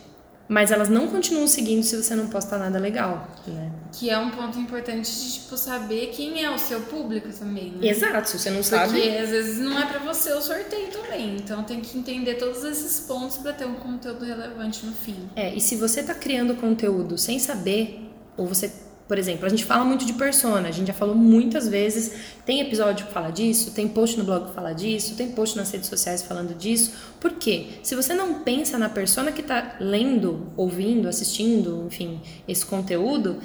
Mas 0.48 0.72
elas 0.72 0.90
não 0.90 1.08
continuam 1.08 1.46
seguindo 1.46 1.84
se 1.84 1.96
você 1.96 2.16
não 2.16 2.28
posta 2.28 2.58
nada 2.58 2.80
legal, 2.80 3.38
né? 3.46 3.72
Que 3.92 4.10
é 4.10 4.18
um 4.18 4.32
ponto 4.32 4.58
importante 4.58 5.08
de, 5.08 5.34
tipo, 5.34 5.56
saber 5.56 6.08
quem 6.08 6.44
é 6.44 6.50
o 6.50 6.58
seu 6.58 6.82
público 6.82 7.30
também, 7.32 7.74
né? 7.74 7.88
Exato, 7.88 8.28
se 8.28 8.40
você 8.40 8.50
não 8.50 8.64
sabe... 8.64 9.00
Porque 9.00 9.10
às 9.10 9.30
vezes 9.30 9.60
não 9.60 9.78
é 9.78 9.86
para 9.86 10.00
você 10.00 10.34
o 10.34 10.42
sorteio 10.42 10.88
também. 10.88 11.36
Então 11.36 11.64
tem 11.64 11.80
que 11.82 11.96
entender 11.96 12.34
todos 12.36 12.64
esses 12.64 13.00
pontos 13.02 13.38
para 13.38 13.54
ter 13.54 13.66
um 13.66 13.76
conteúdo 13.76 14.26
relevante 14.26 14.84
no 14.88 14.92
fim. 14.92 15.30
É, 15.36 15.54
e 15.54 15.62
se 15.62 15.76
você 15.76 16.02
tá 16.02 16.16
criando 16.16 16.56
conteúdo 16.56 17.16
sem 17.16 17.38
saber, 17.38 18.10
ou 18.36 18.48
você 18.48 18.72
por 19.10 19.18
exemplo, 19.18 19.48
a 19.48 19.50
gente 19.50 19.66
fala 19.66 19.84
muito 19.84 20.06
de 20.06 20.14
persona, 20.14 20.70
a 20.70 20.72
gente 20.72 20.86
já 20.86 20.94
falou 20.94 21.16
muitas 21.16 21.68
vezes, 21.68 22.14
tem 22.46 22.62
episódio 22.62 23.08
que 23.08 23.12
fala 23.12 23.32
disso, 23.32 23.72
tem 23.72 23.88
post 23.88 24.16
no 24.20 24.24
blog 24.24 24.50
que 24.50 24.54
fala 24.54 24.72
disso, 24.72 25.16
tem 25.16 25.32
post 25.32 25.58
nas 25.58 25.72
redes 25.72 25.90
sociais 25.90 26.22
falando 26.22 26.56
disso. 26.56 26.94
Por 27.20 27.32
quê? 27.32 27.70
Se 27.82 27.96
você 27.96 28.14
não 28.14 28.44
pensa 28.44 28.78
na 28.78 28.88
persona 28.88 29.32
que 29.32 29.42
está 29.42 29.78
lendo, 29.80 30.54
ouvindo, 30.56 31.08
assistindo, 31.08 31.86
enfim, 31.88 32.22
esse 32.48 32.64
conteúdo, 32.64 33.38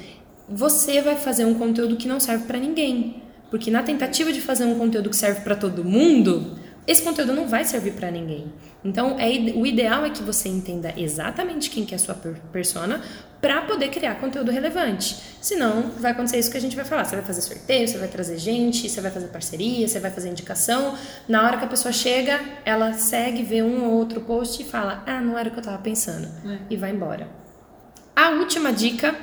você 0.46 1.00
vai 1.00 1.16
fazer 1.16 1.46
um 1.46 1.54
conteúdo 1.54 1.96
que 1.96 2.06
não 2.06 2.20
serve 2.20 2.44
para 2.44 2.58
ninguém. 2.58 3.22
Porque 3.50 3.70
na 3.70 3.82
tentativa 3.82 4.34
de 4.34 4.42
fazer 4.42 4.66
um 4.66 4.78
conteúdo 4.78 5.08
que 5.08 5.16
serve 5.16 5.40
para 5.40 5.56
todo 5.56 5.82
mundo, 5.82 6.58
esse 6.86 7.00
conteúdo 7.00 7.32
não 7.32 7.48
vai 7.48 7.64
servir 7.64 7.94
para 7.94 8.10
ninguém. 8.10 8.52
Então, 8.84 9.16
é, 9.18 9.30
o 9.54 9.66
ideal 9.66 10.04
é 10.04 10.10
que 10.10 10.22
você 10.22 10.48
entenda 10.48 10.92
exatamente 10.96 11.70
quem 11.70 11.86
que 11.86 11.94
é 11.94 11.96
a 11.96 11.98
sua 11.98 12.14
persona 12.14 13.00
para 13.40 13.62
poder 13.62 13.88
criar 13.88 14.16
conteúdo 14.16 14.50
relevante. 14.50 15.16
Senão, 15.40 15.90
vai 15.98 16.12
acontecer 16.12 16.38
isso 16.38 16.50
que 16.50 16.56
a 16.56 16.60
gente 16.60 16.76
vai 16.76 16.84
falar. 16.84 17.04
Você 17.04 17.16
vai 17.16 17.24
fazer 17.24 17.40
sorteio, 17.40 17.88
você 17.88 17.96
vai 17.96 18.08
trazer 18.08 18.38
gente, 18.38 18.88
você 18.88 19.00
vai 19.00 19.10
fazer 19.10 19.28
parceria, 19.28 19.88
você 19.88 19.98
vai 19.98 20.10
fazer 20.10 20.28
indicação. 20.28 20.96
Na 21.26 21.46
hora 21.46 21.56
que 21.56 21.64
a 21.64 21.68
pessoa 21.68 21.92
chega, 21.92 22.40
ela 22.64 22.92
segue, 22.92 23.42
vê 23.42 23.62
um 23.62 23.84
ou 23.84 23.92
outro 23.92 24.20
post 24.20 24.62
e 24.62 24.64
fala: 24.66 25.02
Ah, 25.06 25.20
não 25.20 25.38
era 25.38 25.48
o 25.48 25.52
que 25.52 25.58
eu 25.58 25.62
estava 25.62 25.78
pensando. 25.78 26.28
É. 26.46 26.58
E 26.68 26.76
vai 26.76 26.90
embora. 26.90 27.28
A 28.14 28.30
última 28.30 28.72
dica 28.72 29.14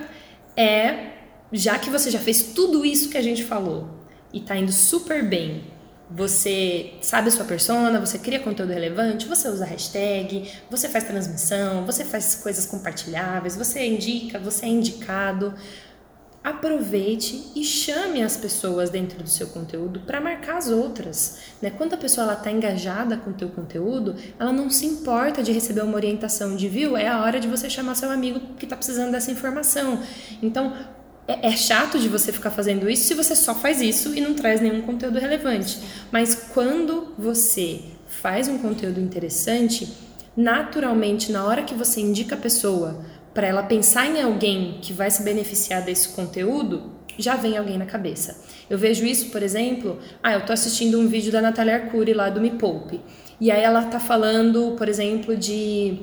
é: 0.55 1.11
já 1.51 1.77
que 1.77 1.89
você 1.89 2.09
já 2.09 2.19
fez 2.19 2.41
tudo 2.41 2.85
isso 2.85 3.09
que 3.09 3.17
a 3.17 3.21
gente 3.21 3.43
falou 3.43 3.89
e 4.33 4.39
está 4.39 4.55
indo 4.55 4.71
super 4.71 5.27
bem, 5.27 5.63
você 6.13 6.93
sabe 7.01 7.29
a 7.29 7.31
sua 7.31 7.45
persona, 7.45 7.99
você 7.99 8.19
cria 8.19 8.39
conteúdo 8.39 8.73
relevante, 8.73 9.27
você 9.27 9.47
usa 9.47 9.65
hashtag, 9.65 10.51
você 10.69 10.89
faz 10.89 11.05
transmissão, 11.05 11.85
você 11.85 12.03
faz 12.03 12.35
coisas 12.35 12.65
compartilháveis, 12.65 13.55
você 13.55 13.85
indica, 13.85 14.37
você 14.37 14.65
é 14.65 14.69
indicado. 14.69 15.53
Aproveite 16.43 17.51
e 17.55 17.63
chame 17.63 18.23
as 18.23 18.35
pessoas 18.35 18.89
dentro 18.89 19.21
do 19.23 19.29
seu 19.29 19.47
conteúdo 19.47 20.01
para 20.01 20.19
marcar 20.19 20.57
as 20.57 20.69
outras. 20.69 21.37
Né? 21.61 21.69
Quando 21.69 21.93
a 21.93 21.97
pessoa 21.97 22.33
está 22.33 22.51
engajada 22.51 23.15
com 23.15 23.29
o 23.29 23.33
teu 23.33 23.49
conteúdo, 23.49 24.15
ela 24.39 24.51
não 24.51 24.67
se 24.67 24.87
importa 24.87 25.43
de 25.43 25.51
receber 25.51 25.81
uma 25.81 25.95
orientação 25.95 26.55
de 26.55 26.67
viu, 26.67 26.97
é 26.97 27.07
a 27.07 27.21
hora 27.21 27.39
de 27.39 27.47
você 27.47 27.69
chamar 27.69 27.93
seu 27.93 28.09
amigo 28.09 28.39
que 28.57 28.65
está 28.65 28.75
precisando 28.75 29.11
dessa 29.11 29.31
informação. 29.31 30.01
Então, 30.41 30.73
é, 31.27 31.47
é, 31.47 31.51
chato 31.51 31.99
de 31.99 32.09
você 32.09 32.31
ficar 32.31 32.51
fazendo 32.51 32.89
isso 32.89 33.03
se 33.03 33.13
você 33.13 33.35
só 33.35 33.55
faz 33.55 33.81
isso 33.81 34.15
e 34.15 34.21
não 34.21 34.33
traz 34.33 34.61
nenhum 34.61 34.81
conteúdo 34.81 35.19
relevante. 35.19 35.79
Mas 36.11 36.49
quando 36.53 37.13
você 37.17 37.81
faz 38.07 38.47
um 38.47 38.57
conteúdo 38.57 38.99
interessante, 38.99 39.91
naturalmente, 40.35 41.31
na 41.31 41.45
hora 41.45 41.63
que 41.63 41.73
você 41.73 42.01
indica 42.01 42.35
a 42.35 42.37
pessoa 42.37 43.05
para 43.33 43.47
ela 43.47 43.63
pensar 43.63 44.07
em 44.07 44.21
alguém 44.21 44.79
que 44.81 44.91
vai 44.91 45.09
se 45.09 45.23
beneficiar 45.23 45.83
desse 45.83 46.09
conteúdo, 46.09 46.91
já 47.17 47.35
vem 47.35 47.57
alguém 47.57 47.77
na 47.77 47.85
cabeça. 47.85 48.43
Eu 48.69 48.77
vejo 48.77 49.05
isso, 49.05 49.29
por 49.29 49.43
exemplo, 49.43 49.99
ah, 50.21 50.33
eu 50.33 50.45
tô 50.45 50.53
assistindo 50.53 50.99
um 50.99 51.07
vídeo 51.07 51.31
da 51.31 51.41
Natália 51.41 51.75
Arcuri 51.75 52.13
lá 52.13 52.29
do 52.29 52.41
Me 52.41 52.51
Poupe. 52.51 52.99
E 53.39 53.49
aí 53.51 53.61
ela 53.63 53.83
tá 53.83 53.99
falando, 53.99 54.75
por 54.77 54.87
exemplo, 54.87 55.35
de 55.35 55.97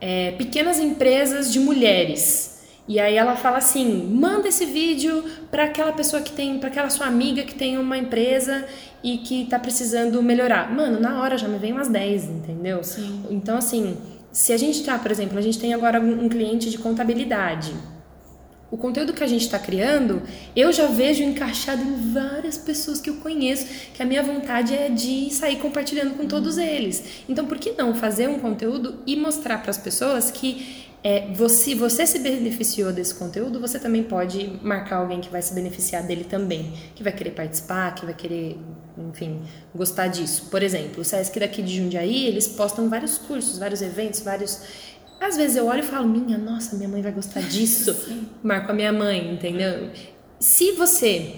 é, 0.00 0.32
pequenas 0.32 0.78
empresas 0.78 1.52
de 1.52 1.58
mulheres. 1.58 2.53
E 2.86 3.00
aí 3.00 3.16
ela 3.16 3.36
fala 3.36 3.58
assim: 3.58 4.06
manda 4.12 4.48
esse 4.48 4.66
vídeo 4.66 5.24
para 5.50 5.64
aquela 5.64 5.92
pessoa 5.92 6.22
que 6.22 6.32
tem, 6.32 6.58
para 6.58 6.68
aquela 6.68 6.90
sua 6.90 7.06
amiga 7.06 7.42
que 7.42 7.54
tem 7.54 7.78
uma 7.78 7.96
empresa 7.96 8.66
e 9.02 9.18
que 9.18 9.46
tá 9.46 9.58
precisando 9.58 10.22
melhorar. 10.22 10.70
Mano, 10.70 11.00
na 11.00 11.20
hora 11.20 11.36
já 11.38 11.48
me 11.48 11.58
vem 11.58 11.72
umas 11.72 11.88
10, 11.88 12.24
entendeu? 12.24 12.82
Sim. 12.84 13.22
Então, 13.30 13.56
assim, 13.58 13.96
se 14.32 14.52
a 14.52 14.56
gente 14.56 14.82
tá, 14.82 14.98
por 14.98 15.10
exemplo, 15.10 15.38
a 15.38 15.42
gente 15.42 15.58
tem 15.58 15.72
agora 15.72 16.00
um 16.00 16.28
cliente 16.28 16.70
de 16.70 16.78
contabilidade. 16.78 17.72
O 18.70 18.76
conteúdo 18.76 19.12
que 19.12 19.22
a 19.22 19.26
gente 19.26 19.42
está 19.42 19.56
criando, 19.56 20.20
eu 20.56 20.72
já 20.72 20.88
vejo 20.88 21.22
encaixado 21.22 21.80
em 21.80 22.12
várias 22.12 22.58
pessoas 22.58 23.00
que 23.00 23.08
eu 23.08 23.16
conheço, 23.16 23.66
que 23.94 24.02
a 24.02 24.04
minha 24.04 24.20
vontade 24.20 24.74
é 24.74 24.88
de 24.88 25.32
sair 25.32 25.56
compartilhando 25.56 26.16
com 26.16 26.26
todos 26.26 26.58
eles. 26.58 27.22
Então, 27.28 27.46
por 27.46 27.56
que 27.56 27.70
não 27.78 27.94
fazer 27.94 28.28
um 28.28 28.40
conteúdo 28.40 28.96
e 29.06 29.14
mostrar 29.14 29.58
para 29.58 29.70
as 29.70 29.78
pessoas 29.78 30.28
que 30.28 30.83
é, 31.06 31.30
você, 31.34 31.74
você 31.74 32.06
se 32.06 32.18
beneficiou 32.18 32.90
desse 32.90 33.14
conteúdo, 33.14 33.60
você 33.60 33.78
também 33.78 34.02
pode 34.02 34.58
marcar 34.62 34.96
alguém 34.96 35.20
que 35.20 35.28
vai 35.28 35.42
se 35.42 35.52
beneficiar 35.52 36.02
dele 36.02 36.24
também, 36.24 36.72
que 36.94 37.02
vai 37.02 37.12
querer 37.12 37.32
participar, 37.32 37.94
que 37.94 38.06
vai 38.06 38.14
querer, 38.14 38.58
enfim, 38.96 39.42
gostar 39.74 40.06
disso. 40.06 40.46
Por 40.50 40.62
exemplo, 40.62 41.02
o 41.02 41.04
Sesc 41.04 41.38
daqui 41.38 41.60
de 41.60 41.76
Jundiaí, 41.76 42.26
eles 42.26 42.48
postam 42.48 42.88
vários 42.88 43.18
cursos, 43.18 43.58
vários 43.58 43.82
eventos, 43.82 44.20
vários. 44.20 44.62
Às 45.20 45.36
vezes 45.36 45.58
eu 45.58 45.66
olho 45.66 45.80
e 45.80 45.82
falo, 45.82 46.08
minha, 46.08 46.38
nossa, 46.38 46.74
minha 46.74 46.88
mãe 46.88 47.02
vai 47.02 47.12
gostar 47.12 47.42
disso. 47.42 47.94
Marco 48.42 48.72
a 48.72 48.74
minha 48.74 48.92
mãe, 48.92 49.30
entendeu? 49.30 49.90
Se 50.40 50.72
você 50.72 51.34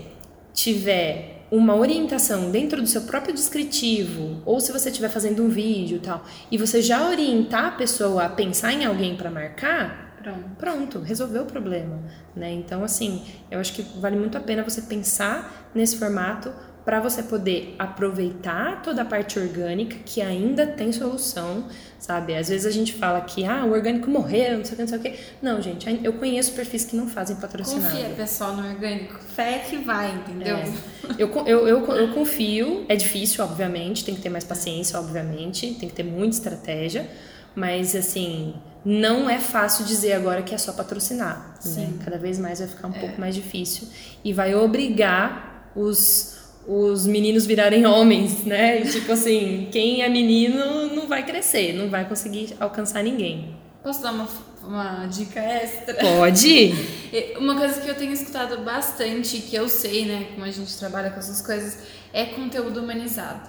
tiver 0.54 1.35
uma 1.50 1.74
orientação 1.74 2.50
dentro 2.50 2.80
do 2.80 2.88
seu 2.88 3.02
próprio 3.02 3.34
descritivo, 3.34 4.42
ou 4.44 4.60
se 4.60 4.72
você 4.72 4.88
estiver 4.88 5.08
fazendo 5.08 5.42
um 5.42 5.48
vídeo 5.48 5.96
e 5.96 6.00
tal, 6.00 6.24
e 6.50 6.58
você 6.58 6.82
já 6.82 7.08
orientar 7.08 7.66
a 7.66 7.70
pessoa 7.72 8.24
a 8.24 8.28
pensar 8.28 8.72
em 8.72 8.84
alguém 8.84 9.16
para 9.16 9.30
marcar, 9.30 10.14
pronto. 10.22 10.48
pronto, 10.58 11.00
resolveu 11.00 11.42
o 11.42 11.46
problema, 11.46 12.00
né? 12.34 12.52
Então, 12.52 12.82
assim, 12.82 13.22
eu 13.50 13.60
acho 13.60 13.72
que 13.72 13.82
vale 14.00 14.16
muito 14.16 14.36
a 14.36 14.40
pena 14.40 14.62
você 14.62 14.82
pensar 14.82 15.70
nesse 15.74 15.96
formato 15.96 16.52
para 16.86 17.00
você 17.00 17.20
poder 17.20 17.74
aproveitar 17.80 18.80
toda 18.80 19.02
a 19.02 19.04
parte 19.04 19.40
orgânica 19.40 19.96
que 20.06 20.22
ainda 20.22 20.64
tem 20.64 20.92
solução, 20.92 21.66
sabe? 21.98 22.32
Às 22.36 22.48
vezes 22.48 22.64
a 22.64 22.70
gente 22.70 22.92
fala 22.92 23.22
que 23.22 23.44
ah, 23.44 23.64
o 23.64 23.72
orgânico 23.72 24.08
morreu, 24.08 24.58
não 24.58 24.64
sei 24.64 24.74
o 24.74 24.76
que, 24.76 24.82
não 24.82 24.88
sei 24.88 24.98
o 24.98 25.02
que. 25.02 25.14
Não, 25.42 25.60
gente, 25.60 26.00
eu 26.04 26.12
conheço 26.12 26.52
perfis 26.52 26.84
que 26.84 26.94
não 26.94 27.08
fazem 27.08 27.34
patrocinado. 27.34 27.92
Confia, 27.92 28.10
pessoal, 28.10 28.54
no 28.54 28.68
orgânico. 28.68 29.18
Fé 29.34 29.64
que 29.68 29.78
vai, 29.78 30.14
entendeu? 30.14 30.58
É. 30.58 30.72
Eu, 31.18 31.28
eu, 31.44 31.66
eu, 31.66 31.86
eu 31.92 32.14
confio, 32.14 32.86
é 32.88 32.94
difícil, 32.94 33.44
obviamente, 33.44 34.04
tem 34.04 34.14
que 34.14 34.20
ter 34.20 34.30
mais 34.30 34.44
paciência, 34.44 34.96
obviamente, 34.96 35.74
tem 35.74 35.88
que 35.88 35.94
ter 35.94 36.04
muita 36.04 36.36
estratégia, 36.36 37.10
mas 37.56 37.96
assim, 37.96 38.54
não 38.84 39.28
é 39.28 39.40
fácil 39.40 39.84
dizer 39.84 40.12
agora 40.12 40.40
que 40.40 40.54
é 40.54 40.58
só 40.58 40.72
patrocinar. 40.72 41.58
Né? 41.64 41.94
Cada 42.04 42.16
vez 42.16 42.38
mais 42.38 42.60
vai 42.60 42.68
ficar 42.68 42.86
um 42.86 42.94
é. 42.94 43.00
pouco 43.00 43.20
mais 43.20 43.34
difícil 43.34 43.88
e 44.22 44.32
vai 44.32 44.54
obrigar 44.54 45.72
os 45.74 46.35
os 46.66 47.06
meninos 47.06 47.46
virarem 47.46 47.86
homens, 47.86 48.44
né? 48.44 48.80
E, 48.80 48.88
tipo 48.88 49.12
assim, 49.12 49.68
quem 49.70 50.02
é 50.02 50.08
menino 50.08 50.94
não 50.94 51.06
vai 51.06 51.24
crescer, 51.24 51.72
não 51.72 51.88
vai 51.88 52.08
conseguir 52.08 52.56
alcançar 52.58 53.02
ninguém. 53.02 53.56
Posso 53.82 54.02
dar 54.02 54.12
uma, 54.12 54.28
uma 54.64 55.06
dica 55.06 55.38
extra? 55.38 55.94
Pode! 55.94 56.74
Uma 57.38 57.56
coisa 57.56 57.80
que 57.80 57.88
eu 57.88 57.94
tenho 57.94 58.12
escutado 58.12 58.62
bastante, 58.62 59.38
que 59.38 59.54
eu 59.54 59.68
sei, 59.68 60.04
né, 60.04 60.26
como 60.34 60.44
a 60.44 60.50
gente 60.50 60.76
trabalha 60.76 61.10
com 61.10 61.18
essas 61.18 61.40
coisas, 61.40 61.78
é 62.12 62.26
conteúdo 62.26 62.80
humanizado. 62.80 63.48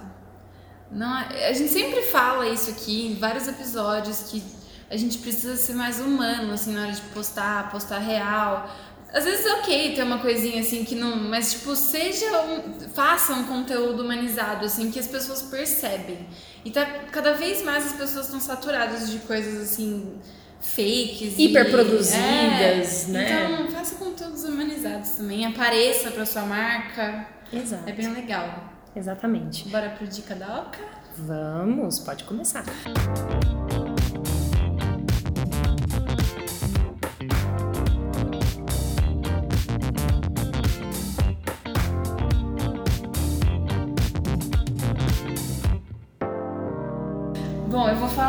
Não, 0.90 1.12
a 1.12 1.52
gente 1.52 1.68
sempre 1.68 2.02
fala 2.02 2.48
isso 2.48 2.70
aqui 2.70 3.08
em 3.08 3.14
vários 3.14 3.46
episódios 3.46 4.30
que 4.30 4.42
a 4.90 4.96
gente 4.96 5.18
precisa 5.18 5.56
ser 5.56 5.74
mais 5.74 6.00
humano, 6.00 6.52
assim, 6.52 6.72
na 6.72 6.82
hora 6.82 6.92
de 6.92 7.00
postar, 7.12 7.70
postar 7.70 7.98
real. 7.98 8.70
Às 9.12 9.24
vezes 9.24 9.46
é 9.46 9.54
ok 9.54 9.94
ter 9.94 10.02
uma 10.02 10.18
coisinha 10.18 10.60
assim 10.60 10.84
que 10.84 10.94
não. 10.94 11.16
Mas, 11.16 11.52
tipo, 11.52 11.74
seja 11.74 12.26
um. 12.42 12.88
Faça 12.90 13.32
um 13.32 13.44
conteúdo 13.44 14.02
humanizado, 14.02 14.66
assim, 14.66 14.90
que 14.90 14.98
as 14.98 15.06
pessoas 15.06 15.42
percebem. 15.42 16.26
E 16.64 16.70
tá 16.70 16.84
cada 17.10 17.34
vez 17.34 17.62
mais 17.62 17.86
as 17.86 17.92
pessoas 17.92 18.26
estão 18.26 18.40
saturadas 18.40 19.10
de 19.10 19.18
coisas 19.20 19.62
assim. 19.62 20.18
Fakes. 20.60 21.38
Hiperproduzidas, 21.38 23.08
é, 23.08 23.12
né? 23.12 23.44
Então, 23.44 23.70
faça 23.70 23.94
conteúdos 23.94 24.42
humanizados 24.44 25.10
também. 25.10 25.46
Apareça 25.46 26.10
pra 26.10 26.26
sua 26.26 26.42
marca. 26.42 27.26
Exato. 27.52 27.88
É 27.88 27.92
bem 27.92 28.12
legal. 28.12 28.72
Exatamente. 28.94 29.68
Bora 29.68 29.90
pro 29.90 30.06
Dica 30.06 30.34
da 30.34 30.62
Oca? 30.62 30.80
Vamos, 31.16 32.00
pode 32.00 32.24
começar. 32.24 32.64
Bom, 32.64 33.67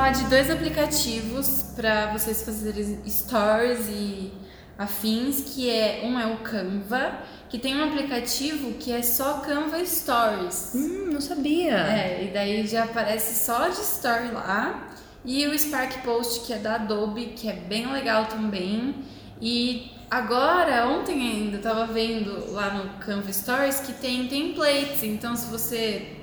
falar 0.10 0.12
de 0.12 0.24
dois 0.26 0.50
aplicativos 0.50 1.66
para 1.76 2.12
vocês 2.12 2.42
fazerem 2.42 3.00
stories 3.08 3.88
e 3.90 4.32
afins, 4.78 5.42
que 5.42 5.70
é 5.70 6.02
um 6.04 6.20
é 6.20 6.26
o 6.26 6.38
Canva, 6.38 7.20
que 7.48 7.60
tem 7.60 7.76
um 7.76 7.84
aplicativo 7.84 8.74
que 8.74 8.92
é 8.92 9.04
só 9.04 9.40
Canva 9.40 9.84
Stories. 9.86 10.72
Hum, 10.74 11.10
não 11.12 11.22
sabia. 11.22 11.76
É, 11.76 12.24
e 12.24 12.34
daí 12.34 12.66
já 12.66 12.86
aparece 12.86 13.46
só 13.46 13.68
de 13.68 13.82
story 13.82 14.32
lá. 14.32 14.90
E 15.24 15.46
o 15.46 15.58
Spark 15.58 16.02
Post, 16.04 16.46
que 16.46 16.54
é 16.54 16.58
da 16.58 16.76
Adobe, 16.76 17.34
que 17.36 17.50
é 17.50 17.54
bem 17.54 17.92
legal 17.92 18.26
também. 18.26 18.96
E 19.42 19.92
agora, 20.10 20.88
ontem 20.88 21.22
ainda, 21.22 21.58
eu 21.58 21.62
tava 21.62 21.86
vendo 21.86 22.52
lá 22.52 22.74
no 22.74 23.00
Canva 23.00 23.32
Stories 23.32 23.82
que 23.82 23.94
tem 23.94 24.28
templates. 24.28 25.04
Então, 25.04 25.36
se 25.36 25.46
você 25.48 26.16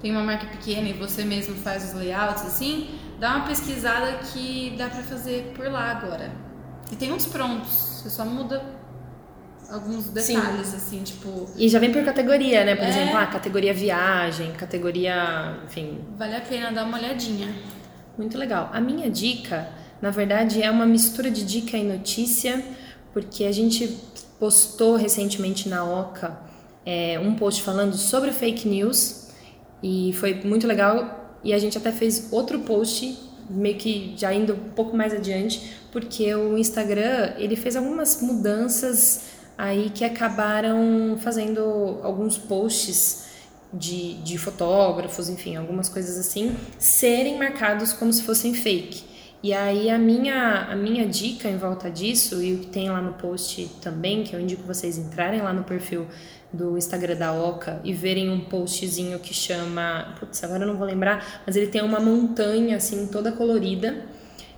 tem 0.00 0.10
uma 0.10 0.22
marca 0.22 0.46
pequena 0.46 0.88
e 0.88 0.92
você 0.92 1.24
mesmo 1.24 1.54
faz 1.56 1.84
os 1.84 1.94
layouts 1.94 2.42
assim, 2.44 2.88
dá 3.24 3.36
uma 3.36 3.46
pesquisada 3.46 4.18
que 4.18 4.74
dá 4.76 4.86
pra 4.90 5.02
fazer 5.02 5.54
por 5.56 5.66
lá 5.72 5.92
agora. 5.92 6.30
E 6.92 6.96
tem 6.96 7.10
uns 7.10 7.24
prontos, 7.24 7.72
você 7.72 8.10
só 8.10 8.22
muda 8.22 8.62
alguns 9.70 10.08
detalhes, 10.08 10.66
Sim. 10.66 10.76
assim, 10.76 11.02
tipo. 11.02 11.48
E 11.56 11.66
já 11.66 11.78
vem 11.78 11.90
por 11.90 12.04
categoria, 12.04 12.66
né? 12.66 12.76
Por 12.76 12.84
é... 12.84 12.88
exemplo, 12.90 13.16
ah, 13.16 13.26
categoria 13.26 13.72
viagem, 13.72 14.52
categoria. 14.52 15.58
enfim. 15.64 16.00
Vale 16.18 16.36
a 16.36 16.42
pena 16.42 16.70
dar 16.70 16.84
uma 16.84 16.98
olhadinha. 16.98 17.48
Muito 18.18 18.36
legal. 18.36 18.68
A 18.74 18.78
minha 18.78 19.10
dica, 19.10 19.70
na 20.02 20.10
verdade, 20.10 20.62
é 20.62 20.70
uma 20.70 20.84
mistura 20.84 21.30
de 21.30 21.46
dica 21.46 21.78
e 21.78 21.82
notícia, 21.82 22.62
porque 23.14 23.44
a 23.44 23.52
gente 23.52 23.88
postou 24.38 24.96
recentemente 24.96 25.66
na 25.66 25.82
Oca 25.82 26.38
é, 26.84 27.18
um 27.18 27.34
post 27.36 27.62
falando 27.62 27.96
sobre 27.96 28.32
fake 28.32 28.68
news 28.68 29.30
e 29.82 30.12
foi 30.12 30.34
muito 30.44 30.66
legal. 30.66 31.23
E 31.44 31.52
a 31.52 31.58
gente 31.58 31.76
até 31.76 31.92
fez 31.92 32.32
outro 32.32 32.60
post, 32.60 33.16
meio 33.48 33.76
que 33.76 34.14
já 34.16 34.32
indo 34.32 34.54
um 34.54 34.70
pouco 34.70 34.96
mais 34.96 35.12
adiante, 35.12 35.76
porque 35.92 36.34
o 36.34 36.56
Instagram 36.56 37.34
ele 37.36 37.54
fez 37.54 37.76
algumas 37.76 38.20
mudanças 38.22 39.34
aí 39.56 39.90
que 39.90 40.04
acabaram 40.04 41.16
fazendo 41.20 42.00
alguns 42.02 42.36
posts 42.36 43.24
de, 43.72 44.14
de 44.22 44.38
fotógrafos, 44.38 45.28
enfim, 45.28 45.56
algumas 45.56 45.88
coisas 45.88 46.18
assim, 46.18 46.56
serem 46.78 47.38
marcados 47.38 47.92
como 47.92 48.12
se 48.12 48.22
fossem 48.22 48.54
fake. 48.54 49.04
E 49.42 49.52
aí 49.52 49.90
a 49.90 49.98
minha, 49.98 50.62
a 50.70 50.74
minha 50.74 51.06
dica 51.06 51.48
em 51.50 51.58
volta 51.58 51.90
disso, 51.90 52.42
e 52.42 52.54
o 52.54 52.58
que 52.60 52.66
tem 52.68 52.88
lá 52.88 53.02
no 53.02 53.12
post 53.12 53.70
também, 53.82 54.24
que 54.24 54.34
eu 54.34 54.40
indico 54.40 54.62
vocês 54.62 54.96
entrarem 54.96 55.42
lá 55.42 55.52
no 55.52 55.64
perfil 55.64 56.06
do 56.54 56.78
Instagram 56.78 57.16
da 57.16 57.32
Oca 57.32 57.80
e 57.82 57.92
verem 57.92 58.30
um 58.30 58.40
postzinho 58.40 59.18
que 59.18 59.34
chama. 59.34 60.14
Putz, 60.18 60.42
agora 60.44 60.62
eu 60.62 60.68
não 60.68 60.76
vou 60.76 60.86
lembrar, 60.86 61.42
mas 61.44 61.56
ele 61.56 61.66
tem 61.66 61.82
uma 61.82 61.98
montanha 61.98 62.76
assim 62.76 63.06
toda 63.08 63.32
colorida, 63.32 64.04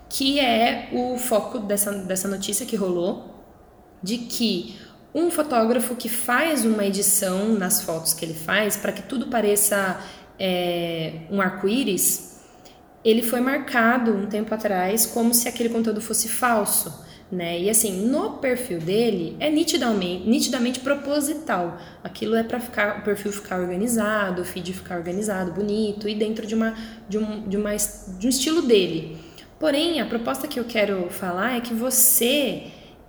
que 0.09 0.39
é 0.39 0.91
o 0.93 1.17
foco 1.19 1.59
dessa, 1.59 1.93
dessa 1.93 2.29
notícia 2.29 2.67
que 2.67 2.77
rolou, 2.77 3.35
de 4.03 4.19
que 4.19 4.79
um 5.15 5.31
fotógrafo 5.31 5.97
que 5.97 6.09
faz 6.09 6.65
uma 6.65 6.85
edição 6.85 7.55
nas 7.55 7.81
fotos 7.81 8.13
que 8.13 8.25
ele 8.25 8.35
faz, 8.35 8.77
para 8.77 8.93
que 8.93 9.03
tudo 9.03 9.29
pareça 9.29 9.99
é, 10.39 11.21
um 11.31 11.41
arco-íris, 11.41 12.43
ele 13.03 13.23
foi 13.23 13.41
marcado 13.41 14.13
um 14.13 14.27
tempo 14.27 14.55
atrás 14.55 15.07
como 15.07 15.33
se 15.33 15.49
aquele 15.49 15.71
conteúdo 15.71 16.01
fosse 16.01 16.29
falso 16.29 17.06
né? 17.31 17.61
E 17.61 17.69
assim, 17.69 18.07
no 18.07 18.35
perfil 18.39 18.79
dele 18.79 19.37
é 19.41 19.51
nitidamente, 19.51 20.29
nitidamente 20.29 20.81
proposital. 20.81 21.79
Aquilo 22.03 22.37
é 22.37 22.43
para 22.43 22.61
ficar 22.61 23.01
o 23.01 23.03
perfil 23.03 23.33
ficar 23.33 23.59
organizado, 23.61 24.43
o 24.43 24.45
feed 24.45 24.73
ficar 24.73 24.97
organizado, 24.97 25.53
bonito 25.53 26.09
e 26.09 26.15
dentro 26.15 26.47
de 26.47 26.55
uma 26.55 26.75
de 27.09 27.19
um 27.19 27.49
de 27.49 27.57
uma 27.57 27.75
de 27.75 28.27
um 28.27 28.31
estilo 28.31 28.63
dele. 28.63 29.19
Porém, 29.59 30.01
a 30.01 30.07
proposta 30.07 30.47
que 30.47 30.61
eu 30.61 30.65
quero 30.65 31.09
falar 31.11 31.57
é 31.57 31.61
que 31.61 31.75
você 31.75 32.65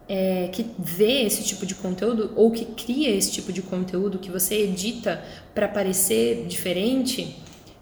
é, 0.09 0.49
que 0.51 0.65
vê 0.79 1.23
esse 1.23 1.43
tipo 1.43 1.65
de 1.65 1.75
conteúdo 1.75 2.31
ou 2.35 2.49
que 2.51 2.65
cria 2.65 3.09
esse 3.09 3.31
tipo 3.31 3.51
de 3.51 3.61
conteúdo 3.61 4.17
que 4.17 4.31
você 4.31 4.63
edita 4.63 5.21
para 5.53 5.67
parecer 5.67 6.45
diferente, 6.47 7.37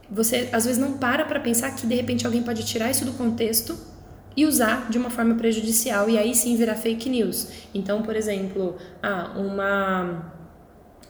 você 0.09 0.49
às 0.51 0.65
vezes 0.65 0.81
não 0.81 0.97
para 0.97 1.23
para 1.25 1.39
pensar 1.39 1.71
que 1.75 1.85
de 1.85 1.95
repente 1.95 2.25
alguém 2.25 2.41
pode 2.41 2.65
tirar 2.65 2.89
isso 2.89 3.05
do 3.05 3.13
contexto 3.13 3.94
e 4.35 4.45
usar 4.45 4.89
de 4.89 4.97
uma 4.97 5.09
forma 5.09 5.35
prejudicial 5.35 6.09
e 6.09 6.17
aí 6.17 6.35
sim 6.35 6.55
virar 6.55 6.75
fake 6.75 7.09
news. 7.09 7.47
Então, 7.73 8.01
por 8.01 8.15
exemplo, 8.15 8.75
ah, 9.01 9.33
uma 9.37 10.33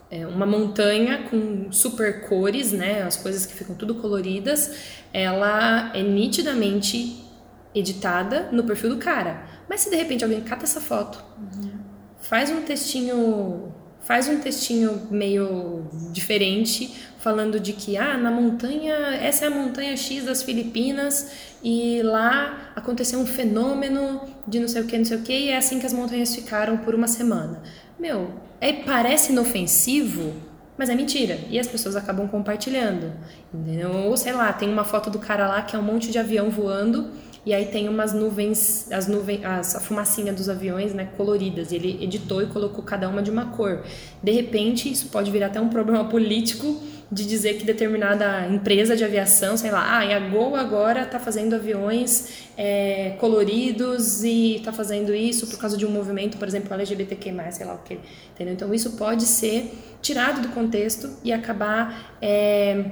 é, 0.09 0.26
uma 0.28 0.45
montanha 0.45 1.23
com 1.30 1.71
super 1.71 2.28
cores, 2.28 2.71
né, 2.71 3.01
as 3.01 3.17
coisas 3.17 3.45
que 3.45 3.53
ficam 3.53 3.76
tudo 3.76 3.95
coloridas, 3.95 4.76
ela 5.11 5.91
é 5.95 6.03
nitidamente 6.03 7.23
editada 7.73 8.49
no 8.51 8.63
perfil 8.63 8.91
do 8.91 8.97
cara. 8.97 9.43
Mas 9.67 9.82
se 9.82 9.89
de 9.89 9.95
repente 9.95 10.23
alguém 10.23 10.41
cata 10.41 10.63
essa 10.63 10.80
foto, 10.80 11.23
uhum. 11.38 11.71
faz 12.19 12.49
um 12.49 12.61
textinho 12.61 13.73
faz 14.01 14.28
um 14.28 14.39
textinho 14.39 15.07
meio 15.09 15.88
diferente, 16.11 16.93
falando 17.26 17.59
de 17.59 17.73
que 17.73 17.97
ah, 17.97 18.15
na 18.19 18.30
montanha, 18.30 18.93
essa 19.15 19.45
é 19.45 19.47
a 19.47 19.51
montanha 19.51 19.97
X 19.97 20.26
das 20.26 20.43
Filipinas 20.43 21.32
e 21.63 22.03
lá 22.03 22.71
aconteceu 22.76 23.19
um 23.19 23.26
fenômeno 23.26 24.21
de 24.47 24.59
não 24.59 24.67
sei 24.67 24.84
o 24.84 24.86
que, 24.86 24.95
não 24.95 25.05
sei 25.05 25.17
o 25.17 25.21
que, 25.23 25.34
e 25.34 25.49
é 25.49 25.57
assim 25.57 25.80
que 25.80 25.88
as 25.88 25.91
montanhas 25.91 26.36
ficaram 26.36 26.78
por 26.78 26.93
uma 26.93 27.07
semana. 27.07 27.63
Meu, 27.99 28.30
é, 28.61 28.71
parece 28.71 29.32
inofensivo, 29.32 30.36
mas 30.78 30.88
é 30.88 30.93
mentira. 30.93 31.39
E 31.49 31.59
as 31.59 31.65
pessoas 31.65 31.95
acabam 31.95 32.28
compartilhando. 32.28 33.11
Entendeu? 33.51 33.91
Ou 33.91 34.15
sei 34.15 34.32
lá, 34.32 34.53
tem 34.53 34.69
uma 34.69 34.84
foto 34.84 35.09
do 35.09 35.17
cara 35.17 35.47
lá 35.47 35.63
que 35.63 35.76
é 35.76 35.80
um 35.80 35.82
monte 35.82 36.11
de 36.11 36.19
avião 36.19 36.51
voando 36.51 37.09
e 37.45 37.53
aí 37.53 37.65
tem 37.65 37.88
umas 37.88 38.11
nuvens, 38.11 38.91
as 38.91 39.07
nuvens, 39.07 39.45
as, 39.45 39.76
a 39.76 39.80
fumacinha 39.80 40.34
dos 40.34 40.49
aviões, 40.49 40.95
né, 40.95 41.09
coloridas. 41.15 41.71
E 41.71 41.76
ele 41.76 42.03
editou 42.03 42.41
e 42.41 42.47
colocou 42.47 42.84
cada 42.84 43.07
uma 43.07 43.21
de 43.21 43.30
uma 43.30 43.45
cor. 43.45 43.84
De 44.23 44.32
repente, 44.32 44.91
isso 44.91 45.09
pode 45.09 45.30
virar 45.30 45.47
até 45.47 45.61
um 45.61 45.69
problema 45.69 46.05
político 46.05 46.82
de 47.11 47.25
dizer 47.25 47.55
que 47.57 47.65
determinada 47.65 48.47
empresa 48.47 48.95
de 48.95 49.03
aviação, 49.03 49.55
sei 49.55 49.71
lá, 49.71 49.97
ah, 49.99 50.05
e 50.05 50.13
a 50.13 50.19
Gol 50.19 50.55
agora 50.55 51.03
está 51.03 51.19
fazendo 51.19 51.53
aviões 51.53 52.47
é, 52.57 53.15
coloridos 53.19 54.23
e 54.23 54.55
está 54.55 54.73
fazendo 54.73 55.13
isso 55.13 55.47
por 55.47 55.59
causa 55.59 55.77
de 55.77 55.85
um 55.85 55.91
movimento, 55.91 56.37
por 56.37 56.47
exemplo, 56.47 56.73
LGBTQ+, 56.73 57.33
sei 57.51 57.65
lá 57.65 57.75
o 57.75 57.79
que, 57.79 57.99
entendeu? 58.33 58.53
Então 58.53 58.73
isso 58.73 58.91
pode 58.93 59.25
ser 59.25 59.71
tirado 60.01 60.41
do 60.41 60.49
contexto 60.49 61.11
e 61.23 61.31
acabar 61.31 62.17
é, 62.21 62.85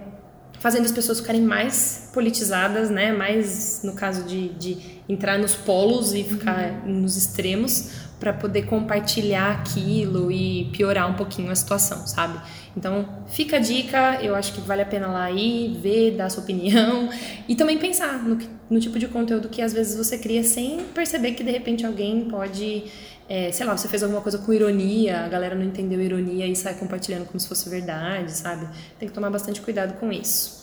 fazendo 0.60 0.86
as 0.86 0.92
pessoas 0.92 1.20
ficarem 1.20 1.42
mais 1.42 2.10
politizadas, 2.14 2.90
né? 2.90 3.12
Mais 3.12 3.82
no 3.84 3.94
caso 3.94 4.24
de, 4.24 4.50
de 4.50 5.02
entrar 5.10 5.38
nos 5.38 5.56
polos 5.56 6.14
e 6.14 6.24
ficar 6.24 6.84
uhum. 6.86 7.02
nos 7.02 7.18
extremos 7.18 8.03
para 8.24 8.32
poder 8.32 8.68
compartilhar 8.68 9.52
aquilo 9.52 10.32
e 10.32 10.70
piorar 10.72 11.12
um 11.12 11.14
pouquinho 11.16 11.52
a 11.52 11.56
situação, 11.56 12.08
sabe? 12.08 12.40
Então, 12.76 13.06
fica 13.28 13.58
a 13.58 13.60
dica, 13.60 14.20
eu 14.22 14.34
acho 14.34 14.54
que 14.54 14.62
vale 14.62 14.82
a 14.82 14.86
pena 14.86 15.08
lá 15.08 15.30
ir, 15.30 15.78
ver, 15.80 16.12
dar 16.12 16.30
sua 16.30 16.42
opinião 16.42 17.10
e 17.50 17.54
também 17.54 17.78
pensar 17.78 18.24
no, 18.24 18.38
no 18.70 18.80
tipo 18.80 18.98
de 18.98 19.10
conteúdo 19.10 19.50
que 19.50 19.62
às 19.62 19.74
vezes 19.74 19.98
você 19.98 20.18
cria 20.18 20.42
sem 20.42 20.86
perceber 20.94 21.34
que 21.34 21.44
de 21.44 21.52
repente 21.52 21.86
alguém 21.86 22.24
pode 22.30 22.86
é, 23.28 23.52
sei 23.52 23.66
lá, 23.66 23.76
você 23.76 23.90
fez 23.90 24.02
alguma 24.02 24.22
coisa 24.22 24.38
com 24.38 24.54
ironia, 24.54 25.26
a 25.26 25.28
galera 25.28 25.54
não 25.54 25.66
entendeu 25.66 26.00
ironia 26.00 26.48
e 26.48 26.56
sai 26.56 26.76
compartilhando 26.76 27.26
como 27.26 27.38
se 27.42 27.48
fosse 27.50 27.70
verdade, 27.70 28.32
sabe? 28.32 28.70
Tem 28.98 29.10
que 29.10 29.14
tomar 29.14 29.32
bastante 29.32 29.60
cuidado 29.60 30.00
com 30.00 30.10
isso. 30.14 30.63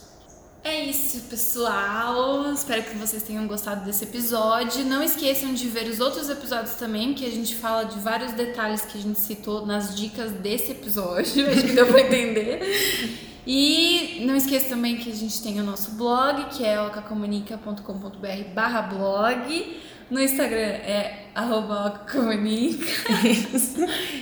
É 0.62 0.84
isso, 0.84 1.22
pessoal. 1.22 2.52
Espero 2.52 2.82
que 2.82 2.94
vocês 2.96 3.22
tenham 3.22 3.46
gostado 3.46 3.84
desse 3.84 4.04
episódio. 4.04 4.84
Não 4.84 5.02
esqueçam 5.02 5.54
de 5.54 5.66
ver 5.68 5.88
os 5.88 6.00
outros 6.00 6.28
episódios 6.28 6.74
também, 6.74 7.14
que 7.14 7.24
a 7.24 7.30
gente 7.30 7.54
fala 7.54 7.84
de 7.84 7.98
vários 7.98 8.32
detalhes 8.32 8.82
que 8.82 8.98
a 8.98 9.00
gente 9.00 9.18
citou 9.18 9.64
nas 9.64 9.96
dicas 9.96 10.32
desse 10.32 10.72
episódio. 10.72 11.48
Acho 11.48 11.62
que 11.62 11.72
deu 11.72 11.86
pra 11.86 12.00
entender. 12.02 12.60
E 13.46 14.22
não 14.26 14.36
esqueça 14.36 14.68
também 14.68 14.98
que 14.98 15.10
a 15.10 15.14
gente 15.14 15.42
tem 15.42 15.58
o 15.60 15.64
nosso 15.64 15.92
blog, 15.92 16.44
que 16.50 16.62
é 16.62 16.80
ocacomunica.com.br 16.80 18.54
barra 18.54 18.82
blog. 18.82 19.80
No 20.10 20.20
Instagram 20.20 20.58
é 20.58 21.26
arroba 21.34 22.04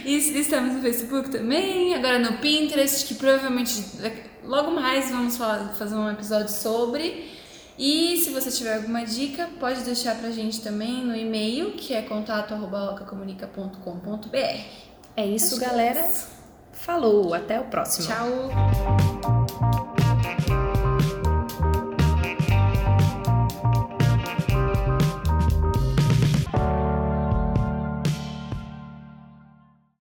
e 0.05 0.17
estamos 0.17 0.75
no 0.75 0.83
Facebook 0.83 1.31
também, 1.31 1.95
agora 1.95 2.19
no 2.19 2.35
Pinterest, 2.35 3.07
que 3.07 3.15
provavelmente 3.15 3.83
logo 4.49 4.73
mais 4.73 5.11
vamos 5.11 5.37
falar, 5.37 5.75
fazer 5.75 5.95
um 5.95 6.11
episódio 6.11 6.49
sobre. 6.49 7.37
E 7.79 8.17
se 8.17 8.31
você 8.31 8.51
tiver 8.51 8.75
alguma 8.75 9.05
dica, 9.05 9.49
pode 9.61 9.83
deixar 9.83 10.17
pra 10.17 10.33
gente 10.33 10.61
também 10.61 11.05
no 11.05 11.15
e-mail, 11.15 11.71
que 11.73 11.95
é 11.95 12.03
contato.ocacomunica.com.br. 12.03 14.37
É 15.17 15.27
isso, 15.27 15.55
Acho 15.55 15.65
galera. 15.65 16.01
É 16.01 16.09
isso. 16.09 16.27
Falou, 16.73 17.33
até 17.35 17.61
o 17.61 17.67
próximo. 17.67 18.09
Tchau. 18.09 18.27